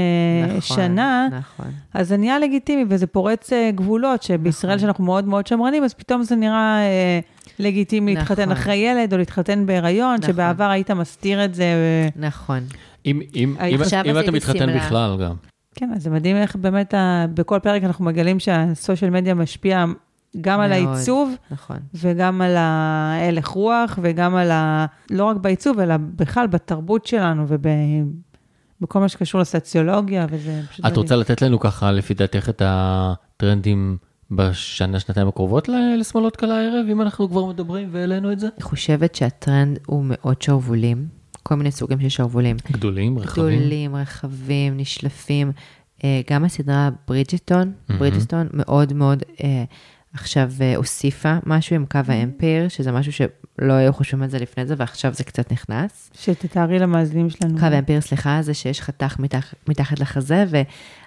נכון, 0.57 0.61
שנה, 0.77 1.29
נכון. 1.39 1.67
אז 1.95 2.09
זה 2.09 2.17
נהיה 2.17 2.39
לגיטימי, 2.39 2.85
וזה 2.89 3.07
פורץ 3.07 3.53
אה, 3.53 3.71
גבולות, 3.75 4.23
שבישראל 4.23 4.73
נכון. 4.75 4.81
שאנחנו 4.87 5.05
מאוד 5.05 5.25
מאוד 5.25 5.47
שמרנים, 5.47 5.85
אז 5.85 5.95
פתאום 5.95 6.23
זה 6.23 6.37
נראה 6.37 6.79
אה, 6.81 7.21
לגיטימי 7.59 8.15
להתחתן 8.15 8.43
נכון. 8.43 8.53
אחרי 8.53 8.77
ילד, 8.77 9.13
או 9.13 9.19
להתחתן 9.19 9.67
בהיריון, 9.67 10.15
נכון. 10.21 10.33
שבעבר 10.33 10.65
היית 10.71 10.91
מסתיר 10.91 11.45
את 11.45 11.55
זה. 11.55 11.65
נכון. 12.17 12.61
אם, 13.07 13.21
אם, 13.35 13.55
אם, 13.61 13.77
אם 14.07 14.19
אתה 14.19 14.31
מתחתן. 14.31 14.77
בכלל 14.77 15.17
גם. 15.23 15.50
כן, 15.75 15.91
אז 15.97 16.03
זה 16.03 16.11
מדהים 16.11 16.37
איך 16.37 16.57
באמת, 16.57 16.95
ה- 16.95 17.27
בכל 17.35 17.59
פרק 17.63 17.85
אנחנו 17.85 18.05
מגלים 18.05 18.41
שהסושיאל 18.41 19.11
מדיה 19.11 19.35
משפיע 19.35 19.85
גם 20.41 20.61
על 20.61 20.71
מאוד. 20.83 20.95
העיצוב, 20.95 21.35
נכון. 21.51 21.77
וגם 21.95 22.43
על 22.43 22.57
ההלך 22.57 23.47
רוח, 23.47 23.99
וגם 24.03 24.37
על 24.37 24.51
ה... 24.51 24.87
לא 25.11 25.25
רק 25.25 25.37
בעיצוב, 25.37 25.79
אלא 25.79 25.95
בכלל 25.97 26.47
בתרבות 26.47 27.07
שלנו, 27.07 27.45
ובכל 27.49 29.01
מה 29.01 29.09
שקשור 29.09 29.41
לסוציולוגיה, 29.41 30.27
וזה 30.31 30.61
פשוט... 30.71 30.87
את 30.87 30.97
רוצה 30.97 31.17
לתת 31.17 31.43
לנו 31.43 31.61
ככה, 31.61 31.93
לפי 31.93 32.15
דעתך, 32.15 32.49
את 32.49 32.63
הטרנדים 32.65 33.97
בשנה, 34.31 35.01
שנתיים 35.01 35.29
הקרובות 35.29 35.69
לשמאלות 35.99 36.37
קלה 36.37 36.55
הערב, 36.59 36.87
אם 36.91 37.01
אנחנו 37.01 37.29
כבר 37.29 37.47
מדברים 37.47 37.89
והעלינו 37.93 38.33
את 38.33 38.41
זה? 38.41 38.49
אני 38.57 38.63
חושבת 38.63 39.15
שהטרנד 39.15 39.79
הוא 39.87 40.05
מאוד 40.07 40.43
שרוולים. 40.43 41.20
כל 41.43 41.55
מיני 41.55 41.71
סוגים 41.71 42.01
של 42.01 42.09
שרוולים. 42.09 42.57
גדולים, 42.73 43.19
רחבים. 43.19 43.59
גדולים, 43.59 43.97
רחבים, 43.97 44.77
נשלפים. 44.77 45.53
אה, 46.05 46.21
גם 46.31 46.45
הסדרה 46.45 46.91
ברידג'טון, 47.09 47.73
ברידג'טון 47.99 48.49
מאוד 48.53 48.93
מאוד 48.93 49.23
אה, 49.45 49.65
עכשיו 50.15 50.51
אה, 50.61 50.77
הוסיפה 50.77 51.37
משהו 51.47 51.77
עם 51.77 51.87
קו 51.87 51.99
האמפיר, 52.09 52.69
שזה 52.69 52.93
משהו 52.93 53.13
שלא 53.13 53.73
היו 53.73 53.93
חושבים 53.93 54.23
על 54.23 54.29
זה 54.29 54.39
לפני 54.39 54.67
זה, 54.67 54.75
ועכשיו 54.79 55.15
זה 55.15 55.25
קצת 55.25 55.53
נכנס. 55.53 56.11
שתתארי 56.21 56.79
למאזינים 56.79 57.31
שלנו. 57.31 57.59
קו 57.59 57.65
האמפיר, 57.67 58.01
סליחה, 58.01 58.39
זה 58.43 58.55
שיש 58.55 58.81
חתך 58.81 59.17
מתח, 59.19 59.55
מתחת 59.69 60.01
לחזה, 60.01 60.45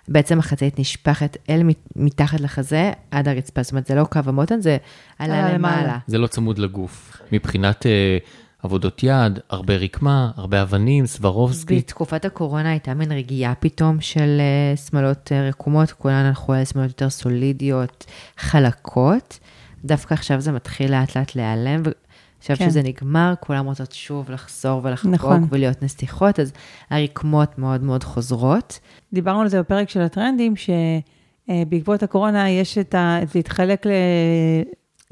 ובעצם 0.08 0.40
החצאית 0.40 0.80
נשפכת 0.80 1.38
אל 1.50 1.64
מת- 1.64 1.90
מתחת 1.96 2.40
לחזה 2.40 2.92
עד 3.12 3.28
הרצפה. 3.28 3.64
זאת 3.64 3.72
אומרת, 3.72 3.88
זה 3.88 3.96
לא 3.96 4.04
קו 4.04 4.20
המותן, 4.26 4.62
זה 4.62 4.78
עלה 5.20 5.40
עלה 5.40 5.54
למעלה. 5.54 5.78
למעלה. 5.82 5.98
זה 6.08 6.18
לא 6.18 6.28
צמוד 6.28 6.58
לגוף. 6.60 7.18
מבחינת 7.32 7.86
אה, 7.86 8.18
עבודות 8.64 9.04
יד, 9.04 9.40
הרבה 9.50 9.76
רקמה, 9.76 10.32
הרבה 10.36 10.62
אבנים, 10.62 11.06
סברובסקי. 11.06 11.78
בתקופת 11.78 12.26
הקורונה 12.26 12.70
הייתה 12.70 12.94
מין 12.94 13.12
רגיעה 13.12 13.56
פתאום 13.56 14.02
של 14.02 14.38
אה, 14.40 14.78
שמלות 14.78 15.32
אה, 15.32 15.50
רקומות, 15.50 15.92
כולן 15.92 16.26
הלכו 16.26 16.54
על 16.54 16.66
שמלות 16.66 16.90
יותר 16.90 17.10
סולידיות, 17.10 18.06
חלקות. 18.38 19.40
דווקא 19.86 20.14
עכשיו 20.14 20.42
זה 20.42 20.52
מתחיל 20.52 20.92
לאט 20.92 21.18
לאט 21.18 21.36
להיעלם, 21.36 21.82
ועכשיו 21.84 22.58
כן. 22.58 22.70
שזה 22.70 22.82
נגמר, 22.82 23.34
כולם 23.40 23.66
רוצות 23.66 23.92
שוב 23.92 24.32
לחזור 24.32 24.82
ולחגוג 24.84 25.14
נכון. 25.14 25.48
ולהיות 25.50 25.84
נסיכות, 25.84 26.40
אז 26.40 26.52
הרקמות 26.90 27.58
מאוד 27.58 27.84
מאוד 27.84 28.04
חוזרות. 28.04 28.80
דיברנו 29.14 29.42
על 29.42 29.48
זה 29.48 29.60
בפרק 29.60 29.90
של 29.90 30.02
הטרנדים, 30.02 30.54
שבעקבות 30.56 32.04
הקורונה 32.04 32.50
יש 32.50 32.78
את 32.78 32.96
ה... 32.96 33.20
זה 33.34 33.40
התחלק 33.40 33.86
ל... 33.86 33.92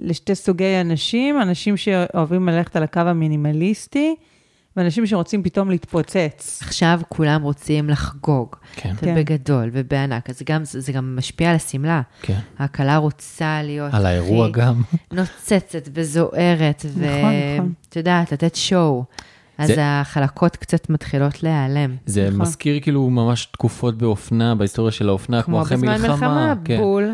לשתי 0.01 0.35
סוגי 0.35 0.81
אנשים, 0.81 1.41
אנשים 1.41 1.77
שאוהבים 1.77 2.49
ללכת 2.49 2.75
על 2.75 2.83
הקו 2.83 2.99
המינימליסטי, 2.99 4.15
ואנשים 4.77 5.07
שרוצים 5.07 5.43
פתאום 5.43 5.69
להתפוצץ. 5.69 6.59
עכשיו 6.63 7.01
כולם 7.09 7.41
רוצים 7.41 7.89
לחגוג, 7.89 8.55
כן, 8.75 8.93
כן. 8.95 9.11
ובגדול 9.11 9.69
ובענק, 9.73 10.29
אז 10.29 10.41
גם, 10.45 10.61
זה 10.63 10.91
גם 10.91 11.15
משפיע 11.15 11.49
על 11.49 11.55
השמלה. 11.55 12.01
כן. 12.21 12.39
הכלה 12.59 12.97
רוצה 12.97 13.61
להיות 13.63 13.93
על 13.93 14.05
האירוע 14.05 14.49
גם. 14.49 14.81
נוצצת 15.11 15.89
וזוהרת, 15.93 16.85
נכון, 16.95 17.33
נכון. 17.55 17.73
יודעת, 17.95 18.31
לתת 18.31 18.55
שואו. 18.55 19.03
אז 19.61 19.67
זה- 19.67 19.75
החלקות 20.01 20.55
קצת 20.55 20.89
מתחילות 20.89 21.43
להיעלם. 21.43 21.95
זה 22.05 22.27
נכון. 22.27 22.41
מזכיר 22.41 22.79
כאילו 22.81 23.09
ממש 23.09 23.45
תקופות 23.45 23.97
באופנה, 23.97 24.55
בהיסטוריה 24.55 24.91
של 24.91 25.09
האופנה, 25.09 25.41
כמו 25.41 25.53
כמו 25.55 25.61
אחרי 25.61 25.77
בזמן 25.77 25.91
מלחמה. 25.91 26.07
מלחמה, 26.09 26.53
כן. 26.65 26.77
בול. 26.77 27.09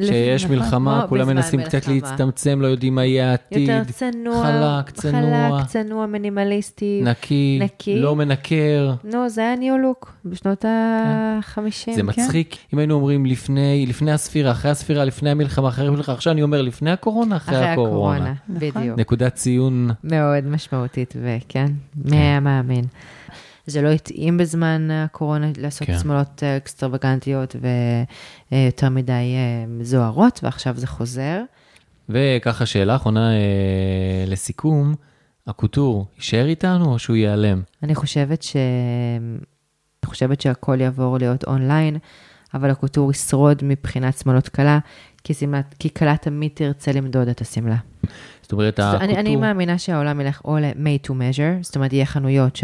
שיש 0.00 0.44
נכון, 0.44 0.56
מלחמה, 0.56 0.98
כמו 1.00 1.08
כולם 1.08 1.26
מנסים 1.28 1.62
קצת 1.62 1.74
מלחמה. 1.74 1.94
להצטמצם, 1.94 2.60
לא 2.60 2.66
יודעים 2.66 2.94
מה 2.94 3.04
יהיה 3.04 3.30
העתיד. 3.30 3.68
יותר 3.68 3.82
צנוע, 3.92 4.42
חלק, 4.82 4.90
צנוע, 4.90 5.58
חלק, 5.58 5.66
צנוע, 5.66 6.06
מינימליסטי. 6.06 7.00
נקי, 7.04 7.58
נקי. 7.62 7.96
לא 7.98 8.16
מנקר. 8.16 8.94
נו, 9.04 9.28
זה 9.28 9.40
היה 9.40 9.56
ניו 9.56 9.78
לוק 9.78 10.12
בשנות 10.24 10.64
ה-50. 10.64 11.60
כן. 11.84 11.92
זה 11.92 12.02
מצחיק, 12.02 12.56
אם 12.74 12.78
היינו 12.78 12.94
אומרים 12.94 13.26
לפני, 13.26 13.84
לפני 13.88 14.12
הספירה, 14.12 14.50
אחרי 14.50 14.70
הספירה, 14.70 15.04
לפני 15.04 15.30
המלחמה, 15.30 15.68
אחרי 15.68 15.86
המלחמה, 15.88 16.14
עכשיו 16.14 16.32
אני 16.32 16.42
אומר 16.42 16.62
לפני 16.62 16.90
הקורונה, 16.90 17.36
אחרי, 17.36 17.56
אחרי 17.56 17.68
הקורונה. 17.68 18.16
הקורונה, 18.16 18.34
נכון. 18.48 18.80
בדיוק. 18.80 18.98
נקודת 18.98 19.34
ציון, 19.34 19.90
מאוד 20.04 20.46
משמעותית, 20.46 21.14
וכן, 21.22 21.66
מי 22.04 22.16
היה 22.16 22.40
מאמין. 22.40 22.84
זה 23.66 23.82
לא 23.82 23.88
התאים 23.88 24.36
בזמן 24.36 24.88
הקורונה 24.90 25.46
לעשות 25.58 25.86
כן. 25.86 25.98
שמאלות 25.98 26.42
אה, 26.42 26.56
אקסטרווגנטיות 26.56 27.56
ויותר 28.52 28.88
מדי 28.88 29.12
אה, 29.12 29.84
זוהרות, 29.84 30.40
ועכשיו 30.42 30.76
זה 30.76 30.86
חוזר. 30.86 31.42
וככה 32.08 32.66
שאלה 32.66 32.96
אחרונה 32.96 33.32
אה, 33.32 34.24
לסיכום, 34.26 34.94
הקוטור 35.46 36.06
יישאר 36.16 36.46
איתנו 36.46 36.92
או 36.92 36.98
שהוא 36.98 37.16
ייעלם? 37.16 37.62
אני 37.82 37.94
חושבת 37.94 38.42
ש... 38.42 38.56
חושבת 40.04 40.40
שהכל 40.40 40.80
יעבור 40.80 41.18
להיות 41.18 41.44
אונליין, 41.44 41.96
אבל 42.54 42.70
הקוטור 42.70 43.10
ישרוד 43.10 43.58
מבחינת 43.62 44.18
שמאלות 44.18 44.48
קלה, 44.48 44.78
כי, 45.24 45.34
שמלת, 45.34 45.74
כי 45.78 45.88
כלה 45.88 46.16
תמיד 46.16 46.50
תרצה 46.54 46.92
למדוד 46.92 47.28
את 47.28 47.40
השמלה. 47.40 47.76
זאת 48.50 48.58
אומרת, 48.58 48.80
אני, 48.80 49.12
אני 49.12 49.20
הקוטור, 49.20 49.40
מאמינה 49.40 49.78
שהעולם 49.78 50.20
ילך 50.20 50.40
או 50.44 50.58
ל-made 50.58 51.06
to 51.06 51.10
measure, 51.10 51.62
זאת 51.62 51.76
אומרת, 51.76 51.92
יהיה 51.92 52.06
חנויות 52.06 52.58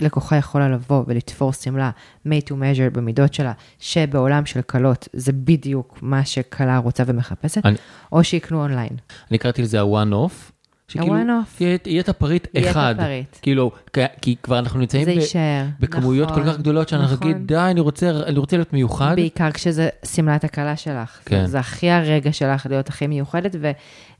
שלקוחה 0.00 0.36
יכולה 0.36 0.68
לבוא 0.68 1.04
ולתפור 1.06 1.52
שמלה 1.52 1.90
made 2.28 2.48
to 2.48 2.52
measure 2.52 2.90
במידות 2.92 3.34
שלה, 3.34 3.52
שבעולם 3.80 4.46
של 4.46 4.62
כלות 4.62 5.08
זה 5.12 5.32
בדיוק 5.32 5.98
מה 6.02 6.24
שכלה 6.24 6.78
רוצה 6.78 7.02
ומחפשת, 7.06 7.66
אני- 7.66 7.76
או 8.12 8.24
שיקנו 8.24 8.62
אונליין. 8.62 8.92
אני 9.30 9.38
קראתי 9.38 9.62
לזה 9.62 9.80
ה-one 9.80 10.12
off. 10.12 10.52
שכאילו, 10.88 11.14
ה-one-off. 11.14 11.48
יהיה, 11.60 11.78
יהיה 11.86 12.00
את 12.00 12.08
הפריט 12.08 12.46
יהיה 12.54 12.66
את 12.66 12.70
אחד. 12.70 12.94
הפריט. 12.98 13.36
כאילו, 13.42 13.70
כי, 13.92 14.00
כי 14.20 14.36
כבר 14.42 14.58
אנחנו 14.58 14.80
נמצאים 14.80 15.06
ב-. 15.08 15.20
בכמויות 15.80 16.30
נכון, 16.30 16.42
כל 16.44 16.50
כך 16.50 16.58
גדולות, 16.58 16.88
שאנחנו 16.88 17.16
נכון. 17.16 17.28
נגיד, 17.30 17.46
די, 17.46 17.56
אני 17.56 17.80
רוצה, 17.80 18.10
אני 18.26 18.38
רוצה 18.38 18.56
להיות 18.56 18.72
מיוחד. 18.72 19.12
בעיקר 19.16 19.50
כשזה 19.50 19.88
שמלת 20.04 20.44
הכלה 20.44 20.76
שלך. 20.76 21.18
כן. 21.24 21.46
זה 21.46 21.58
הכי 21.58 21.90
הרגע 21.90 22.32
שלך 22.32 22.66
להיות 22.70 22.88
הכי 22.88 23.06
מיוחדת. 23.06 23.56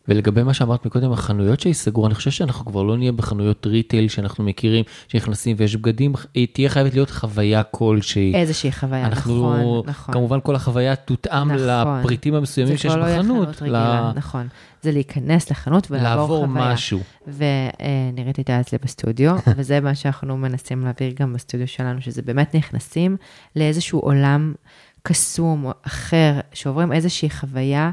ולגבי 0.08 0.42
מה 0.42 0.54
שאמרת 0.54 0.86
מקודם, 0.86 1.12
החנויות 1.12 1.60
שייסגרו, 1.60 2.06
אני 2.06 2.14
חושב 2.14 2.30
שאנחנו 2.30 2.64
כבר 2.64 2.82
לא 2.82 2.96
נהיה 2.96 3.12
בחנויות 3.12 3.66
ריטייל 3.66 4.08
שאנחנו 4.08 4.44
מכירים, 4.44 4.84
שנכנסים 5.08 5.56
ויש 5.58 5.76
בגדים, 5.76 6.12
היא 6.34 6.46
תהיה 6.52 6.68
חייבת 6.68 6.94
להיות 6.94 7.10
חוויה 7.10 7.62
כלשהי. 7.62 8.34
איזושהי 8.34 8.72
חוויה, 8.72 9.06
אנחנו, 9.06 9.52
נכון, 9.52 9.82
נכון. 9.86 10.14
כמובן 10.14 10.38
כל 10.42 10.54
החוויה 10.54 10.96
תותאם 10.96 11.52
נכון. 11.52 11.98
לפריטים 12.00 12.34
המסוימים 12.34 12.74
זה 12.74 12.82
שיש 12.82 12.92
כבר 12.92 13.00
לא 13.00 13.06
יהיה 13.06 13.22
בחנות. 13.22 13.44
חנות 13.44 13.62
רגילה, 13.62 14.12
נכון. 14.14 14.48
זה 14.82 14.92
להיכנס 14.92 15.50
לחנות 15.50 15.90
ולעבור 15.90 16.10
לעבור 16.10 16.46
חוויה. 16.46 16.72
משהו. 16.72 17.00
ונירית 17.26 18.36
הייתה 18.36 18.60
אצלי 18.60 18.78
בסטודיו, 18.82 19.36
וזה 19.56 19.80
מה 19.80 19.94
שאנחנו 19.94 20.36
מנסים 20.36 20.84
להעביר 20.84 21.12
גם 21.20 21.32
בסטודיו 21.32 21.68
שלנו, 21.68 22.00
שזה 22.00 22.22
באמת 22.22 22.54
נכנסים 22.54 23.16
לאיזשהו 23.56 24.00
עולם 24.00 24.54
קסום 25.02 25.64
או 25.64 25.72
אחר, 25.82 26.40
שעוברים 26.52 26.92
איזושהי 26.92 27.30
חוויה, 27.30 27.90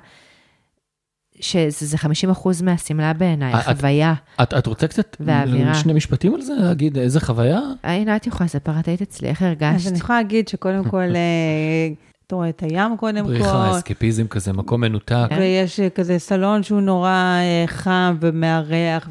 שזה 1.39 1.97
50 1.97 2.29
אחוז 2.29 2.61
מהשמלה 2.61 3.13
בעיניי, 3.13 3.53
את- 3.53 3.63
חוויה. 3.77 4.13
את, 4.41 4.53
את 4.53 4.67
רוצה 4.67 4.87
קצת 4.87 5.17
והאווירה. 5.19 5.73
שני 5.75 5.93
משפטים 5.93 6.35
על 6.35 6.41
זה? 6.41 6.53
להגיד 6.59 6.97
איזה 6.97 7.19
חוויה? 7.19 7.59
הנה, 7.83 8.15
את 8.15 8.27
יכולה 8.27 8.45
לספר, 8.45 8.79
את 8.79 8.87
היית 8.87 9.01
אצלי, 9.01 9.27
איך 9.29 9.41
אז 9.41 9.47
הרגשת? 9.47 9.89
אני 9.89 9.97
יכולה 9.97 10.19
להגיד 10.21 10.47
שקודם 10.47 10.83
כל, 10.83 10.97
אה, 11.15 11.89
אתה 12.27 12.35
רואה 12.35 12.49
את 12.49 12.63
הים 12.63 12.97
קודם 12.97 13.25
בריחה, 13.25 13.51
כל, 13.69 13.77
אסקפיזם 13.77 14.27
כזה, 14.27 14.53
מקום 14.53 14.81
מנותק. 14.81 15.25
כן. 15.29 15.35
ויש 15.39 15.79
אה, 15.79 15.89
כזה 15.89 16.19
סלון 16.19 16.63
שהוא 16.63 16.81
נורא 16.81 17.09
אה, 17.39 17.63
חם 17.67 18.17
ומארח, 18.21 19.09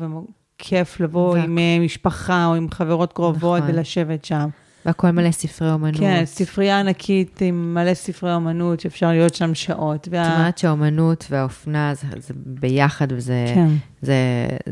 וכיף 0.58 1.00
לבוא. 1.00 1.36
עם 1.36 1.58
אה, 1.58 1.78
משפחה 1.80 2.46
או 2.46 2.54
עם 2.54 2.66
חברות 2.70 3.12
קרובות 3.12 3.62
נכון. 3.62 3.74
ולשבת 3.74 4.24
שם. 4.24 4.48
והכל 4.87 5.11
מלא 5.11 5.30
ספרי 5.30 5.70
אומנות. 5.70 6.01
כן, 6.01 6.22
ספרייה 6.24 6.80
ענקית 6.80 7.41
עם 7.41 7.74
מלא 7.74 7.95
ספרי 7.95 8.35
אומנות 8.35 8.80
שאפשר 8.80 9.11
להיות 9.11 9.35
שם 9.35 9.55
שעות. 9.55 10.05
זאת 10.05 10.14
וה... 10.14 10.37
אומרת 10.37 10.59
שהאומנות 10.59 11.26
והאופנה 11.30 11.95
זה, 11.95 12.07
זה 12.16 12.35
ביחד, 12.37 13.12
וזה 13.12 13.45
כן. 13.55 13.68
זה, 14.03 14.14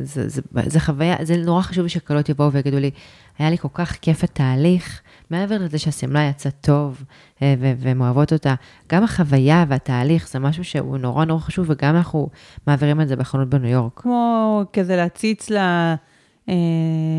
זה, 0.03 0.29
זה, 0.29 0.43
זה 0.67 0.81
חוויה, 0.81 1.17
זה 1.23 1.37
נורא 1.37 1.63
חשוב 1.63 1.89
שקלות 1.89 2.29
יבואו 2.29 2.53
ויגידו 2.53 2.79
לי, 2.79 2.91
היה 3.39 3.51
לי 3.51 3.59
כל 3.59 3.69
כך 3.75 3.93
כיף 3.93 4.25
התהליך, 4.25 5.01
מעבר 5.31 5.59
לזה 5.59 5.79
שהשמלה 5.79 6.29
יצאה 6.29 6.53
טוב 6.53 7.05
אה, 7.43 7.55
והן 7.59 8.01
אוהבות 8.01 8.33
אותה, 8.33 8.55
גם 8.93 9.05
החוויה 9.05 9.65
והתהליך 9.69 10.29
זה 10.29 10.39
משהו 10.39 10.65
שהוא 10.65 10.99
נורא 10.99 11.25
נורא 11.25 11.41
חשוב, 11.41 11.67
וגם 11.69 11.97
אנחנו 11.97 12.29
מעבירים 12.67 13.01
את 13.01 13.09
זה 13.09 13.17
בחנות 13.17 13.49
בניו 13.49 13.71
יורק. 13.71 13.93
כמו 13.97 14.63
כזה 14.73 14.97
להציץ 14.97 15.51
ל... 15.51 15.57
אה, 15.57 15.95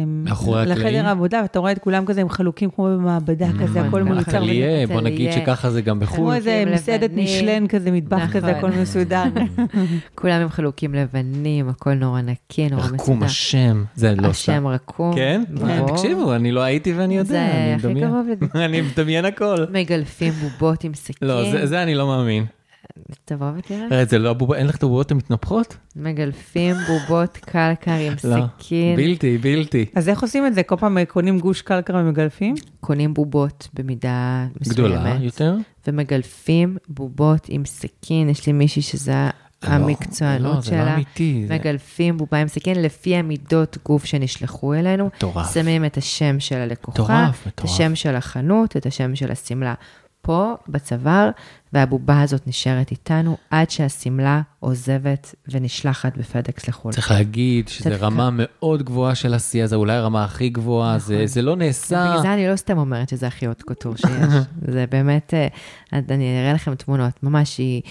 מאחורי 0.07 0.61
הקלעים. 0.61 0.79
לחדר 0.79 1.07
העבודה, 1.07 1.39
ואתה 1.41 1.59
רואה 1.59 1.71
את 1.71 1.79
כולם 1.79 2.05
כזה 2.05 2.21
עם 2.21 2.29
חלוקים 2.29 2.69
כמו 2.69 2.85
במעבדה 2.85 3.47
כזה, 3.61 3.63
נכון, 3.63 3.77
הכל 3.77 4.01
נכון. 4.01 4.13
מיוצר. 4.15 4.37
אטליה, 4.37 4.87
בוא 4.87 5.01
נגיד. 5.01 5.31
שככה 5.31 5.69
זה 5.69 5.81
גם 5.81 5.99
כמו 5.99 6.05
בחו"ל. 6.05 6.33
איזה 6.33 6.63
חלוקים 6.65 6.73
מסעדת. 6.73 7.11
משלן 7.13 7.67
כזה, 7.67 7.91
מטבח 7.91 8.31
כזה, 8.31 8.51
נכון. 8.51 8.69
הכל 8.69 8.81
מסודר. 8.81 9.23
כולם 10.15 10.41
עם 10.41 10.49
חלוקים 10.49 10.95
לבנים, 10.95 11.69
הכל 11.69 11.93
נורא 11.93 12.21
נקי, 12.21 12.69
נורא 12.69 12.83
מסודר. 12.83 13.03
רקום 13.03 13.23
השם, 13.23 13.83
זה 13.95 14.15
לא 14.15 14.27
השם 14.27 14.53
סתם. 14.53 14.67
רקום. 14.67 15.15
כן? 15.15 15.43
תקשיבו, 15.87 16.35
אני 16.35 16.51
לא 16.51 16.61
הייתי 16.61 16.93
ואני 16.93 17.17
יודע, 17.17 17.29
זה 17.29 17.51
אני 17.51 17.73
הכי 17.73 17.87
מדמיין. 17.87 18.07
קרוב 18.07 18.27
לזה. 18.27 18.45
אני 18.65 18.81
מדמיין 18.81 19.25
הכל. 19.25 19.65
מגלפים 19.71 20.33
בובות 20.33 20.83
עם 20.83 20.93
סכין. 20.93 21.27
לא, 21.27 21.65
זה 21.65 21.83
אני 21.83 21.95
לא 21.95 22.07
מאמין. 22.07 22.45
תבוא 23.25 23.51
ותראה. 23.57 23.87
אה, 23.91 24.05
זה 24.05 24.19
לא 24.19 24.33
בובה, 24.33 24.57
אין 24.57 24.67
לך 24.67 24.75
את 24.75 24.83
הבובות 24.83 25.11
המתנפחות? 25.11 25.77
מגלפים 25.95 26.75
בובות 26.87 27.37
קלקר 27.37 27.91
עם 27.91 28.13
לא. 28.23 28.47
סכין. 28.57 28.95
בלתי, 28.95 29.37
בלתי. 29.37 29.85
אז 29.95 30.09
איך 30.09 30.21
עושים 30.21 30.45
את 30.45 30.55
זה? 30.55 30.63
כל 30.63 30.75
פעם 30.75 30.97
קונים 31.05 31.39
גוש 31.39 31.61
קלקר 31.61 31.95
ומגלפים? 31.95 32.55
קונים 32.79 33.13
בובות 33.13 33.67
במידה 33.73 34.47
גדולה 34.67 34.99
מסוימת, 34.99 35.21
יותר? 35.21 35.55
ומגלפים 35.87 36.77
בובות 36.89 37.45
עם 37.49 37.65
סכין. 37.65 38.29
יש 38.29 38.47
לי 38.47 38.53
מישהי 38.53 38.81
שזה 38.81 39.29
לא, 39.63 39.69
המקצוענות 39.69 40.55
לא, 40.55 40.61
זה 40.61 40.71
לא 40.71 40.83
שלה. 40.83 40.95
אמיתי. 40.95 41.45
מגלפים 41.49 42.17
בובה 42.17 42.37
עם 42.37 42.47
סכין 42.47 42.81
לפי 42.81 43.15
המידות 43.15 43.77
גוף 43.85 44.05
שנשלחו 44.05 44.73
אלינו. 44.73 45.09
מטורף. 45.15 45.53
שמים 45.53 45.85
את 45.85 45.97
השם 45.97 46.39
של 46.39 46.55
הלקוחה, 46.55 47.03
מטורף, 47.03 47.47
את. 47.47 47.61
השם 47.63 47.95
של 47.95 48.15
החנות, 48.15 48.77
את 48.77 48.85
השם 48.85 49.15
של 49.15 49.31
השמלה. 49.31 49.73
פה 50.21 50.53
בצוואר, 50.67 51.29
והבובה 51.73 52.21
הזאת 52.21 52.47
נשארת 52.47 52.91
איתנו 52.91 53.37
עד 53.49 53.69
שהשמלה 53.69 54.41
עוזבת 54.59 55.35
ונשלחת 55.47 56.17
בפדקס 56.17 56.67
לחו"ל. 56.67 56.93
צריך 56.93 57.11
להגיד 57.11 57.67
שזו 57.67 57.89
רמה 57.99 58.29
מאוד 58.33 58.83
גבוהה 58.83 59.15
של 59.15 59.33
עשייה, 59.33 59.67
זו 59.67 59.75
אולי 59.75 59.93
הרמה 59.93 60.23
הכי 60.23 60.49
גבוהה, 60.49 60.99
זה, 60.99 61.23
זה 61.25 61.41
לא 61.41 61.55
נעשה... 61.55 62.05
בגלל 62.05 62.21
זה 62.21 62.33
אני 62.33 62.47
לא 62.47 62.55
סתם 62.55 62.77
אומרת 62.77 63.09
שזה 63.09 63.27
הכי 63.27 63.45
עוד 63.45 63.61
קוטור 63.61 63.95
שיש. 63.95 64.33
זה 64.73 64.85
באמת, 64.89 65.33
אה, 65.33 65.47
אני 65.93 66.39
אראה 66.39 66.53
לכם 66.53 66.75
תמונות, 66.75 67.23
ממש 67.23 67.57
היא... 67.57 67.81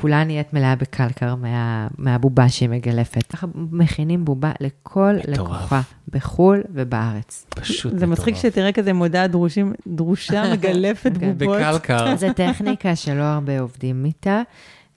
כולה 0.00 0.24
נהיית 0.24 0.52
מלאה 0.52 0.76
בקלקר 0.76 1.34
מה, 1.34 1.88
מהבובה 1.98 2.48
שהיא 2.48 2.68
מגלפת. 2.68 3.26
ככה 3.32 3.46
מכינים 3.54 4.24
בובה 4.24 4.52
לכל 4.60 5.14
מטורף. 5.30 5.38
לקוחה, 5.62 5.80
בחו"ל 6.12 6.62
ובארץ. 6.74 7.46
פשוט 7.50 7.98
זה 7.98 8.06
מצחיק 8.06 8.34
מטורף. 8.36 8.52
שתראה 8.52 8.72
כזה 8.72 8.92
מודעה 8.92 9.26
דרושים, 9.26 9.72
דרושה 9.86 10.42
מגלפת 10.52 11.12
כן. 11.20 11.32
בובות. 11.38 11.56
בקלקר. 11.58 12.16
זו 12.16 12.26
טכניקה 12.36 12.96
שלא 12.96 13.22
הרבה 13.22 13.60
עובדים 13.60 14.04
איתה, 14.04 14.42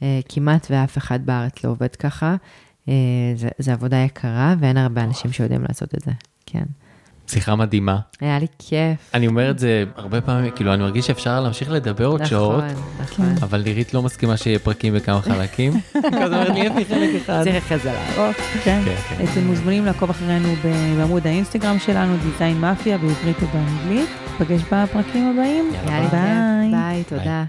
אה, 0.03 0.19
כמעט 0.29 0.67
ואף 0.69 0.97
אחד 0.97 1.25
בארץ 1.25 1.63
לא 1.63 1.69
עובד 1.69 1.95
ככה. 1.95 2.35
אה, 2.89 2.93
זה- 3.35 3.49
זו 3.59 3.71
עבודה 3.71 3.97
יקרה, 3.97 4.55
ואין 4.59 4.77
הרבה 4.77 5.03
אנשים 5.03 5.31
שיודעים 5.31 5.61
לעשות 5.67 5.95
את 5.95 6.01
זה. 6.05 6.11
כן. 6.45 6.63
שיחה 7.32 7.55
מדהימה. 7.55 7.97
היה 8.21 8.39
לי 8.39 8.47
כיף. 8.59 9.11
אני 9.13 9.27
אומר 9.27 9.49
את 9.51 9.59
זה 9.59 9.84
הרבה 9.95 10.21
פעמים, 10.21 10.51
כאילו, 10.55 10.73
אני 10.73 10.84
מרגיש 10.84 11.07
שאפשר 11.07 11.39
להמשיך 11.39 11.71
לדבר 11.71 12.05
עוד 12.05 12.25
שעות, 12.25 12.63
נכון, 12.63 12.84
נכון. 13.01 13.36
אבל 13.41 13.61
נירית 13.61 13.93
לא 13.93 14.01
מסכימה 14.01 14.38
שיהיה 14.38 14.59
פרקים 14.59 14.93
בכמה 14.93 15.21
חלקים. 15.21 15.71
אז 15.95 16.32
אומרת 16.34 16.49
לי, 16.49 16.59
"יפי, 16.59 16.86
חלק 16.86 17.09
אחד. 17.21 17.43
צריך 17.43 17.55
אחרי 17.65 17.77
זה 17.77 17.91
לערוך. 17.93 18.38
כן. 18.63 18.82
כן, 18.86 18.95
כן. 19.17 19.25
אתם 19.34 19.47
מוזמנים 19.47 19.86
לעקוב 19.86 20.09
אחרינו 20.09 20.49
ב- 20.65 20.95
בעמוד 20.97 21.27
האינסטגרם 21.27 21.79
שלנו, 21.79 22.15
דיזיין 22.17 22.57
מאפיה, 22.61 22.97
בעברית 22.97 23.38
ובאנגלית. 23.43 24.09
נפגש 24.39 24.61
בפרקים 24.61 25.29
הבאים. 25.34 25.71
יאללה, 25.88 26.07
ביי. 26.09 26.71
ביי, 26.71 27.03
תודה. 27.03 27.43